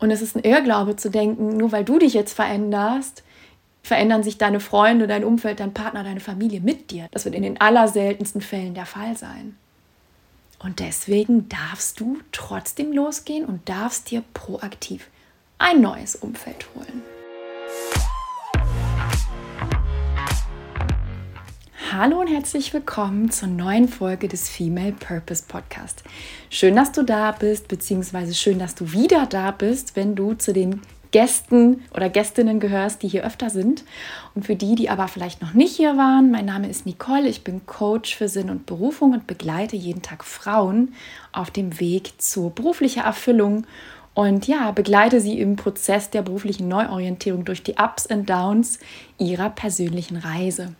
Und 0.00 0.10
es 0.10 0.22
ist 0.22 0.34
ein 0.34 0.42
Irrglaube 0.42 0.96
zu 0.96 1.10
denken, 1.10 1.56
nur 1.56 1.72
weil 1.72 1.84
du 1.84 1.98
dich 1.98 2.14
jetzt 2.14 2.32
veränderst, 2.32 3.22
verändern 3.82 4.22
sich 4.22 4.38
deine 4.38 4.60
Freunde, 4.60 5.06
dein 5.06 5.24
Umfeld, 5.24 5.60
dein 5.60 5.74
Partner, 5.74 6.02
deine 6.02 6.20
Familie 6.20 6.60
mit 6.60 6.90
dir. 6.90 7.06
Das 7.12 7.24
wird 7.24 7.34
in 7.34 7.42
den 7.42 7.60
allerseltensten 7.60 8.40
Fällen 8.40 8.74
der 8.74 8.86
Fall 8.86 9.16
sein. 9.16 9.56
Und 10.58 10.80
deswegen 10.80 11.48
darfst 11.48 12.00
du 12.00 12.18
trotzdem 12.32 12.92
losgehen 12.92 13.44
und 13.44 13.68
darfst 13.68 14.10
dir 14.10 14.22
proaktiv 14.34 15.08
ein 15.58 15.80
neues 15.80 16.16
Umfeld 16.16 16.66
holen. 16.74 17.02
Hallo 21.92 22.20
und 22.20 22.28
herzlich 22.28 22.72
willkommen 22.72 23.32
zur 23.32 23.48
neuen 23.48 23.88
Folge 23.88 24.28
des 24.28 24.48
Female 24.48 24.92
Purpose 24.92 25.42
Podcast. 25.48 26.04
Schön, 26.48 26.76
dass 26.76 26.92
du 26.92 27.02
da 27.02 27.32
bist, 27.32 27.66
beziehungsweise 27.66 28.32
schön, 28.32 28.60
dass 28.60 28.76
du 28.76 28.92
wieder 28.92 29.26
da 29.26 29.50
bist, 29.50 29.96
wenn 29.96 30.14
du 30.14 30.34
zu 30.34 30.52
den 30.52 30.82
Gästen 31.10 31.82
oder 31.92 32.08
Gästinnen 32.08 32.60
gehörst, 32.60 33.02
die 33.02 33.08
hier 33.08 33.24
öfter 33.24 33.50
sind. 33.50 33.82
Und 34.36 34.46
für 34.46 34.54
die, 34.54 34.76
die 34.76 34.88
aber 34.88 35.08
vielleicht 35.08 35.42
noch 35.42 35.52
nicht 35.52 35.74
hier 35.74 35.96
waren, 35.96 36.30
mein 36.30 36.44
Name 36.44 36.70
ist 36.70 36.86
Nicole, 36.86 37.26
ich 37.26 37.42
bin 37.42 37.66
Coach 37.66 38.14
für 38.14 38.28
Sinn 38.28 38.50
und 38.50 38.66
Berufung 38.66 39.12
und 39.12 39.26
begleite 39.26 39.74
jeden 39.74 40.00
Tag 40.00 40.22
Frauen 40.22 40.94
auf 41.32 41.50
dem 41.50 41.80
Weg 41.80 42.22
zur 42.22 42.54
beruflichen 42.54 43.02
Erfüllung 43.02 43.66
und 44.14 44.46
ja, 44.46 44.70
begleite 44.70 45.20
sie 45.20 45.40
im 45.40 45.56
Prozess 45.56 46.08
der 46.10 46.22
beruflichen 46.22 46.68
Neuorientierung 46.68 47.44
durch 47.44 47.64
die 47.64 47.74
Ups 47.74 48.06
und 48.06 48.30
Downs 48.30 48.78
ihrer 49.18 49.50
persönlichen 49.50 50.18
Reise. 50.18 50.74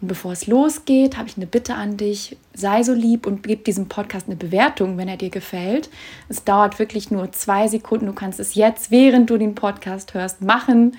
Und 0.00 0.08
bevor 0.08 0.32
es 0.32 0.46
losgeht, 0.46 1.16
habe 1.16 1.28
ich 1.28 1.36
eine 1.36 1.46
Bitte 1.46 1.74
an 1.74 1.96
dich. 1.96 2.36
Sei 2.54 2.82
so 2.82 2.92
lieb 2.92 3.26
und 3.26 3.42
gib 3.44 3.64
diesem 3.64 3.88
Podcast 3.88 4.26
eine 4.26 4.36
Bewertung, 4.36 4.96
wenn 4.96 5.08
er 5.08 5.16
dir 5.16 5.30
gefällt. 5.30 5.90
Es 6.28 6.44
dauert 6.44 6.78
wirklich 6.78 7.10
nur 7.10 7.30
zwei 7.32 7.68
Sekunden. 7.68 8.06
Du 8.06 8.12
kannst 8.12 8.40
es 8.40 8.54
jetzt, 8.54 8.90
während 8.90 9.30
du 9.30 9.38
den 9.38 9.54
Podcast 9.54 10.14
hörst, 10.14 10.42
machen. 10.42 10.96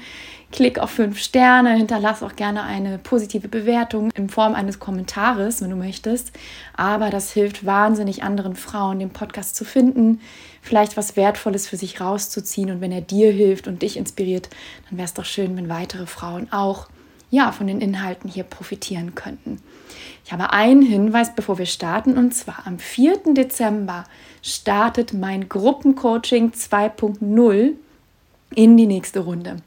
Klick 0.52 0.80
auf 0.80 0.90
fünf 0.90 1.20
Sterne, 1.20 1.76
hinterlass 1.76 2.24
auch 2.24 2.35
gerne 2.35 2.63
eine 2.63 2.98
positive 2.98 3.48
Bewertung 3.48 4.10
in 4.16 4.29
Form 4.29 4.55
eines 4.55 4.79
Kommentares, 4.79 5.62
wenn 5.62 5.70
du 5.70 5.76
möchtest. 5.76 6.32
Aber 6.76 7.12
das 7.12 7.32
hilft 7.32 7.68
wahnsinnig 7.68 8.23
anderen 8.23 8.55
Frauen, 8.55 8.98
den 8.98 9.12
Podcast 9.12 9.55
zu 9.55 9.63
finden, 9.63 10.21
vielleicht 10.62 10.98
was 10.98 11.16
Wertvolles 11.16 11.68
für 11.68 11.77
sich 11.77 12.01
rauszuziehen. 12.01 12.71
Und 12.71 12.82
wenn 12.82 12.91
er 12.91 13.01
dir 13.01 13.32
hilft 13.32 13.68
und 13.68 13.84
dich 13.84 13.96
inspiriert, 13.96 14.49
dann 14.90 14.98
wäre 14.98 15.05
es 15.05 15.13
doch 15.13 15.26
schön, 15.26 15.55
wenn 15.55 15.70
weitere 15.70 16.07
Frauen 16.07 16.51
auch 16.51 16.88
ja, 17.30 17.52
von 17.52 17.68
den 17.68 17.82
Inhalten 17.82 18.30
hier 18.30 18.44
profitieren 18.44 19.16
könnten. 19.16 19.62
Ich 20.26 20.32
habe 20.32 20.52
einen 20.52 20.82
Hinweis, 20.82 21.35
bevor 21.35 21.58
wir 21.58 21.66
starten, 21.66 22.18
und 22.18 22.34
zwar 22.34 22.66
am 22.66 22.80
4. 22.80 23.34
Dezember 23.34 24.04
startet 24.41 25.13
mein 25.13 25.50
Gruppencoaching 25.50 26.52
2.0 26.52 27.72
in 28.55 28.77
die 28.77 28.88
nächste 28.88 29.22
Runde. 29.22 29.57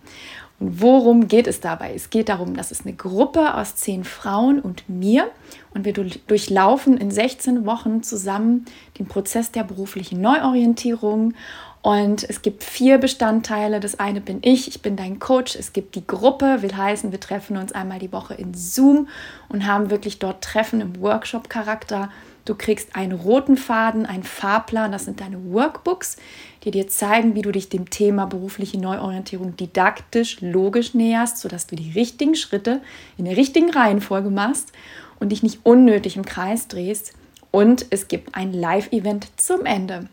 Und 0.62 0.80
worum 0.80 1.26
geht 1.26 1.48
es 1.48 1.58
dabei? 1.58 1.92
Es 1.92 2.10
geht 2.10 2.28
darum, 2.28 2.54
dass 2.54 2.70
es 2.70 2.82
eine 2.82 2.92
Gruppe 2.92 3.54
aus 3.54 3.74
zehn 3.74 4.04
Frauen 4.04 4.60
und 4.60 4.88
mir 4.88 5.28
und 5.74 5.84
wir 5.84 5.92
durchlaufen 5.92 6.96
in 6.98 7.10
16 7.10 7.66
Wochen 7.66 8.04
zusammen 8.04 8.66
den 8.98 9.06
Prozess 9.06 9.50
der 9.50 9.64
beruflichen 9.64 10.20
Neuorientierung. 10.20 11.34
Und 11.82 12.22
es 12.28 12.42
gibt 12.42 12.62
vier 12.62 12.98
Bestandteile. 12.98 13.80
Das 13.80 13.98
eine 13.98 14.20
bin 14.20 14.38
ich, 14.42 14.68
ich 14.68 14.82
bin 14.82 14.96
dein 14.96 15.18
Coach. 15.18 15.56
Es 15.56 15.72
gibt 15.72 15.96
die 15.96 16.06
Gruppe, 16.06 16.62
will 16.62 16.76
heißen, 16.76 17.10
wir 17.10 17.20
treffen 17.20 17.56
uns 17.56 17.72
einmal 17.72 17.98
die 17.98 18.12
Woche 18.12 18.34
in 18.34 18.54
Zoom 18.54 19.08
und 19.48 19.66
haben 19.66 19.90
wirklich 19.90 20.20
dort 20.20 20.44
Treffen 20.44 20.80
im 20.80 21.00
Workshop-Charakter 21.00 22.08
Du 22.44 22.56
kriegst 22.56 22.96
einen 22.96 23.12
roten 23.12 23.56
Faden, 23.56 24.04
einen 24.04 24.24
Fahrplan, 24.24 24.90
das 24.90 25.04
sind 25.04 25.20
deine 25.20 25.52
Workbooks, 25.52 26.16
die 26.64 26.72
dir 26.72 26.88
zeigen, 26.88 27.36
wie 27.36 27.42
du 27.42 27.52
dich 27.52 27.68
dem 27.68 27.88
Thema 27.88 28.26
berufliche 28.26 28.80
Neuorientierung 28.80 29.56
didaktisch, 29.56 30.40
logisch 30.40 30.92
näherst, 30.92 31.38
sodass 31.38 31.68
du 31.68 31.76
die 31.76 31.92
richtigen 31.92 32.34
Schritte 32.34 32.80
in 33.16 33.26
der 33.26 33.36
richtigen 33.36 33.70
Reihenfolge 33.70 34.30
machst 34.30 34.72
und 35.20 35.28
dich 35.28 35.44
nicht 35.44 35.60
unnötig 35.62 36.16
im 36.16 36.24
Kreis 36.24 36.66
drehst. 36.66 37.12
Und 37.52 37.86
es 37.90 38.08
gibt 38.08 38.34
ein 38.34 38.52
Live-Event 38.52 39.28
zum 39.36 39.64
Ende. 39.64 40.08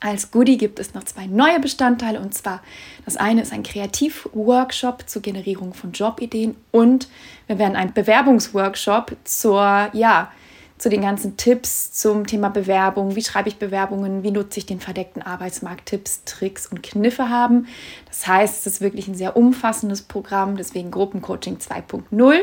Als 0.00 0.30
Goodie 0.30 0.58
gibt 0.58 0.78
es 0.78 0.94
noch 0.94 1.04
zwei 1.04 1.26
neue 1.26 1.60
Bestandteile 1.60 2.20
und 2.20 2.34
zwar 2.34 2.62
das 3.04 3.16
eine 3.16 3.42
ist 3.42 3.52
ein 3.52 3.62
Kreativworkshop 3.62 5.08
zur 5.08 5.22
Generierung 5.22 5.74
von 5.74 5.92
Jobideen 5.92 6.54
und 6.70 7.08
wir 7.46 7.58
werden 7.58 7.76
einen 7.76 7.94
Bewerbungsworkshop 7.94 9.16
zur 9.24 9.88
ja, 9.92 10.30
zu 10.78 10.90
den 10.90 11.00
ganzen 11.00 11.36
Tipps 11.36 11.92
zum 11.92 12.26
Thema 12.26 12.50
Bewerbung, 12.50 13.16
wie 13.16 13.22
schreibe 13.22 13.48
ich 13.48 13.56
Bewerbungen, 13.56 14.22
wie 14.22 14.30
nutze 14.30 14.58
ich 14.58 14.66
den 14.66 14.80
verdeckten 14.80 15.22
Arbeitsmarkt, 15.22 15.86
Tipps, 15.86 16.22
Tricks 16.24 16.66
und 16.66 16.82
Kniffe 16.82 17.30
haben. 17.30 17.66
Das 18.06 18.26
heißt, 18.26 18.66
es 18.66 18.74
ist 18.74 18.80
wirklich 18.82 19.08
ein 19.08 19.14
sehr 19.14 19.36
umfassendes 19.36 20.02
Programm, 20.02 20.56
deswegen 20.56 20.90
Gruppencoaching 20.90 21.56
2.0. 21.56 22.40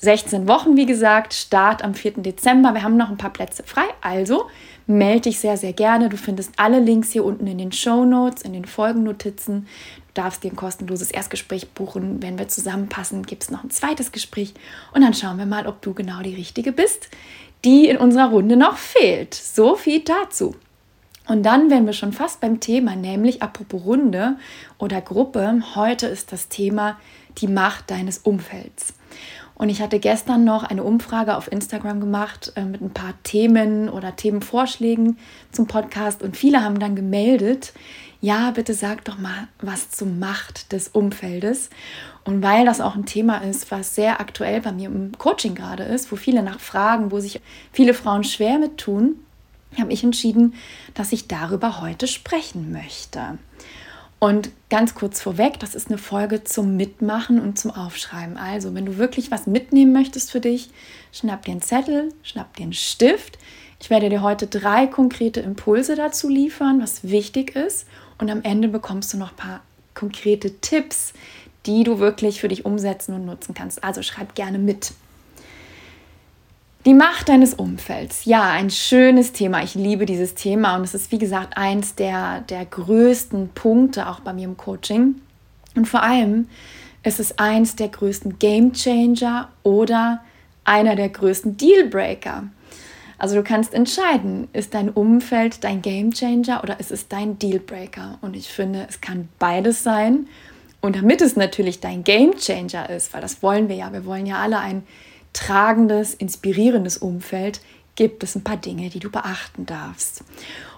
16 0.00 0.48
Wochen, 0.48 0.76
wie 0.76 0.86
gesagt, 0.86 1.32
Start 1.32 1.82
am 1.82 1.94
4. 1.94 2.18
Dezember. 2.18 2.74
Wir 2.74 2.82
haben 2.82 2.96
noch 2.96 3.10
ein 3.10 3.18
paar 3.18 3.32
Plätze 3.32 3.62
frei, 3.62 3.84
also 4.02 4.46
melde 4.86 5.22
dich 5.22 5.38
sehr, 5.38 5.56
sehr 5.56 5.72
gerne. 5.72 6.08
Du 6.08 6.16
findest 6.16 6.52
alle 6.56 6.80
Links 6.80 7.12
hier 7.12 7.24
unten 7.24 7.46
in 7.46 7.58
den 7.58 7.72
Show 7.72 8.04
Notes, 8.04 8.42
in 8.42 8.52
den 8.52 8.64
Folgennotizen. 8.64 9.66
Du 10.14 10.22
darfst 10.22 10.44
dir 10.44 10.50
ein 10.50 10.56
kostenloses 10.56 11.10
Erstgespräch 11.10 11.70
buchen. 11.70 12.22
Wenn 12.22 12.38
wir 12.38 12.48
zusammenpassen, 12.48 13.24
gibt 13.24 13.42
es 13.42 13.50
noch 13.50 13.64
ein 13.64 13.70
zweites 13.70 14.12
Gespräch 14.12 14.54
und 14.94 15.02
dann 15.02 15.14
schauen 15.14 15.38
wir 15.38 15.46
mal, 15.46 15.66
ob 15.66 15.82
du 15.82 15.92
genau 15.92 16.22
die 16.22 16.34
Richtige 16.34 16.72
bist 16.72 17.10
die 17.64 17.88
in 17.88 17.96
unserer 17.96 18.30
Runde 18.30 18.56
noch 18.56 18.76
fehlt. 18.76 19.34
So 19.34 19.74
viel 19.74 20.00
dazu. 20.00 20.54
Und 21.26 21.42
dann 21.42 21.70
wären 21.70 21.86
wir 21.86 21.92
schon 21.92 22.12
fast 22.12 22.40
beim 22.40 22.60
Thema, 22.60 22.94
nämlich 22.94 23.42
apropos 23.42 23.84
Runde 23.84 24.36
oder 24.78 25.00
Gruppe. 25.00 25.60
Heute 25.74 26.06
ist 26.06 26.32
das 26.32 26.48
Thema 26.48 26.98
die 27.38 27.48
Macht 27.48 27.90
deines 27.90 28.18
Umfelds. 28.18 28.94
Und 29.56 29.70
ich 29.70 29.80
hatte 29.80 29.98
gestern 29.98 30.44
noch 30.44 30.64
eine 30.64 30.84
Umfrage 30.84 31.36
auf 31.36 31.50
Instagram 31.50 31.98
gemacht 31.98 32.52
äh, 32.56 32.64
mit 32.64 32.82
ein 32.82 32.92
paar 32.92 33.14
Themen 33.22 33.88
oder 33.88 34.14
Themenvorschlägen 34.14 35.18
zum 35.50 35.66
Podcast 35.66 36.22
und 36.22 36.36
viele 36.36 36.62
haben 36.62 36.78
dann 36.78 36.94
gemeldet, 36.94 37.72
ja, 38.20 38.50
bitte 38.50 38.74
sag 38.74 39.04
doch 39.04 39.18
mal 39.18 39.48
was 39.60 39.90
zur 39.90 40.08
Macht 40.08 40.72
des 40.72 40.88
Umfeldes. 40.88 41.70
Und 42.24 42.42
weil 42.42 42.64
das 42.64 42.80
auch 42.80 42.96
ein 42.96 43.06
Thema 43.06 43.38
ist, 43.38 43.70
was 43.70 43.94
sehr 43.94 44.20
aktuell 44.20 44.60
bei 44.60 44.72
mir 44.72 44.88
im 44.88 45.16
Coaching 45.16 45.54
gerade 45.54 45.84
ist, 45.84 46.10
wo 46.12 46.16
viele 46.16 46.42
nachfragen, 46.42 47.10
wo 47.10 47.20
sich 47.20 47.40
viele 47.72 47.94
Frauen 47.94 48.24
schwer 48.24 48.58
mit 48.58 48.78
tun, 48.78 49.16
habe 49.78 49.92
ich 49.92 50.02
entschieden, 50.02 50.54
dass 50.94 51.12
ich 51.12 51.28
darüber 51.28 51.80
heute 51.80 52.06
sprechen 52.06 52.72
möchte. 52.72 53.38
Und 54.18 54.50
ganz 54.70 54.94
kurz 54.94 55.20
vorweg, 55.20 55.60
das 55.60 55.74
ist 55.74 55.88
eine 55.88 55.98
Folge 55.98 56.42
zum 56.42 56.76
Mitmachen 56.76 57.38
und 57.38 57.58
zum 57.58 57.70
Aufschreiben. 57.70 58.38
Also, 58.38 58.74
wenn 58.74 58.86
du 58.86 58.96
wirklich 58.96 59.30
was 59.30 59.46
mitnehmen 59.46 59.92
möchtest 59.92 60.30
für 60.30 60.40
dich, 60.40 60.70
schnapp 61.12 61.46
einen 61.46 61.60
Zettel, 61.60 62.14
schnapp 62.22 62.56
dir 62.56 62.64
einen 62.64 62.72
Stift. 62.72 63.38
Ich 63.78 63.90
werde 63.90 64.08
dir 64.08 64.22
heute 64.22 64.46
drei 64.46 64.86
konkrete 64.86 65.40
Impulse 65.40 65.96
dazu 65.96 66.30
liefern, 66.30 66.80
was 66.80 67.04
wichtig 67.04 67.54
ist. 67.54 67.86
Und 68.18 68.30
am 68.30 68.42
Ende 68.42 68.68
bekommst 68.68 69.12
du 69.12 69.18
noch 69.18 69.32
ein 69.32 69.36
paar 69.36 69.60
konkrete 69.94 70.60
Tipps, 70.60 71.12
die 71.66 71.84
du 71.84 71.98
wirklich 71.98 72.40
für 72.40 72.48
dich 72.48 72.64
umsetzen 72.64 73.14
und 73.14 73.26
nutzen 73.26 73.54
kannst. 73.54 73.84
Also 73.84 74.02
schreib 74.02 74.34
gerne 74.34 74.58
mit. 74.58 74.92
Die 76.86 76.94
Macht 76.94 77.28
deines 77.28 77.52
Umfelds. 77.52 78.26
Ja, 78.26 78.48
ein 78.52 78.70
schönes 78.70 79.32
Thema. 79.32 79.64
Ich 79.64 79.74
liebe 79.74 80.06
dieses 80.06 80.36
Thema 80.36 80.76
und 80.76 80.84
es 80.84 80.94
ist, 80.94 81.10
wie 81.10 81.18
gesagt, 81.18 81.56
eins 81.56 81.96
der, 81.96 82.42
der 82.42 82.64
größten 82.64 83.48
Punkte 83.48 84.08
auch 84.08 84.20
bei 84.20 84.32
mir 84.32 84.44
im 84.44 84.56
Coaching. 84.56 85.16
Und 85.74 85.88
vor 85.88 86.04
allem 86.04 86.48
ist 87.02 87.18
es 87.18 87.40
eins 87.40 87.74
der 87.74 87.88
größten 87.88 88.38
Game 88.38 88.72
Changer 88.72 89.48
oder 89.64 90.20
einer 90.62 90.94
der 90.94 91.08
größten 91.08 91.56
Dealbreaker. 91.56 92.44
Also 93.18 93.34
du 93.34 93.42
kannst 93.42 93.74
entscheiden, 93.74 94.46
ist 94.52 94.72
dein 94.72 94.88
Umfeld 94.88 95.64
dein 95.64 95.82
Game 95.82 96.12
Changer 96.12 96.62
oder 96.62 96.78
ist 96.78 96.92
es 96.92 97.08
dein 97.08 97.36
Dealbreaker? 97.36 98.18
Und 98.20 98.36
ich 98.36 98.46
finde, 98.46 98.86
es 98.88 99.00
kann 99.00 99.28
beides 99.40 99.82
sein. 99.82 100.28
Und 100.82 100.94
damit 100.94 101.20
es 101.20 101.34
natürlich 101.34 101.80
dein 101.80 102.04
Game 102.04 102.36
Changer 102.36 102.88
ist, 102.90 103.12
weil 103.12 103.22
das 103.22 103.42
wollen 103.42 103.68
wir 103.68 103.74
ja, 103.74 103.92
wir 103.92 104.04
wollen 104.04 104.24
ja 104.26 104.36
alle 104.36 104.60
ein 104.60 104.84
tragendes, 105.36 106.14
inspirierendes 106.14 106.96
Umfeld, 106.96 107.60
gibt 107.94 108.22
es 108.22 108.34
ein 108.34 108.44
paar 108.44 108.56
Dinge, 108.56 108.90
die 108.90 108.98
du 108.98 109.10
beachten 109.10 109.66
darfst. 109.66 110.24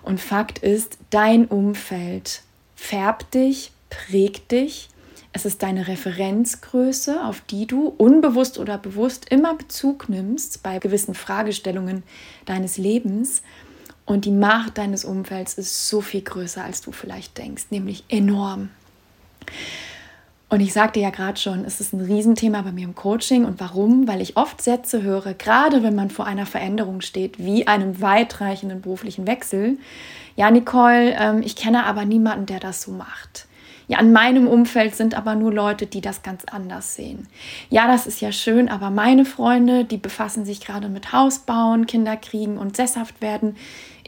Und 0.03 0.21
Fakt 0.21 0.59
ist, 0.59 0.99
dein 1.11 1.47
Umfeld 1.47 2.43
färbt 2.77 3.35
dich, 3.35 3.73
prägt 3.91 4.53
dich. 4.53 4.89
Es 5.33 5.45
ist 5.45 5.63
deine 5.63 5.89
Referenzgröße, 5.89 7.25
auf 7.25 7.41
die 7.43 7.67
du 7.67 7.89
unbewusst 7.89 8.59
oder 8.59 8.79
bewusst 8.79 9.29
immer 9.31 9.55
Bezug 9.55 10.09
nimmst 10.09 10.63
bei 10.63 10.79
gewissen 10.79 11.15
Fragestellungen 11.15 12.03
deines 12.47 12.79
Lebens. 12.79 13.43
Und 14.07 14.25
die 14.25 14.31
Macht 14.31 14.79
deines 14.79 15.05
Umfelds 15.05 15.55
ist 15.55 15.89
so 15.89 16.01
viel 16.01 16.23
größer, 16.23 16.65
als 16.65 16.81
du 16.81 16.93
vielleicht 16.93 17.37
denkst, 17.37 17.67
nämlich 17.71 18.05
enorm. 18.09 18.71
Und 20.51 20.61
ich 20.61 20.73
sagte 20.73 20.99
ja 20.99 21.11
gerade 21.11 21.39
schon, 21.39 21.65
es 21.65 21.79
ist 21.81 21.93
ein 21.93 22.01
Riesenthema 22.01 22.63
bei 22.63 22.73
mir 22.73 22.85
im 22.85 22.95
Coaching. 22.95 23.45
Und 23.45 23.61
warum? 23.61 24.09
Weil 24.09 24.23
ich 24.23 24.37
oft 24.37 24.63
Sätze 24.63 25.03
höre, 25.03 25.35
gerade 25.35 25.83
wenn 25.83 25.95
man 25.95 26.11
vor 26.11 26.27
einer 26.27 26.47
Veränderung 26.47 27.03
steht, 27.03 27.39
wie 27.39 27.67
einem 27.67 28.01
weitreichenden 28.01 28.81
beruflichen 28.81 29.27
Wechsel. 29.27 29.77
Ja, 30.37 30.51
Nicole, 30.51 31.15
ähm, 31.19 31.43
ich 31.45 31.55
kenne 31.55 31.85
aber 31.85 32.07
niemanden, 32.07 32.47
der 32.47 32.61
das 32.61 32.83
so 32.83 32.93
macht. 32.93 33.47
Ja, 33.89 34.01
in 34.01 34.13
meinem 34.13 34.47
Umfeld 34.47 34.95
sind 34.95 35.15
aber 35.15 35.35
nur 35.35 35.53
Leute, 35.53 35.87
die 35.87 36.03
das 36.03 36.23
ganz 36.23 36.45
anders 36.45 36.95
sehen. 36.95 37.27
Ja, 37.71 37.87
das 37.87 38.07
ist 38.07 38.21
ja 38.21 38.33
schön, 38.33 38.69
aber 38.69 38.91
meine 38.91 39.25
Freunde, 39.25 39.87
die 39.87 39.97
befassen 39.97 40.45
sich 40.45 40.61
gerade 40.61 40.91
mit 40.91 41.13
Hausbauen, 41.13 41.87
Kinder 41.87 42.17
kriegen 42.19 42.59
und 42.59 42.77
sesshaft 42.77 43.23
werden. 43.23 43.57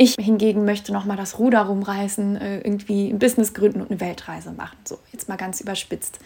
Ich 0.02 0.14
hingegen 0.14 0.64
möchte 0.64 0.94
noch 0.94 1.04
mal 1.04 1.18
das 1.18 1.38
Ruder 1.38 1.60
rumreißen, 1.60 2.36
äh, 2.36 2.60
irgendwie 2.60 3.10
ein 3.10 3.18
Business 3.18 3.52
gründen 3.52 3.82
und 3.82 3.90
eine 3.90 4.00
Weltreise 4.00 4.50
machen. 4.50 4.78
So, 4.88 4.98
jetzt 5.12 5.28
mal 5.28 5.36
ganz 5.36 5.60
überspitzt. 5.60 6.20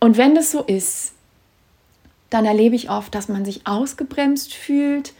Und 0.00 0.16
wenn 0.16 0.34
das 0.34 0.50
so 0.50 0.62
ist, 0.62 1.12
dann 2.30 2.46
erlebe 2.46 2.74
ich 2.74 2.88
oft, 2.88 3.14
dass 3.14 3.28
man 3.28 3.44
sich 3.44 3.66
ausgebremst 3.66 4.54
fühlt, 4.54 5.12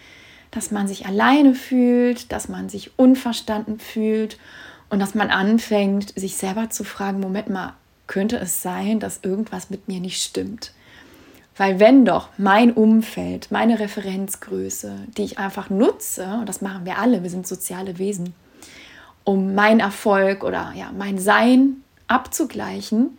dass 0.50 0.70
man 0.70 0.88
sich 0.88 1.04
alleine 1.04 1.54
fühlt, 1.54 2.32
dass 2.32 2.48
man 2.48 2.70
sich 2.70 2.98
unverstanden 2.98 3.78
fühlt 3.78 4.38
und 4.88 4.98
dass 4.98 5.14
man 5.14 5.28
anfängt, 5.28 6.18
sich 6.18 6.38
selber 6.38 6.70
zu 6.70 6.82
fragen, 6.82 7.20
Moment 7.20 7.50
mal, 7.50 7.74
könnte 8.06 8.38
es 8.38 8.62
sein, 8.62 9.00
dass 9.00 9.20
irgendwas 9.22 9.68
mit 9.68 9.86
mir 9.86 10.00
nicht 10.00 10.22
stimmt? 10.22 10.72
Weil 11.56 11.80
wenn 11.80 12.04
doch 12.04 12.28
mein 12.36 12.72
Umfeld, 12.72 13.50
meine 13.50 13.78
Referenzgröße, 13.78 14.94
die 15.16 15.24
ich 15.24 15.38
einfach 15.38 15.70
nutze, 15.70 16.38
und 16.40 16.48
das 16.48 16.60
machen 16.60 16.84
wir 16.84 16.98
alle, 16.98 17.22
wir 17.22 17.30
sind 17.30 17.46
soziale 17.46 17.98
Wesen, 17.98 18.34
um 19.24 19.54
meinen 19.54 19.80
Erfolg 19.80 20.44
oder 20.44 20.72
ja, 20.76 20.92
mein 20.96 21.18
Sein 21.18 21.82
abzugleichen, 22.08 23.18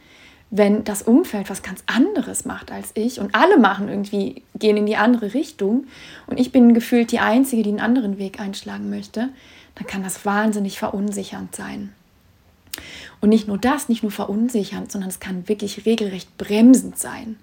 wenn 0.49 0.83
das 0.85 1.01
Umfeld 1.01 1.49
was 1.49 1.61
ganz 1.61 1.83
anderes 1.87 2.45
macht 2.45 2.71
als 2.71 2.91
ich 2.93 3.19
und 3.19 3.35
alle 3.35 3.57
machen 3.57 3.89
irgendwie, 3.89 4.43
gehen 4.55 4.77
in 4.77 4.85
die 4.85 4.95
andere 4.95 5.33
Richtung 5.33 5.87
und 6.27 6.39
ich 6.39 6.51
bin 6.51 6.73
gefühlt 6.73 7.11
die 7.11 7.19
Einzige, 7.19 7.63
die 7.63 7.69
einen 7.69 7.81
anderen 7.81 8.17
Weg 8.17 8.39
einschlagen 8.39 8.89
möchte, 8.89 9.29
dann 9.75 9.87
kann 9.87 10.03
das 10.03 10.25
wahnsinnig 10.25 10.79
verunsichernd 10.79 11.55
sein. 11.55 11.91
Und 13.19 13.29
nicht 13.29 13.47
nur 13.47 13.57
das, 13.57 13.89
nicht 13.89 14.03
nur 14.03 14.11
verunsichernd, 14.11 14.91
sondern 14.91 15.09
es 15.09 15.19
kann 15.19 15.49
wirklich 15.49 15.85
regelrecht 15.85 16.37
bremsend 16.37 16.97
sein. 16.97 17.37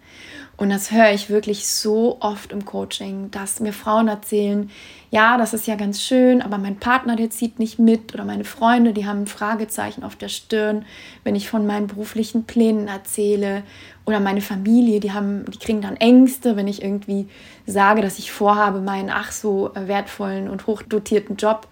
Und 0.56 0.71
das 0.71 0.93
höre 0.93 1.11
ich 1.11 1.31
wirklich 1.31 1.67
so 1.67 2.19
oft 2.21 2.53
im 2.53 2.65
Coaching, 2.65 3.31
dass 3.33 3.59
mir 3.59 3.73
Frauen 3.73 4.06
erzählen, 4.06 4.71
ja, 5.11 5.37
das 5.37 5.53
ist 5.53 5.67
ja 5.67 5.75
ganz 5.75 6.01
schön, 6.01 6.43
aber 6.43 6.59
mein 6.59 6.77
Partner, 6.77 7.17
der 7.17 7.31
zieht 7.31 7.59
nicht 7.59 7.79
mit 7.79 8.15
oder 8.15 8.25
meine 8.25 8.45
Freunde, 8.45 8.93
die 8.93 9.06
haben 9.06 9.23
ein 9.23 9.27
Fragezeichen 9.27 10.05
auf 10.05 10.15
der 10.15 10.29
Stirn, 10.29 10.85
wenn 11.25 11.35
ich 11.35 11.49
von 11.49 11.67
meinen 11.67 11.89
beruflichen 11.89 12.45
Plänen 12.45 12.87
erzähle 12.87 13.65
oder 14.06 14.21
meine 14.21 14.41
Familie, 14.41 15.01
die 15.01 15.12
haben, 15.12 15.45
die 15.51 15.59
kriegen 15.59 15.81
dann 15.81 15.97
Ängste, 15.97 16.57
wenn 16.57 16.69
ich 16.69 16.83
irgendwie 16.83 17.29
sage, 17.67 18.00
dass 18.00 18.19
ich 18.19 18.31
vorhabe, 18.31 18.81
meinen 18.81 19.11
ach 19.11 19.33
so 19.33 19.71
wertvollen 19.75 20.49
und 20.49 20.69
hochdotierten 20.69 21.37
Job 21.37 21.67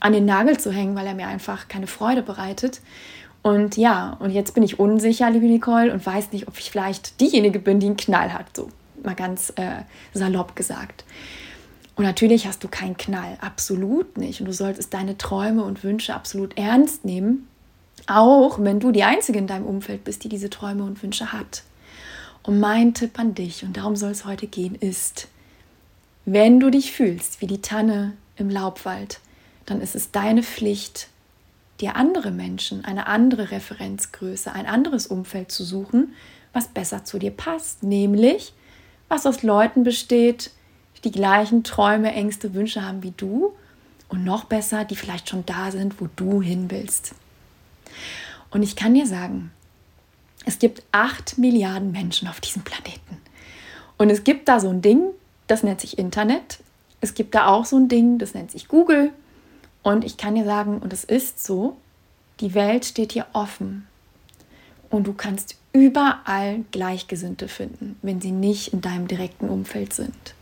an 0.00 0.12
den 0.12 0.26
Nagel 0.26 0.58
zu 0.58 0.70
hängen, 0.70 0.94
weil 0.94 1.06
er 1.06 1.14
mir 1.14 1.26
einfach 1.26 1.68
keine 1.68 1.86
Freude 1.86 2.22
bereitet. 2.22 2.80
Und 3.46 3.76
ja, 3.76 4.16
und 4.18 4.32
jetzt 4.32 4.54
bin 4.54 4.64
ich 4.64 4.80
unsicher, 4.80 5.30
liebe 5.30 5.46
Nicole, 5.46 5.92
und 5.92 6.04
weiß 6.04 6.32
nicht, 6.32 6.48
ob 6.48 6.58
ich 6.58 6.68
vielleicht 6.68 7.20
diejenige 7.20 7.60
bin, 7.60 7.78
die 7.78 7.86
einen 7.86 7.96
Knall 7.96 8.32
hat, 8.32 8.46
so 8.56 8.70
mal 9.04 9.14
ganz 9.14 9.52
äh, 9.54 9.82
salopp 10.12 10.56
gesagt. 10.56 11.04
Und 11.94 12.02
natürlich 12.02 12.48
hast 12.48 12.64
du 12.64 12.66
keinen 12.66 12.96
Knall, 12.96 13.38
absolut 13.40 14.18
nicht. 14.18 14.40
Und 14.40 14.46
du 14.46 14.52
solltest 14.52 14.92
deine 14.92 15.16
Träume 15.16 15.62
und 15.62 15.84
Wünsche 15.84 16.12
absolut 16.12 16.58
ernst 16.58 17.04
nehmen, 17.04 17.46
auch 18.08 18.58
wenn 18.58 18.80
du 18.80 18.90
die 18.90 19.04
Einzige 19.04 19.38
in 19.38 19.46
deinem 19.46 19.66
Umfeld 19.66 20.02
bist, 20.02 20.24
die 20.24 20.28
diese 20.28 20.50
Träume 20.50 20.82
und 20.82 21.00
Wünsche 21.04 21.32
hat. 21.32 21.62
Und 22.42 22.58
mein 22.58 22.94
Tipp 22.94 23.16
an 23.16 23.36
dich, 23.36 23.62
und 23.62 23.76
darum 23.76 23.94
soll 23.94 24.10
es 24.10 24.24
heute 24.24 24.48
gehen, 24.48 24.74
ist, 24.74 25.28
wenn 26.24 26.58
du 26.58 26.68
dich 26.68 26.90
fühlst 26.90 27.40
wie 27.40 27.46
die 27.46 27.62
Tanne 27.62 28.14
im 28.38 28.50
Laubwald, 28.50 29.20
dann 29.66 29.80
ist 29.80 29.94
es 29.94 30.10
deine 30.10 30.42
Pflicht, 30.42 31.10
dir 31.80 31.96
andere 31.96 32.30
Menschen, 32.30 32.84
eine 32.84 33.06
andere 33.06 33.50
Referenzgröße, 33.50 34.52
ein 34.52 34.66
anderes 34.66 35.06
Umfeld 35.06 35.50
zu 35.52 35.64
suchen, 35.64 36.14
was 36.52 36.68
besser 36.68 37.04
zu 37.04 37.18
dir 37.18 37.30
passt, 37.30 37.82
nämlich 37.82 38.54
was 39.08 39.26
aus 39.26 39.42
Leuten 39.42 39.84
besteht, 39.84 40.50
die 41.04 41.12
gleichen 41.12 41.62
Träume, 41.62 42.12
Ängste, 42.12 42.54
Wünsche 42.54 42.82
haben 42.82 43.02
wie 43.02 43.12
du 43.16 43.52
und 44.08 44.24
noch 44.24 44.44
besser, 44.44 44.84
die 44.84 44.96
vielleicht 44.96 45.28
schon 45.28 45.46
da 45.46 45.70
sind, 45.70 46.00
wo 46.00 46.08
du 46.16 46.42
hin 46.42 46.70
willst. 46.70 47.14
Und 48.50 48.62
ich 48.62 48.74
kann 48.74 48.94
dir 48.94 49.06
sagen, 49.06 49.52
es 50.44 50.58
gibt 50.58 50.82
acht 50.92 51.38
Milliarden 51.38 51.92
Menschen 51.92 52.28
auf 52.28 52.40
diesem 52.40 52.62
Planeten. 52.62 53.18
Und 53.98 54.10
es 54.10 54.24
gibt 54.24 54.48
da 54.48 54.60
so 54.60 54.68
ein 54.68 54.82
Ding, 54.82 55.10
das 55.46 55.62
nennt 55.62 55.80
sich 55.80 55.98
Internet. 55.98 56.58
Es 57.00 57.14
gibt 57.14 57.34
da 57.34 57.46
auch 57.46 57.64
so 57.64 57.76
ein 57.76 57.88
Ding, 57.88 58.18
das 58.18 58.34
nennt 58.34 58.50
sich 58.50 58.68
Google. 58.68 59.12
Und 59.86 60.04
ich 60.04 60.16
kann 60.16 60.34
dir 60.34 60.44
sagen, 60.44 60.78
und 60.78 60.92
es 60.92 61.04
ist 61.04 61.44
so, 61.44 61.76
die 62.40 62.54
Welt 62.54 62.84
steht 62.84 63.14
dir 63.14 63.24
offen. 63.32 63.86
Und 64.90 65.06
du 65.06 65.12
kannst 65.12 65.54
überall 65.72 66.64
Gleichgesinnte 66.72 67.46
finden, 67.46 67.96
wenn 68.02 68.20
sie 68.20 68.32
nicht 68.32 68.72
in 68.72 68.80
deinem 68.80 69.06
direkten 69.06 69.48
Umfeld 69.48 69.92
sind. 69.92 70.34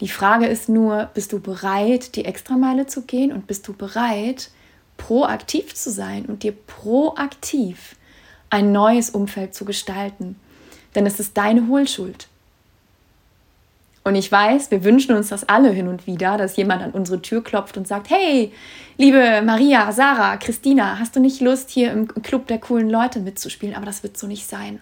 Die 0.00 0.08
Frage 0.08 0.46
ist 0.46 0.68
nur, 0.68 1.10
bist 1.14 1.32
du 1.32 1.40
bereit, 1.40 2.14
die 2.14 2.26
Extrameile 2.26 2.86
zu 2.86 3.02
gehen 3.02 3.32
und 3.32 3.48
bist 3.48 3.66
du 3.66 3.72
bereit, 3.72 4.52
proaktiv 4.98 5.74
zu 5.74 5.90
sein 5.90 6.24
und 6.26 6.44
dir 6.44 6.52
proaktiv 6.52 7.96
ein 8.50 8.70
neues 8.70 9.10
Umfeld 9.10 9.52
zu 9.52 9.64
gestalten? 9.64 10.36
Denn 10.94 11.06
es 11.06 11.18
ist 11.18 11.36
deine 11.36 11.66
Hohlschuld. 11.66 12.28
Und 14.08 14.14
ich 14.14 14.32
weiß, 14.32 14.70
wir 14.70 14.84
wünschen 14.84 15.14
uns 15.14 15.28
das 15.28 15.50
alle 15.50 15.68
hin 15.68 15.86
und 15.86 16.06
wieder, 16.06 16.38
dass 16.38 16.56
jemand 16.56 16.82
an 16.82 16.92
unsere 16.92 17.20
Tür 17.20 17.44
klopft 17.44 17.76
und 17.76 17.86
sagt, 17.86 18.08
hey, 18.08 18.50
liebe 18.96 19.42
Maria, 19.44 19.92
Sarah, 19.92 20.38
Christina, 20.38 20.98
hast 20.98 21.14
du 21.14 21.20
nicht 21.20 21.42
Lust, 21.42 21.68
hier 21.68 21.92
im 21.92 22.08
Club 22.22 22.46
der 22.46 22.58
coolen 22.58 22.88
Leute 22.88 23.20
mitzuspielen? 23.20 23.76
Aber 23.76 23.84
das 23.84 24.02
wird 24.02 24.16
so 24.16 24.26
nicht 24.26 24.46
sein. 24.46 24.80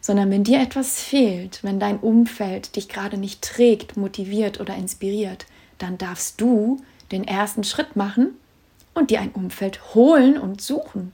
Sondern 0.00 0.30
wenn 0.30 0.42
dir 0.42 0.58
etwas 0.58 1.02
fehlt, 1.02 1.62
wenn 1.62 1.78
dein 1.78 1.98
Umfeld 1.98 2.76
dich 2.76 2.88
gerade 2.88 3.18
nicht 3.18 3.42
trägt, 3.42 3.98
motiviert 3.98 4.58
oder 4.58 4.74
inspiriert, 4.74 5.44
dann 5.76 5.98
darfst 5.98 6.40
du 6.40 6.80
den 7.12 7.28
ersten 7.28 7.62
Schritt 7.62 7.94
machen 7.94 8.38
und 8.94 9.10
dir 9.10 9.20
ein 9.20 9.32
Umfeld 9.32 9.94
holen 9.94 10.38
und 10.38 10.62
suchen, 10.62 11.12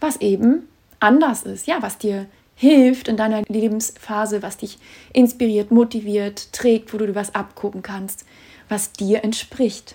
was 0.00 0.16
eben 0.22 0.66
anders 0.98 1.42
ist, 1.42 1.66
ja, 1.66 1.82
was 1.82 1.98
dir 1.98 2.24
hilft 2.56 3.06
in 3.06 3.16
deiner 3.16 3.42
Lebensphase, 3.42 4.42
was 4.42 4.56
dich 4.56 4.78
inspiriert, 5.12 5.70
motiviert, 5.70 6.52
trägt, 6.52 6.92
wo 6.92 6.98
du 6.98 7.06
dir 7.06 7.14
was 7.14 7.34
abgucken 7.34 7.82
kannst, 7.82 8.24
was 8.68 8.92
dir 8.92 9.22
entspricht. 9.22 9.94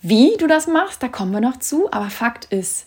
Wie 0.00 0.36
du 0.38 0.46
das 0.46 0.66
machst, 0.66 1.02
da 1.02 1.08
kommen 1.08 1.32
wir 1.32 1.40
noch 1.40 1.58
zu, 1.58 1.92
aber 1.92 2.08
Fakt 2.08 2.46
ist, 2.46 2.86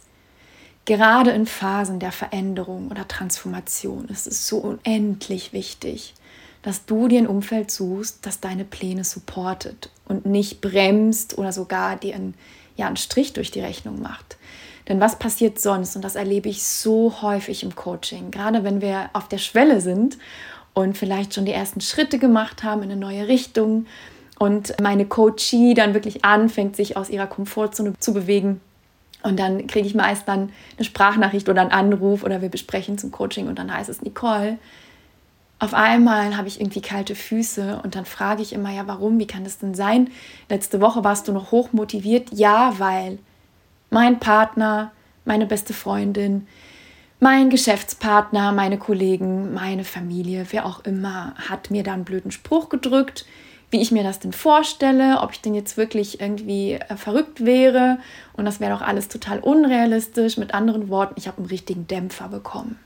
gerade 0.85 1.31
in 1.31 1.45
Phasen 1.45 1.99
der 1.99 2.11
Veränderung 2.11 2.89
oder 2.89 3.07
Transformation 3.07 4.07
ist 4.07 4.25
es 4.25 4.47
so 4.47 4.57
unendlich 4.57 5.53
wichtig, 5.53 6.15
dass 6.63 6.85
du 6.85 7.09
dir 7.09 7.19
ein 7.19 7.27
Umfeld 7.27 7.69
suchst, 7.69 8.25
das 8.25 8.39
deine 8.39 8.63
Pläne 8.63 9.03
supportet 9.03 9.89
und 10.05 10.25
nicht 10.25 10.61
bremst 10.61 11.37
oder 11.37 11.51
sogar 11.51 11.97
dir 11.97 12.15
einen, 12.15 12.33
ja, 12.77 12.87
einen 12.87 12.97
Strich 12.97 13.33
durch 13.33 13.51
die 13.51 13.59
Rechnung 13.59 14.01
macht. 14.01 14.37
Denn 14.87 14.99
was 14.99 15.17
passiert 15.17 15.59
sonst? 15.59 15.95
Und 15.95 16.03
das 16.03 16.15
erlebe 16.15 16.49
ich 16.49 16.63
so 16.63 17.21
häufig 17.21 17.63
im 17.63 17.75
Coaching, 17.75 18.31
gerade 18.31 18.63
wenn 18.63 18.81
wir 18.81 19.09
auf 19.13 19.27
der 19.27 19.37
Schwelle 19.37 19.81
sind 19.81 20.17
und 20.73 20.97
vielleicht 20.97 21.33
schon 21.33 21.45
die 21.45 21.53
ersten 21.53 21.81
Schritte 21.81 22.19
gemacht 22.19 22.63
haben 22.63 22.83
in 22.83 22.91
eine 22.91 22.99
neue 22.99 23.27
Richtung 23.27 23.85
und 24.39 24.73
meine 24.81 25.05
Coachie 25.05 25.73
dann 25.73 25.93
wirklich 25.93 26.25
anfängt, 26.25 26.75
sich 26.75 26.97
aus 26.97 27.09
ihrer 27.09 27.27
Komfortzone 27.27 27.93
zu 27.99 28.13
bewegen. 28.13 28.59
Und 29.21 29.39
dann 29.39 29.67
kriege 29.67 29.87
ich 29.87 29.95
meist 29.95 30.27
dann 30.27 30.51
eine 30.75 30.85
Sprachnachricht 30.85 31.47
oder 31.47 31.61
einen 31.61 31.71
Anruf 31.71 32.23
oder 32.23 32.41
wir 32.41 32.49
besprechen 32.49 32.97
zum 32.97 33.11
Coaching 33.11 33.47
und 33.47 33.57
dann 33.57 33.73
heißt 33.73 33.89
es, 33.89 34.01
Nicole, 34.01 34.57
auf 35.59 35.73
einmal 35.73 36.35
habe 36.35 36.49
ich 36.49 36.59
irgendwie 36.59 36.81
kalte 36.81 37.15
Füße 37.15 37.79
und 37.83 37.95
dann 37.95 38.03
frage 38.03 38.41
ich 38.41 38.51
immer, 38.51 38.69
ja, 38.69 38.85
warum, 38.85 39.17
wie 39.17 39.27
kann 39.27 39.45
das 39.45 39.59
denn 39.59 39.75
sein? 39.75 40.09
Letzte 40.49 40.81
Woche 40.81 41.05
warst 41.05 41.29
du 41.29 41.31
noch 41.31 41.51
hoch 41.51 41.71
motiviert. 41.71 42.33
Ja, 42.33 42.73
weil 42.79 43.19
mein 43.93 44.19
Partner, 44.19 44.91
meine 45.23 45.45
beste 45.45 45.73
Freundin, 45.73 46.47
mein 47.19 47.49
Geschäftspartner, 47.49 48.51
meine 48.51 48.77
Kollegen, 48.77 49.53
meine 49.53 49.83
Familie, 49.85 50.47
wer 50.49 50.65
auch 50.65 50.83
immer, 50.83 51.35
hat 51.37 51.71
mir 51.71 51.83
da 51.83 51.93
einen 51.93 52.03
blöden 52.03 52.31
Spruch 52.31 52.69
gedrückt, 52.69 53.25
wie 53.69 53.81
ich 53.81 53.91
mir 53.91 54.03
das 54.03 54.19
denn 54.19 54.33
vorstelle, 54.33 55.21
ob 55.21 55.31
ich 55.31 55.41
denn 55.41 55.53
jetzt 55.53 55.77
wirklich 55.77 56.19
irgendwie 56.19 56.73
äh, 56.73 56.97
verrückt 56.97 57.45
wäre. 57.45 57.99
Und 58.33 58.45
das 58.45 58.59
wäre 58.59 58.73
doch 58.73 58.81
alles 58.81 59.07
total 59.07 59.39
unrealistisch. 59.39 60.37
Mit 60.37 60.53
anderen 60.53 60.89
Worten, 60.89 61.15
ich 61.17 61.27
habe 61.27 61.37
einen 61.37 61.47
richtigen 61.47 61.87
Dämpfer 61.87 62.27
bekommen. 62.27 62.77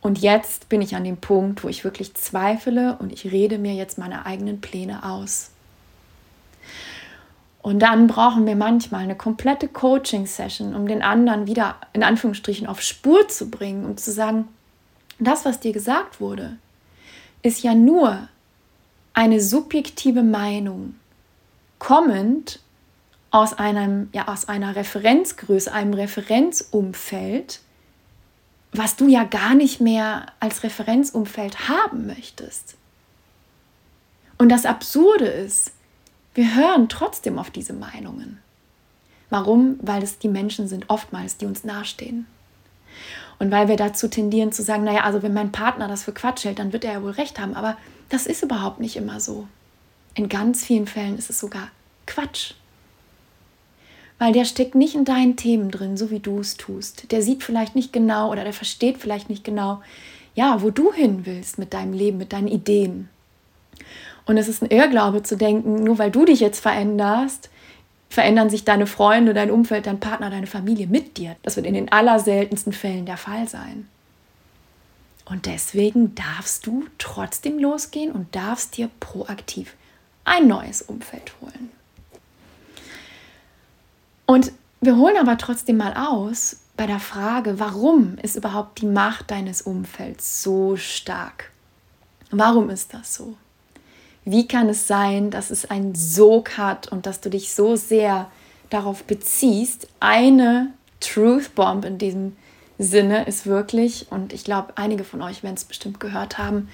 Und 0.00 0.18
jetzt 0.18 0.68
bin 0.68 0.80
ich 0.80 0.94
an 0.94 1.04
dem 1.04 1.16
Punkt, 1.16 1.64
wo 1.64 1.68
ich 1.68 1.84
wirklich 1.84 2.14
zweifle 2.14 2.96
und 2.98 3.12
ich 3.12 3.30
rede 3.30 3.58
mir 3.58 3.74
jetzt 3.74 3.98
meine 3.98 4.26
eigenen 4.26 4.60
Pläne 4.60 5.04
aus. 5.04 5.50
Und 7.66 7.80
dann 7.80 8.06
brauchen 8.06 8.46
wir 8.46 8.54
manchmal 8.54 9.02
eine 9.02 9.16
komplette 9.16 9.66
Coaching-Session, 9.66 10.76
um 10.76 10.86
den 10.86 11.02
anderen 11.02 11.48
wieder 11.48 11.74
in 11.94 12.04
Anführungsstrichen 12.04 12.68
auf 12.68 12.80
Spur 12.80 13.26
zu 13.26 13.50
bringen, 13.50 13.84
um 13.84 13.96
zu 13.96 14.12
sagen, 14.12 14.46
das, 15.18 15.44
was 15.44 15.58
dir 15.58 15.72
gesagt 15.72 16.20
wurde, 16.20 16.58
ist 17.42 17.64
ja 17.64 17.74
nur 17.74 18.28
eine 19.14 19.40
subjektive 19.40 20.22
Meinung, 20.22 20.94
kommend 21.80 22.60
aus 23.32 23.52
einem, 23.52 24.10
ja, 24.12 24.28
aus 24.28 24.46
einer 24.46 24.76
Referenzgröße, 24.76 25.72
einem 25.72 25.94
Referenzumfeld, 25.94 27.58
was 28.74 28.94
du 28.94 29.08
ja 29.08 29.24
gar 29.24 29.56
nicht 29.56 29.80
mehr 29.80 30.26
als 30.38 30.62
Referenzumfeld 30.62 31.68
haben 31.68 32.06
möchtest. 32.06 32.76
Und 34.38 34.50
das 34.50 34.66
Absurde 34.66 35.26
ist, 35.26 35.72
wir 36.36 36.54
hören 36.54 36.88
trotzdem 36.88 37.38
auf 37.38 37.50
diese 37.50 37.72
Meinungen. 37.72 38.38
Warum? 39.30 39.78
Weil 39.80 40.02
es 40.02 40.18
die 40.18 40.28
Menschen 40.28 40.68
sind 40.68 40.90
oftmals, 40.90 41.38
die 41.38 41.46
uns 41.46 41.64
nahestehen. 41.64 42.26
Und 43.38 43.50
weil 43.50 43.68
wir 43.68 43.76
dazu 43.76 44.08
tendieren 44.08 44.52
zu 44.52 44.62
sagen, 44.62 44.84
naja, 44.84 45.02
also 45.04 45.22
wenn 45.22 45.34
mein 45.34 45.52
Partner 45.52 45.88
das 45.88 46.04
für 46.04 46.12
Quatsch 46.12 46.44
hält, 46.44 46.58
dann 46.58 46.72
wird 46.72 46.84
er 46.84 46.92
ja 46.92 47.02
wohl 47.02 47.10
recht 47.10 47.38
haben. 47.40 47.54
Aber 47.54 47.76
das 48.08 48.26
ist 48.26 48.42
überhaupt 48.42 48.80
nicht 48.80 48.96
immer 48.96 49.18
so. 49.18 49.48
In 50.14 50.28
ganz 50.28 50.64
vielen 50.64 50.86
Fällen 50.86 51.18
ist 51.18 51.30
es 51.30 51.40
sogar 51.40 51.68
Quatsch. 52.06 52.52
Weil 54.18 54.32
der 54.32 54.44
steckt 54.44 54.74
nicht 54.74 54.94
in 54.94 55.04
deinen 55.04 55.36
Themen 55.36 55.70
drin, 55.70 55.96
so 55.96 56.10
wie 56.10 56.20
du 56.20 56.38
es 56.40 56.56
tust. 56.56 57.10
Der 57.12 57.20
sieht 57.20 57.42
vielleicht 57.42 57.74
nicht 57.74 57.92
genau 57.92 58.30
oder 58.30 58.44
der 58.44 58.54
versteht 58.54 58.98
vielleicht 58.98 59.28
nicht 59.28 59.44
genau, 59.44 59.82
ja, 60.34 60.62
wo 60.62 60.70
du 60.70 60.92
hin 60.92 61.26
willst 61.26 61.58
mit 61.58 61.74
deinem 61.74 61.92
Leben, 61.92 62.16
mit 62.18 62.32
deinen 62.32 62.48
Ideen. 62.48 63.08
Und 64.26 64.36
es 64.36 64.48
ist 64.48 64.62
ein 64.62 64.70
Irrglaube 64.70 65.22
zu 65.22 65.36
denken, 65.36 65.84
nur 65.84 65.98
weil 65.98 66.10
du 66.10 66.24
dich 66.24 66.40
jetzt 66.40 66.60
veränderst, 66.60 67.48
verändern 68.10 68.50
sich 68.50 68.64
deine 68.64 68.86
Freunde, 68.86 69.34
dein 69.34 69.50
Umfeld, 69.50 69.86
dein 69.86 70.00
Partner, 70.00 70.30
deine 70.30 70.46
Familie 70.46 70.88
mit 70.88 71.16
dir. 71.16 71.36
Das 71.42 71.56
wird 71.56 71.66
in 71.66 71.74
den 71.74 71.90
allerseltensten 71.90 72.72
Fällen 72.72 73.06
der 73.06 73.16
Fall 73.16 73.48
sein. 73.48 73.88
Und 75.24 75.46
deswegen 75.46 76.14
darfst 76.14 76.66
du 76.66 76.84
trotzdem 76.98 77.58
losgehen 77.58 78.12
und 78.12 78.34
darfst 78.34 78.76
dir 78.76 78.90
proaktiv 79.00 79.74
ein 80.24 80.46
neues 80.46 80.82
Umfeld 80.82 81.32
holen. 81.40 81.70
Und 84.26 84.52
wir 84.80 84.96
holen 84.96 85.16
aber 85.16 85.38
trotzdem 85.38 85.76
mal 85.76 85.94
aus 85.94 86.60
bei 86.76 86.86
der 86.86 87.00
Frage, 87.00 87.58
warum 87.58 88.18
ist 88.18 88.36
überhaupt 88.36 88.80
die 88.80 88.86
Macht 88.86 89.30
deines 89.30 89.62
Umfelds 89.62 90.42
so 90.42 90.76
stark? 90.76 91.50
Warum 92.30 92.70
ist 92.70 92.92
das 92.92 93.14
so? 93.14 93.36
Wie 94.28 94.48
kann 94.48 94.68
es 94.68 94.88
sein, 94.88 95.30
dass 95.30 95.50
es 95.50 95.70
einen 95.70 95.94
Sog 95.94 96.58
hat 96.58 96.88
und 96.88 97.06
dass 97.06 97.20
du 97.20 97.30
dich 97.30 97.54
so 97.54 97.76
sehr 97.76 98.28
darauf 98.70 99.04
beziehst? 99.04 99.86
Eine 100.00 100.72
Truth 100.98 101.54
Bomb 101.54 101.84
in 101.84 101.98
diesem 101.98 102.36
Sinne 102.76 103.24
ist 103.26 103.46
wirklich, 103.46 104.08
und 104.10 104.32
ich 104.32 104.42
glaube, 104.42 104.72
einige 104.74 105.04
von 105.04 105.22
euch 105.22 105.44
werden 105.44 105.54
es 105.54 105.64
bestimmt 105.64 106.00
gehört 106.00 106.38
haben, 106.38 106.68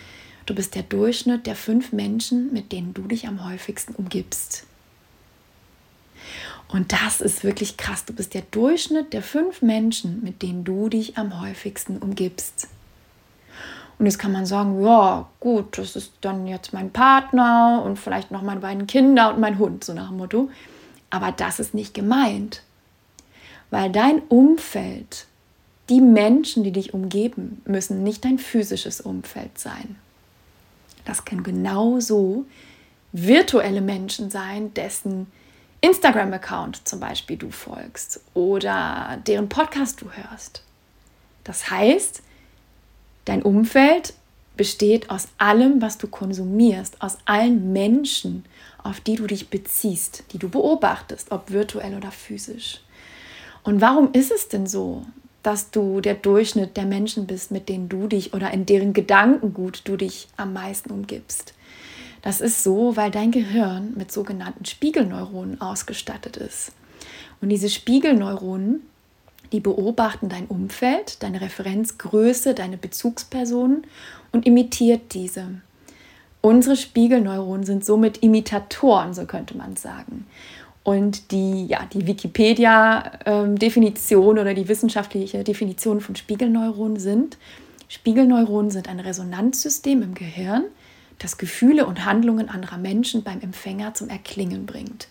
du 0.46 0.54
bist 0.54 0.74
der 0.74 0.82
Durchschnitt 0.82 1.46
der 1.46 1.54
fünf 1.54 1.92
Menschen, 1.92 2.50
mit 2.54 2.72
denen 2.72 2.94
du 2.94 3.02
dich 3.02 3.28
am 3.28 3.46
häufigsten 3.46 3.94
umgibst. 3.96 4.64
Und 6.68 6.92
das 6.92 7.20
ist 7.20 7.44
wirklich 7.44 7.76
krass. 7.76 8.06
Du 8.06 8.14
bist 8.14 8.32
der 8.32 8.44
Durchschnitt 8.50 9.12
der 9.12 9.22
fünf 9.22 9.60
Menschen, 9.60 10.24
mit 10.24 10.40
denen 10.40 10.64
du 10.64 10.88
dich 10.88 11.18
am 11.18 11.38
häufigsten 11.38 11.98
umgibst. 11.98 12.66
Und 14.02 14.06
jetzt 14.06 14.18
kann 14.18 14.32
man 14.32 14.46
sagen, 14.46 14.82
ja, 14.82 15.28
gut, 15.38 15.78
das 15.78 15.94
ist 15.94 16.14
dann 16.22 16.48
jetzt 16.48 16.72
mein 16.72 16.90
Partner 16.90 17.84
und 17.86 18.00
vielleicht 18.00 18.32
noch 18.32 18.42
meine 18.42 18.58
beiden 18.58 18.88
Kinder 18.88 19.32
und 19.32 19.38
mein 19.38 19.60
Hund, 19.60 19.84
so 19.84 19.94
nach 19.94 20.08
dem 20.08 20.16
Motto. 20.16 20.50
Aber 21.10 21.30
das 21.30 21.60
ist 21.60 21.72
nicht 21.72 21.94
gemeint. 21.94 22.64
Weil 23.70 23.92
dein 23.92 24.18
Umfeld, 24.22 25.26
die 25.88 26.00
Menschen, 26.00 26.64
die 26.64 26.72
dich 26.72 26.94
umgeben, 26.94 27.62
müssen 27.64 28.02
nicht 28.02 28.24
dein 28.24 28.38
physisches 28.38 29.00
Umfeld 29.00 29.56
sein. 29.56 29.94
Das 31.04 31.24
können 31.24 31.44
genauso 31.44 32.44
virtuelle 33.12 33.82
Menschen 33.82 34.30
sein, 34.32 34.74
dessen 34.74 35.28
Instagram-Account 35.80 36.88
zum 36.88 36.98
Beispiel 36.98 37.36
du 37.36 37.52
folgst 37.52 38.20
oder 38.34 39.16
deren 39.28 39.48
Podcast 39.48 40.02
du 40.02 40.10
hörst. 40.10 40.64
Das 41.44 41.70
heißt, 41.70 42.24
Dein 43.24 43.42
Umfeld 43.42 44.14
besteht 44.56 45.10
aus 45.10 45.28
allem, 45.38 45.80
was 45.80 45.98
du 45.98 46.08
konsumierst, 46.08 47.00
aus 47.00 47.18
allen 47.24 47.72
Menschen, 47.72 48.44
auf 48.82 49.00
die 49.00 49.16
du 49.16 49.26
dich 49.26 49.48
beziehst, 49.48 50.24
die 50.32 50.38
du 50.38 50.48
beobachtest, 50.48 51.30
ob 51.30 51.50
virtuell 51.50 51.96
oder 51.96 52.10
physisch. 52.10 52.80
Und 53.62 53.80
warum 53.80 54.12
ist 54.12 54.32
es 54.32 54.48
denn 54.48 54.66
so, 54.66 55.06
dass 55.42 55.70
du 55.70 56.00
der 56.00 56.14
Durchschnitt 56.14 56.76
der 56.76 56.84
Menschen 56.84 57.26
bist, 57.26 57.50
mit 57.50 57.68
denen 57.68 57.88
du 57.88 58.06
dich 58.06 58.34
oder 58.34 58.50
in 58.50 58.66
deren 58.66 58.92
Gedankengut 58.92 59.82
du 59.84 59.96
dich 59.96 60.28
am 60.36 60.52
meisten 60.52 60.90
umgibst? 60.90 61.54
Das 62.22 62.40
ist 62.40 62.62
so, 62.62 62.96
weil 62.96 63.10
dein 63.10 63.32
Gehirn 63.32 63.94
mit 63.96 64.12
sogenannten 64.12 64.64
Spiegelneuronen 64.64 65.60
ausgestattet 65.60 66.36
ist. 66.36 66.72
Und 67.40 67.48
diese 67.48 67.68
Spiegelneuronen 67.68 68.82
die 69.52 69.60
beobachten 69.60 70.28
dein 70.28 70.46
Umfeld, 70.46 71.22
deine 71.22 71.40
Referenzgröße, 71.40 72.54
deine 72.54 72.76
Bezugspersonen 72.76 73.86
und 74.32 74.44
imitiert 74.46 75.14
diese. 75.14 75.46
Unsere 76.40 76.76
Spiegelneuronen 76.76 77.64
sind 77.64 77.84
somit 77.84 78.20
Imitatoren, 78.22 79.14
so 79.14 79.24
könnte 79.26 79.56
man 79.56 79.76
sagen. 79.76 80.26
Und 80.82 81.30
die, 81.30 81.66
ja, 81.66 81.86
die 81.92 82.08
Wikipedia-Definition 82.08 84.40
oder 84.40 84.52
die 84.52 84.66
wissenschaftliche 84.66 85.44
Definition 85.44 86.00
von 86.00 86.16
Spiegelneuronen 86.16 86.98
sind, 86.98 87.38
Spiegelneuronen 87.88 88.72
sind 88.72 88.88
ein 88.88 88.98
Resonanzsystem 88.98 90.02
im 90.02 90.14
Gehirn, 90.14 90.64
das 91.20 91.38
Gefühle 91.38 91.86
und 91.86 92.04
Handlungen 92.04 92.48
anderer 92.48 92.78
Menschen 92.78 93.22
beim 93.22 93.40
Empfänger 93.40 93.94
zum 93.94 94.08
Erklingen 94.08 94.66
bringt. 94.66 95.06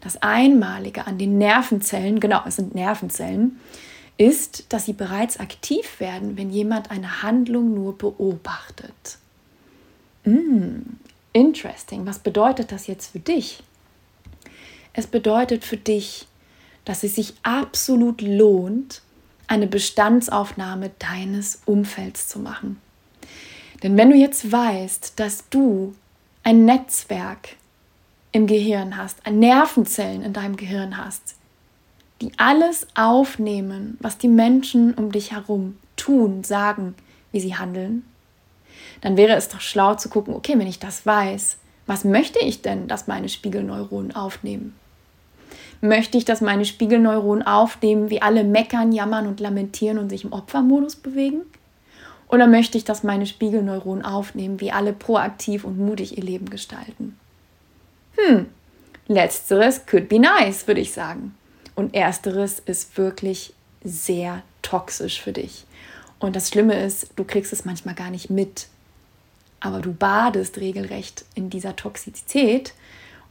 Das 0.00 0.22
Einmalige 0.22 1.08
an 1.08 1.18
den 1.18 1.38
Nervenzellen, 1.38 2.20
genau, 2.20 2.42
es 2.46 2.54
sind 2.54 2.76
Nervenzellen, 2.76 3.58
ist, 4.18 4.72
dass 4.72 4.86
sie 4.86 4.92
bereits 4.92 5.38
aktiv 5.38 6.00
werden, 6.00 6.36
wenn 6.36 6.50
jemand 6.50 6.90
eine 6.90 7.22
Handlung 7.22 7.74
nur 7.74 7.98
beobachtet. 7.98 9.18
Mm, 10.24 10.80
interesting. 11.32 12.06
Was 12.06 12.18
bedeutet 12.18 12.72
das 12.72 12.86
jetzt 12.86 13.12
für 13.12 13.20
dich? 13.20 13.62
Es 14.92 15.06
bedeutet 15.06 15.64
für 15.64 15.76
dich, 15.76 16.26
dass 16.84 17.02
es 17.02 17.16
sich 17.16 17.34
absolut 17.42 18.22
lohnt, 18.22 19.02
eine 19.46 19.66
Bestandsaufnahme 19.66 20.90
deines 20.98 21.60
Umfelds 21.66 22.28
zu 22.28 22.38
machen. 22.38 22.80
Denn 23.82 23.96
wenn 23.96 24.10
du 24.10 24.16
jetzt 24.16 24.50
weißt, 24.50 25.18
dass 25.20 25.48
du 25.50 25.94
ein 26.42 26.64
Netzwerk 26.64 27.50
im 28.32 28.46
Gehirn 28.46 28.96
hast, 28.96 29.18
Nervenzellen 29.30 30.22
in 30.22 30.32
deinem 30.32 30.56
Gehirn 30.56 30.96
hast, 30.96 31.35
die 32.20 32.32
alles 32.36 32.86
aufnehmen, 32.94 33.96
was 34.00 34.18
die 34.18 34.28
Menschen 34.28 34.94
um 34.94 35.12
dich 35.12 35.32
herum 35.32 35.76
tun, 35.96 36.44
sagen, 36.44 36.94
wie 37.32 37.40
sie 37.40 37.56
handeln, 37.56 38.04
dann 39.00 39.16
wäre 39.16 39.34
es 39.34 39.48
doch 39.48 39.60
schlau 39.60 39.94
zu 39.94 40.08
gucken, 40.08 40.34
okay, 40.34 40.58
wenn 40.58 40.66
ich 40.66 40.78
das 40.78 41.04
weiß, 41.04 41.58
was 41.86 42.04
möchte 42.04 42.38
ich 42.40 42.62
denn, 42.62 42.88
dass 42.88 43.06
meine 43.06 43.28
Spiegelneuronen 43.28 44.14
aufnehmen? 44.14 44.74
Möchte 45.80 46.16
ich, 46.16 46.24
dass 46.24 46.40
meine 46.40 46.64
Spiegelneuronen 46.64 47.46
aufnehmen, 47.46 48.10
wie 48.10 48.22
alle 48.22 48.44
meckern, 48.44 48.92
jammern 48.92 49.26
und 49.26 49.40
lamentieren 49.40 49.98
und 49.98 50.08
sich 50.08 50.24
im 50.24 50.32
Opfermodus 50.32 50.96
bewegen? 50.96 51.42
Oder 52.28 52.46
möchte 52.46 52.76
ich, 52.78 52.84
dass 52.84 53.04
meine 53.04 53.26
Spiegelneuronen 53.26 54.04
aufnehmen, 54.04 54.60
wie 54.60 54.72
alle 54.72 54.92
proaktiv 54.92 55.64
und 55.64 55.78
mutig 55.78 56.16
ihr 56.16 56.24
Leben 56.24 56.50
gestalten? 56.50 57.16
Hm, 58.16 58.46
letzteres 59.06 59.86
could 59.86 60.08
be 60.08 60.18
nice, 60.18 60.66
würde 60.66 60.80
ich 60.80 60.92
sagen. 60.92 61.34
Und 61.76 61.94
ersteres 61.94 62.58
ist 62.58 62.98
wirklich 62.98 63.54
sehr 63.84 64.42
toxisch 64.62 65.20
für 65.20 65.32
dich. 65.32 65.64
Und 66.18 66.34
das 66.34 66.48
Schlimme 66.48 66.82
ist, 66.82 67.10
du 67.14 67.22
kriegst 67.22 67.52
es 67.52 67.64
manchmal 67.64 67.94
gar 67.94 68.10
nicht 68.10 68.30
mit, 68.30 68.66
aber 69.60 69.80
du 69.80 69.92
badest 69.92 70.58
regelrecht 70.58 71.24
in 71.34 71.50
dieser 71.50 71.76
Toxizität 71.76 72.74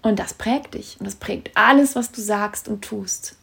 und 0.02 0.20
das 0.20 0.34
prägt 0.34 0.75
dich 0.75 0.98
und 1.00 1.06
das 1.06 1.16
prägt 1.16 1.52
alles, 1.56 1.96
was 1.96 2.12
du 2.12 2.22
sagst 2.22 2.68
und 2.68 2.86
tust. 2.86 3.36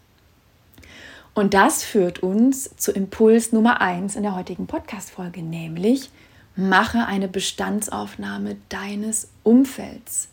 Und 1.34 1.54
das 1.54 1.82
führt 1.82 2.22
uns 2.22 2.70
zu 2.76 2.92
Impuls 2.92 3.52
Nummer 3.52 3.80
1 3.80 4.16
in 4.16 4.22
der 4.22 4.36
heutigen 4.36 4.66
Podcast-Folge, 4.66 5.42
nämlich 5.42 6.10
mache 6.54 7.06
eine 7.06 7.26
Bestandsaufnahme 7.26 8.56
deines 8.68 9.28
Umfelds. 9.42 10.28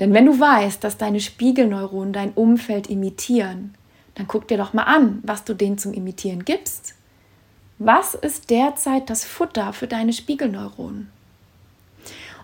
Denn 0.00 0.14
wenn 0.14 0.26
du 0.26 0.38
weißt, 0.38 0.82
dass 0.82 0.96
deine 0.96 1.20
Spiegelneuronen 1.20 2.12
dein 2.12 2.32
Umfeld 2.32 2.88
imitieren, 2.88 3.74
dann 4.14 4.26
guck 4.26 4.48
dir 4.48 4.58
doch 4.58 4.72
mal 4.72 4.84
an, 4.84 5.20
was 5.22 5.44
du 5.44 5.54
denen 5.54 5.78
zum 5.78 5.92
Imitieren 5.92 6.44
gibst. 6.44 6.94
Was 7.78 8.14
ist 8.14 8.50
derzeit 8.50 9.10
das 9.10 9.24
Futter 9.24 9.72
für 9.72 9.86
deine 9.86 10.12
Spiegelneuronen? 10.12 11.10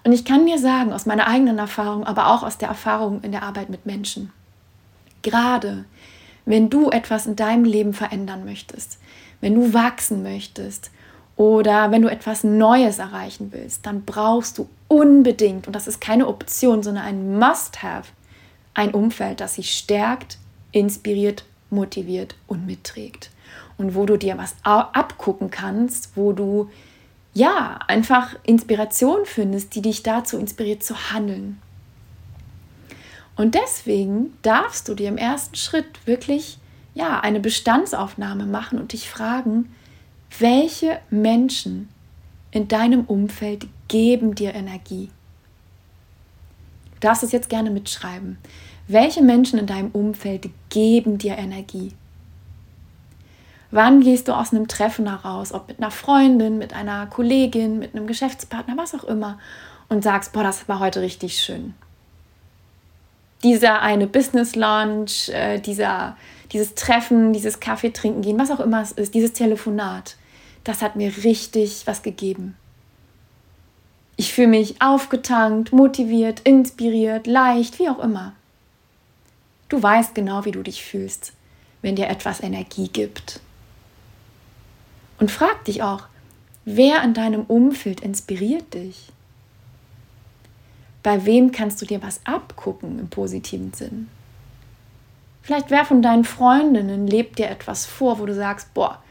Und 0.04 0.12
ich 0.12 0.24
kann 0.24 0.46
dir 0.46 0.58
sagen, 0.58 0.92
aus 0.92 1.06
meiner 1.06 1.26
eigenen 1.26 1.58
Erfahrung, 1.58 2.04
aber 2.04 2.28
auch 2.28 2.42
aus 2.42 2.58
der 2.58 2.68
Erfahrung 2.68 3.22
in 3.22 3.32
der 3.32 3.42
Arbeit 3.42 3.70
mit 3.70 3.86
Menschen, 3.86 4.32
Gerade 5.24 5.86
wenn 6.44 6.68
du 6.68 6.90
etwas 6.90 7.26
in 7.26 7.34
deinem 7.34 7.64
Leben 7.64 7.94
verändern 7.94 8.44
möchtest, 8.44 8.98
wenn 9.40 9.54
du 9.54 9.72
wachsen 9.72 10.22
möchtest 10.22 10.90
oder 11.36 11.90
wenn 11.90 12.02
du 12.02 12.08
etwas 12.08 12.44
Neues 12.44 12.98
erreichen 12.98 13.48
willst, 13.52 13.86
dann 13.86 14.04
brauchst 14.04 14.58
du 14.58 14.68
unbedingt, 14.88 15.66
und 15.66 15.74
das 15.74 15.88
ist 15.88 16.00
keine 16.00 16.28
Option, 16.28 16.82
sondern 16.82 17.04
ein 17.04 17.38
Must-Have, 17.38 18.12
ein 18.74 18.92
Umfeld, 18.92 19.40
das 19.40 19.56
sich 19.56 19.76
stärkt, 19.76 20.38
inspiriert, 20.72 21.44
motiviert 21.70 22.36
und 22.46 22.66
mitträgt. 22.66 23.30
Und 23.76 23.94
wo 23.96 24.06
du 24.06 24.16
dir 24.16 24.38
was 24.38 24.54
abgucken 24.62 25.50
kannst, 25.50 26.16
wo 26.16 26.32
du 26.32 26.70
ja 27.32 27.80
einfach 27.88 28.36
Inspiration 28.44 29.20
findest, 29.24 29.74
die 29.74 29.82
dich 29.82 30.04
dazu 30.04 30.38
inspiriert 30.38 30.84
zu 30.84 31.12
handeln. 31.12 31.60
Und 33.36 33.56
deswegen 33.56 34.32
darfst 34.42 34.88
du 34.88 34.94
dir 34.94 35.08
im 35.08 35.16
ersten 35.16 35.56
Schritt 35.56 36.06
wirklich 36.06 36.58
ja 36.94 37.18
eine 37.18 37.40
Bestandsaufnahme 37.40 38.46
machen 38.46 38.78
und 38.78 38.92
dich 38.92 39.10
fragen, 39.10 39.74
welche 40.38 41.00
Menschen 41.10 41.88
in 42.50 42.68
deinem 42.68 43.04
Umfeld 43.04 43.66
geben 43.88 44.34
dir 44.34 44.54
Energie? 44.54 45.10
Du 46.94 47.00
darfst 47.00 47.22
es 47.22 47.32
jetzt 47.32 47.48
gerne 47.48 47.70
mitschreiben. 47.70 48.38
Welche 48.88 49.22
Menschen 49.22 49.58
in 49.58 49.66
deinem 49.66 49.90
Umfeld 49.90 50.48
geben 50.70 51.18
dir 51.18 51.36
Energie? 51.36 51.92
Wann 53.70 54.00
gehst 54.00 54.28
du 54.28 54.32
aus 54.32 54.52
einem 54.52 54.68
Treffen 54.68 55.08
heraus, 55.08 55.52
ob 55.52 55.68
mit 55.68 55.78
einer 55.78 55.90
Freundin, 55.90 56.58
mit 56.58 56.74
einer 56.74 57.06
Kollegin, 57.06 57.78
mit 57.78 57.94
einem 57.94 58.06
Geschäftspartner, 58.06 58.76
was 58.76 58.94
auch 58.94 59.04
immer, 59.04 59.38
und 59.88 60.04
sagst, 60.04 60.32
boah, 60.32 60.42
das 60.42 60.68
war 60.68 60.78
heute 60.78 61.00
richtig 61.00 61.40
schön. 61.40 61.74
Dieser 63.42 63.82
eine 63.82 64.06
Business 64.06 64.54
Lunch, 64.54 65.28
äh, 65.28 65.58
dieser, 65.58 66.16
dieses 66.52 66.74
Treffen, 66.74 67.32
dieses 67.32 67.60
Kaffee 67.60 67.90
trinken 67.90 68.22
gehen, 68.22 68.38
was 68.38 68.50
auch 68.50 68.60
immer 68.60 68.80
es 68.80 68.92
ist, 68.92 69.14
dieses 69.14 69.32
Telefonat 69.32 70.16
das 70.64 70.82
hat 70.82 70.96
mir 70.96 71.12
richtig 71.24 71.86
was 71.86 72.02
gegeben. 72.02 72.56
Ich 74.16 74.32
fühle 74.32 74.48
mich 74.48 74.80
aufgetankt, 74.80 75.72
motiviert, 75.72 76.40
inspiriert, 76.40 77.26
leicht, 77.26 77.78
wie 77.78 77.88
auch 77.88 77.98
immer. 77.98 78.32
Du 79.68 79.82
weißt 79.82 80.14
genau, 80.14 80.44
wie 80.44 80.52
du 80.52 80.62
dich 80.62 80.84
fühlst, 80.84 81.32
wenn 81.82 81.96
dir 81.96 82.08
etwas 82.08 82.40
Energie 82.40 82.88
gibt. 82.88 83.40
Und 85.18 85.30
frag 85.30 85.64
dich 85.64 85.82
auch, 85.82 86.04
wer 86.64 87.02
in 87.02 87.14
deinem 87.14 87.42
Umfeld 87.42 88.00
inspiriert 88.00 88.74
dich? 88.74 89.12
Bei 91.02 91.26
wem 91.26 91.52
kannst 91.52 91.82
du 91.82 91.86
dir 91.86 92.02
was 92.02 92.20
abgucken 92.24 92.98
im 92.98 93.08
positiven 93.08 93.72
Sinn? 93.74 94.08
Vielleicht 95.42 95.70
wer 95.70 95.84
von 95.84 96.00
deinen 96.00 96.24
Freundinnen 96.24 97.06
lebt 97.06 97.38
dir 97.38 97.50
etwas 97.50 97.84
vor, 97.84 98.18
wo 98.18 98.24
du 98.24 98.34
sagst, 98.34 98.72
boah, 98.72 99.03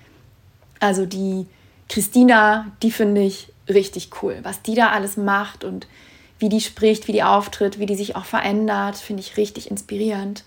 also 0.83 1.05
die 1.05 1.47
Christina, 1.87 2.71
die 2.81 2.91
finde 2.91 3.21
ich 3.21 3.53
richtig 3.69 4.09
cool. 4.21 4.39
Was 4.43 4.61
die 4.61 4.75
da 4.75 4.89
alles 4.89 5.15
macht 5.15 5.63
und 5.63 5.87
wie 6.39 6.49
die 6.49 6.59
spricht, 6.59 7.07
wie 7.07 7.13
die 7.13 7.23
auftritt, 7.23 7.79
wie 7.79 7.85
die 7.85 7.95
sich 7.95 8.17
auch 8.17 8.25
verändert, 8.25 8.97
finde 8.97 9.21
ich 9.21 9.37
richtig 9.37 9.71
inspirierend. 9.71 10.43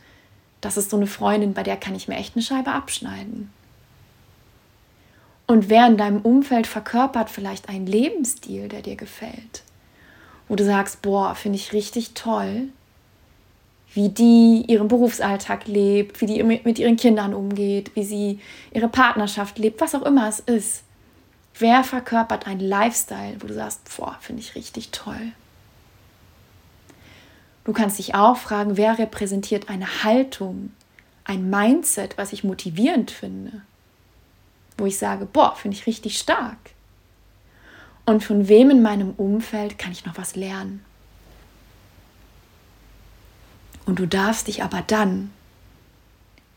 Das 0.61 0.77
ist 0.77 0.91
so 0.91 0.97
eine 0.99 1.07
Freundin, 1.07 1.55
bei 1.55 1.63
der 1.63 1.79
kann 1.79 1.95
ich 1.95 2.07
mir 2.07 2.17
echt 2.17 2.37
eine 2.37 2.43
Scheibe 2.43 2.73
abschneiden. 2.73 3.51
Und 5.47 5.71
wer 5.71 5.87
in 5.87 5.97
deinem 5.97 6.21
Umfeld 6.21 6.67
verkörpert 6.67 7.31
vielleicht 7.31 7.71
einen 7.71 7.87
Lebensstil, 7.87 8.69
der 8.69 8.83
dir 8.83 8.97
gefällt, 8.97 9.63
wo 10.49 10.55
du 10.55 10.65
sagst, 10.65 11.01
boah, 11.01 11.35
finde 11.35 11.57
ich 11.57 11.73
richtig 11.73 12.13
toll, 12.13 12.69
wie 13.97 14.11
die 14.11 14.63
ihren 14.69 14.89
Berufsalltag 14.89 15.67
lebt, 15.67 16.21
wie 16.21 16.27
die 16.27 16.43
mit 16.43 16.79
ihren 16.79 16.97
Kindern 16.97 17.33
umgeht, 17.33 17.97
wie 17.97 18.05
sie 18.05 18.41
ihre 18.71 18.89
Partnerschaft 18.89 19.59
lebt, 19.59 19.81
was 19.81 19.95
auch 19.95 20.03
immer 20.03 20.29
es 20.29 20.39
ist. 20.39 20.83
Wer 21.59 21.83
verkörpert 21.83 22.47
einen 22.47 22.61
Lifestyle, 22.61 23.37
wo 23.41 23.47
du 23.47 23.55
sagst, 23.55 23.81
boah, 23.97 24.19
finde 24.21 24.43
ich 24.43 24.55
richtig 24.55 24.91
toll. 24.91 25.33
Du 27.65 27.73
kannst 27.73 27.99
dich 27.99 28.15
auch 28.15 28.37
fragen, 28.37 28.77
wer 28.77 28.99
repräsentiert 28.99 29.71
eine 29.71 30.05
Haltung, 30.05 30.73
ein 31.25 31.49
Mindset, 31.49 32.19
was 32.19 32.35
ich 32.35 32.45
motivierend 32.45 33.11
finde, 33.11 33.63
wo 34.77 34.85
ich 34.85 34.99
sage, 34.99 35.25
boah, 35.25 35.57
finde 35.57 35.75
ich 35.75 35.87
richtig 35.87 36.19
stark. 36.19 36.59
Und 38.05 38.23
von 38.23 38.47
wem 38.47 38.69
in 38.69 38.83
meinem 38.83 39.15
Umfeld 39.17 39.79
kann 39.79 39.93
ich 39.93 40.05
noch 40.05 40.19
was 40.19 40.37
lernen? 40.37 40.85
Und 43.87 43.99
du 43.99 44.07
darfst 44.07 44.49
dich 44.49 44.63
aber 44.63 44.83
dann 44.87 45.31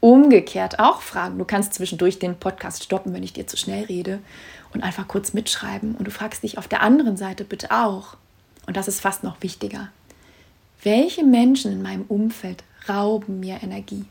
umgekehrt 0.01 0.79
auch 0.79 1.01
fragen. 1.01 1.37
Du 1.37 1.45
kannst 1.45 1.73
zwischendurch 1.73 2.19
den 2.19 2.37
Podcast 2.37 2.83
stoppen, 2.83 3.13
wenn 3.13 3.23
ich 3.23 3.33
dir 3.33 3.47
zu 3.47 3.55
schnell 3.55 3.85
rede 3.85 4.19
und 4.73 4.83
einfach 4.83 5.07
kurz 5.07 5.33
mitschreiben. 5.33 5.95
Und 5.95 6.05
du 6.05 6.11
fragst 6.11 6.43
dich 6.43 6.57
auf 6.57 6.67
der 6.67 6.81
anderen 6.81 7.17
Seite 7.17 7.45
bitte 7.45 7.71
auch, 7.71 8.17
und 8.65 8.75
das 8.77 8.87
ist 8.87 8.99
fast 8.99 9.23
noch 9.23 9.41
wichtiger, 9.41 9.89
welche 10.83 11.23
Menschen 11.23 11.71
in 11.71 11.81
meinem 11.81 12.05
Umfeld 12.07 12.63
rauben 12.87 13.39
mir 13.39 13.61
Energie? 13.61 14.05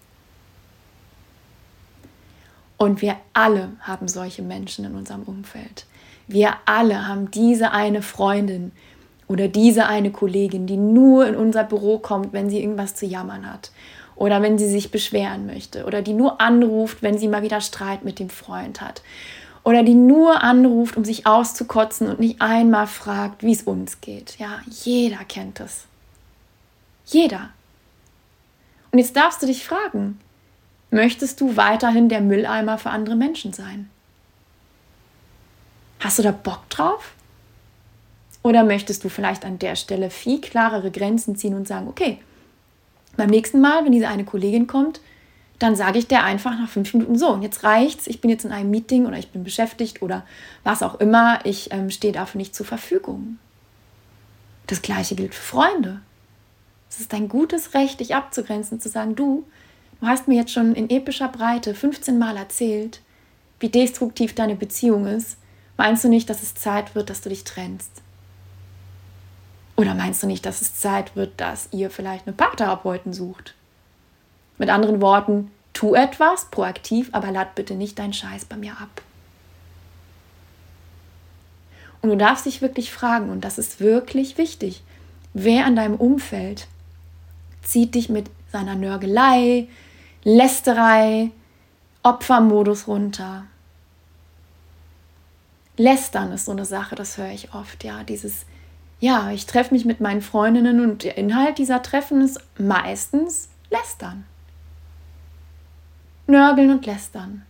Und 2.76 3.02
wir 3.02 3.16
alle 3.32 3.72
haben 3.80 4.06
solche 4.06 4.42
Menschen 4.42 4.84
in 4.84 4.94
unserem 4.94 5.22
Umfeld. 5.22 5.86
Wir 6.28 6.54
alle 6.66 7.08
haben 7.08 7.30
diese 7.30 7.72
eine 7.72 8.02
Freundin, 8.02 8.72
oder 9.28 9.46
diese 9.46 9.86
eine 9.86 10.10
Kollegin, 10.10 10.66
die 10.66 10.78
nur 10.78 11.26
in 11.26 11.36
unser 11.36 11.62
Büro 11.62 11.98
kommt, 11.98 12.32
wenn 12.32 12.48
sie 12.48 12.60
irgendwas 12.60 12.94
zu 12.94 13.06
jammern 13.06 13.50
hat. 13.50 13.70
Oder 14.16 14.42
wenn 14.42 14.58
sie 14.58 14.68
sich 14.68 14.90
beschweren 14.90 15.46
möchte. 15.46 15.84
Oder 15.84 16.02
die 16.02 16.14
nur 16.14 16.40
anruft, 16.40 17.02
wenn 17.02 17.18
sie 17.18 17.28
mal 17.28 17.42
wieder 17.42 17.60
Streit 17.60 18.04
mit 18.04 18.18
dem 18.18 18.30
Freund 18.30 18.80
hat. 18.80 19.02
Oder 19.62 19.82
die 19.82 19.94
nur 19.94 20.42
anruft, 20.42 20.96
um 20.96 21.04
sich 21.04 21.26
auszukotzen 21.26 22.08
und 22.08 22.18
nicht 22.18 22.40
einmal 22.40 22.86
fragt, 22.86 23.42
wie 23.42 23.52
es 23.52 23.62
uns 23.62 24.00
geht. 24.00 24.38
Ja, 24.38 24.60
jeder 24.66 25.24
kennt 25.24 25.60
es. 25.60 25.84
Jeder. 27.04 27.50
Und 28.90 28.98
jetzt 28.98 29.14
darfst 29.14 29.42
du 29.42 29.46
dich 29.46 29.64
fragen, 29.64 30.18
möchtest 30.90 31.40
du 31.42 31.56
weiterhin 31.56 32.08
der 32.08 32.22
Mülleimer 32.22 32.78
für 32.78 32.90
andere 32.90 33.14
Menschen 33.14 33.52
sein? 33.52 33.90
Hast 36.00 36.18
du 36.18 36.22
da 36.22 36.30
Bock 36.32 36.68
drauf? 36.70 37.12
Oder 38.42 38.64
möchtest 38.64 39.04
du 39.04 39.08
vielleicht 39.08 39.44
an 39.44 39.58
der 39.58 39.76
Stelle 39.76 40.10
viel 40.10 40.40
klarere 40.40 40.90
Grenzen 40.90 41.36
ziehen 41.36 41.54
und 41.54 41.66
sagen, 41.66 41.88
okay, 41.88 42.18
beim 43.16 43.30
nächsten 43.30 43.60
Mal, 43.60 43.84
wenn 43.84 43.92
diese 43.92 44.08
eine 44.08 44.24
Kollegin 44.24 44.66
kommt, 44.66 45.00
dann 45.58 45.74
sage 45.74 45.98
ich 45.98 46.06
der 46.06 46.22
einfach 46.22 46.52
nach 46.52 46.68
fünf 46.68 46.94
Minuten 46.94 47.18
so, 47.18 47.30
und 47.30 47.42
jetzt 47.42 47.64
reicht's, 47.64 48.06
ich 48.06 48.20
bin 48.20 48.30
jetzt 48.30 48.44
in 48.44 48.52
einem 48.52 48.70
Meeting 48.70 49.06
oder 49.06 49.18
ich 49.18 49.30
bin 49.30 49.42
beschäftigt 49.42 50.02
oder 50.02 50.24
was 50.62 50.84
auch 50.84 51.00
immer, 51.00 51.40
ich 51.44 51.72
ähm, 51.72 51.90
stehe 51.90 52.12
dafür 52.12 52.38
nicht 52.38 52.54
zur 52.54 52.64
Verfügung. 52.64 53.38
Das 54.68 54.82
gleiche 54.82 55.16
gilt 55.16 55.34
für 55.34 55.56
Freunde. 55.56 56.00
Es 56.88 57.00
ist 57.00 57.12
dein 57.12 57.28
gutes 57.28 57.74
Recht, 57.74 58.00
dich 58.00 58.14
abzugrenzen, 58.14 58.80
zu 58.80 58.88
sagen, 58.88 59.16
du, 59.16 59.44
du 60.00 60.06
hast 60.06 60.28
mir 60.28 60.36
jetzt 60.36 60.52
schon 60.52 60.74
in 60.74 60.90
epischer 60.90 61.28
Breite 61.28 61.74
15 61.74 62.18
Mal 62.18 62.36
erzählt, 62.36 63.00
wie 63.58 63.68
destruktiv 63.68 64.34
deine 64.34 64.54
Beziehung 64.54 65.06
ist. 65.06 65.38
Meinst 65.76 66.04
du 66.04 66.08
nicht, 66.08 66.30
dass 66.30 66.42
es 66.42 66.54
Zeit 66.54 66.94
wird, 66.94 67.10
dass 67.10 67.20
du 67.20 67.30
dich 67.30 67.44
trennst? 67.44 67.90
Oder 69.78 69.94
meinst 69.94 70.24
du 70.24 70.26
nicht, 70.26 70.44
dass 70.44 70.60
es 70.60 70.74
Zeit 70.74 71.14
wird, 71.14 71.40
dass 71.40 71.68
ihr 71.70 71.88
vielleicht 71.88 72.26
einen 72.26 72.36
Paartherapeuten 72.36 73.12
sucht? 73.12 73.54
Mit 74.58 74.70
anderen 74.70 75.00
Worten, 75.00 75.52
tu 75.72 75.94
etwas 75.94 76.46
proaktiv, 76.46 77.10
aber 77.12 77.30
lad 77.30 77.54
bitte 77.54 77.74
nicht 77.74 77.96
deinen 77.96 78.12
Scheiß 78.12 78.46
bei 78.46 78.56
mir 78.56 78.72
ab. 78.72 79.02
Und 82.02 82.10
du 82.10 82.16
darfst 82.16 82.44
dich 82.44 82.60
wirklich 82.60 82.90
fragen, 82.90 83.30
und 83.30 83.44
das 83.44 83.56
ist 83.56 83.78
wirklich 83.78 84.36
wichtig, 84.36 84.82
wer 85.32 85.64
an 85.64 85.76
deinem 85.76 85.94
Umfeld 85.94 86.66
zieht 87.62 87.94
dich 87.94 88.08
mit 88.08 88.28
seiner 88.50 88.74
Nörgelei, 88.74 89.68
Lästerei, 90.24 91.30
Opfermodus 92.02 92.88
runter. 92.88 93.44
Lästern 95.76 96.32
ist 96.32 96.46
so 96.46 96.50
eine 96.52 96.64
Sache, 96.64 96.96
das 96.96 97.16
höre 97.16 97.30
ich 97.30 97.54
oft, 97.54 97.84
ja, 97.84 98.02
dieses 98.02 98.44
ja, 99.00 99.30
ich 99.30 99.46
treffe 99.46 99.74
mich 99.74 99.84
mit 99.84 100.00
meinen 100.00 100.22
Freundinnen 100.22 100.80
und 100.80 101.04
der 101.04 101.16
Inhalt 101.16 101.58
dieser 101.58 101.82
Treffen 101.82 102.20
ist 102.20 102.40
meistens 102.58 103.48
lästern. 103.70 104.24
Nörgeln 106.26 106.70
und 106.70 106.84
lästern. 106.84 107.46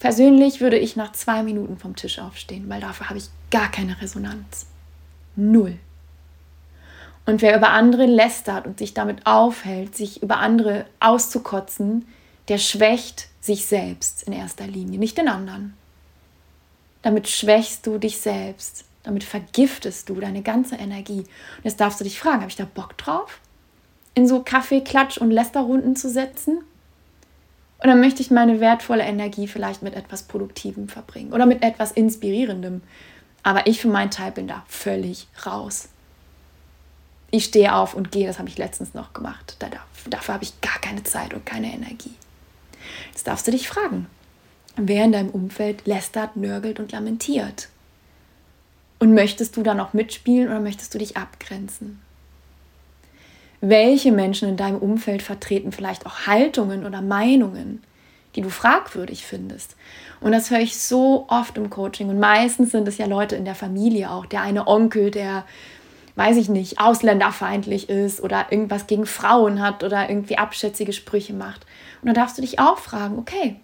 Persönlich 0.00 0.60
würde 0.60 0.78
ich 0.78 0.96
nach 0.96 1.12
zwei 1.12 1.42
Minuten 1.42 1.78
vom 1.78 1.96
Tisch 1.96 2.18
aufstehen, 2.18 2.68
weil 2.68 2.80
dafür 2.80 3.08
habe 3.08 3.18
ich 3.18 3.30
gar 3.50 3.70
keine 3.70 4.00
Resonanz. 4.00 4.66
Null. 5.34 5.78
Und 7.26 7.42
wer 7.42 7.56
über 7.56 7.70
andere 7.70 8.06
lästert 8.06 8.66
und 8.66 8.78
sich 8.78 8.94
damit 8.94 9.26
aufhält, 9.26 9.96
sich 9.96 10.22
über 10.22 10.38
andere 10.38 10.86
auszukotzen, 10.98 12.06
der 12.48 12.58
schwächt 12.58 13.28
sich 13.40 13.66
selbst 13.66 14.22
in 14.22 14.32
erster 14.32 14.66
Linie, 14.66 14.98
nicht 14.98 15.18
den 15.18 15.28
anderen. 15.28 15.76
Damit 17.02 17.28
schwächst 17.28 17.86
du 17.86 17.98
dich 17.98 18.18
selbst. 18.18 18.84
Damit 19.08 19.24
vergiftest 19.24 20.08
du 20.08 20.14
deine 20.20 20.42
ganze 20.42 20.76
Energie. 20.76 21.20
Und 21.20 21.64
jetzt 21.64 21.80
darfst 21.80 21.98
du 21.98 22.04
dich 22.04 22.20
fragen, 22.20 22.40
habe 22.40 22.50
ich 22.50 22.56
da 22.56 22.66
Bock 22.66 22.96
drauf? 22.98 23.40
in 24.18 24.26
so 24.26 24.42
Kaffee, 24.42 24.80
Klatsch 24.80 25.18
und 25.18 25.30
Lästerrunden 25.30 25.94
zu 25.94 26.10
setzen? 26.10 26.64
Oder 27.82 27.94
möchte 27.94 28.20
ich 28.20 28.32
meine 28.32 28.58
wertvolle 28.58 29.04
Energie 29.04 29.46
vielleicht 29.46 29.82
mit 29.82 29.94
etwas 29.94 30.24
Produktivem 30.24 30.88
verbringen 30.88 31.32
oder 31.32 31.46
mit 31.46 31.62
etwas 31.62 31.92
Inspirierendem? 31.92 32.82
Aber 33.44 33.68
ich 33.68 33.80
für 33.80 33.86
meinen 33.86 34.10
Teil 34.10 34.32
bin 34.32 34.48
da 34.48 34.64
völlig 34.66 35.28
raus. 35.46 35.88
Ich 37.30 37.44
stehe 37.44 37.72
auf 37.72 37.94
und 37.94 38.10
gehe, 38.10 38.26
das 38.26 38.40
habe 38.40 38.48
ich 38.48 38.58
letztens 38.58 38.94
noch 38.94 39.12
gemacht. 39.12 39.54
Da, 39.60 39.68
dafür 40.10 40.34
habe 40.34 40.44
ich 40.44 40.60
gar 40.60 40.80
keine 40.80 41.04
Zeit 41.04 41.32
und 41.32 41.46
keine 41.46 41.72
Energie. 41.72 42.14
Jetzt 43.12 43.28
darfst 43.28 43.46
du 43.46 43.52
dich 43.52 43.68
fragen, 43.68 44.08
wer 44.74 45.04
in 45.04 45.12
deinem 45.12 45.30
Umfeld 45.30 45.86
lästert, 45.86 46.34
nörgelt 46.34 46.80
und 46.80 46.90
lamentiert? 46.90 47.68
Und 48.98 49.14
möchtest 49.14 49.56
du 49.56 49.62
da 49.62 49.74
noch 49.74 49.92
mitspielen 49.92 50.48
oder 50.48 50.60
möchtest 50.60 50.92
du 50.94 50.98
dich 50.98 51.16
abgrenzen? 51.16 52.00
Welche 53.60 54.12
Menschen 54.12 54.48
in 54.48 54.56
deinem 54.56 54.78
Umfeld 54.78 55.22
vertreten 55.22 55.72
vielleicht 55.72 56.06
auch 56.06 56.26
Haltungen 56.26 56.86
oder 56.86 57.00
Meinungen, 57.00 57.82
die 58.34 58.40
du 58.40 58.50
fragwürdig 58.50 59.24
findest? 59.24 59.76
Und 60.20 60.32
das 60.32 60.50
höre 60.50 60.60
ich 60.60 60.78
so 60.78 61.26
oft 61.28 61.56
im 61.56 61.70
Coaching. 61.70 62.08
Und 62.08 62.20
meistens 62.20 62.70
sind 62.70 62.86
es 62.86 62.98
ja 62.98 63.06
Leute 63.06 63.36
in 63.36 63.44
der 63.44 63.54
Familie 63.54 64.10
auch. 64.10 64.26
Der 64.26 64.42
eine 64.42 64.66
Onkel, 64.66 65.10
der, 65.10 65.44
weiß 66.16 66.36
ich 66.36 66.48
nicht, 66.48 66.80
ausländerfeindlich 66.80 67.88
ist 67.88 68.20
oder 68.20 68.46
irgendwas 68.50 68.86
gegen 68.86 69.06
Frauen 69.06 69.60
hat 69.60 69.82
oder 69.82 70.08
irgendwie 70.08 70.38
abschätzige 70.38 70.92
Sprüche 70.92 71.34
macht. 71.34 71.66
Und 72.00 72.06
dann 72.06 72.14
darfst 72.14 72.38
du 72.38 72.42
dich 72.42 72.58
auch 72.58 72.78
fragen, 72.78 73.18
okay, 73.18 73.56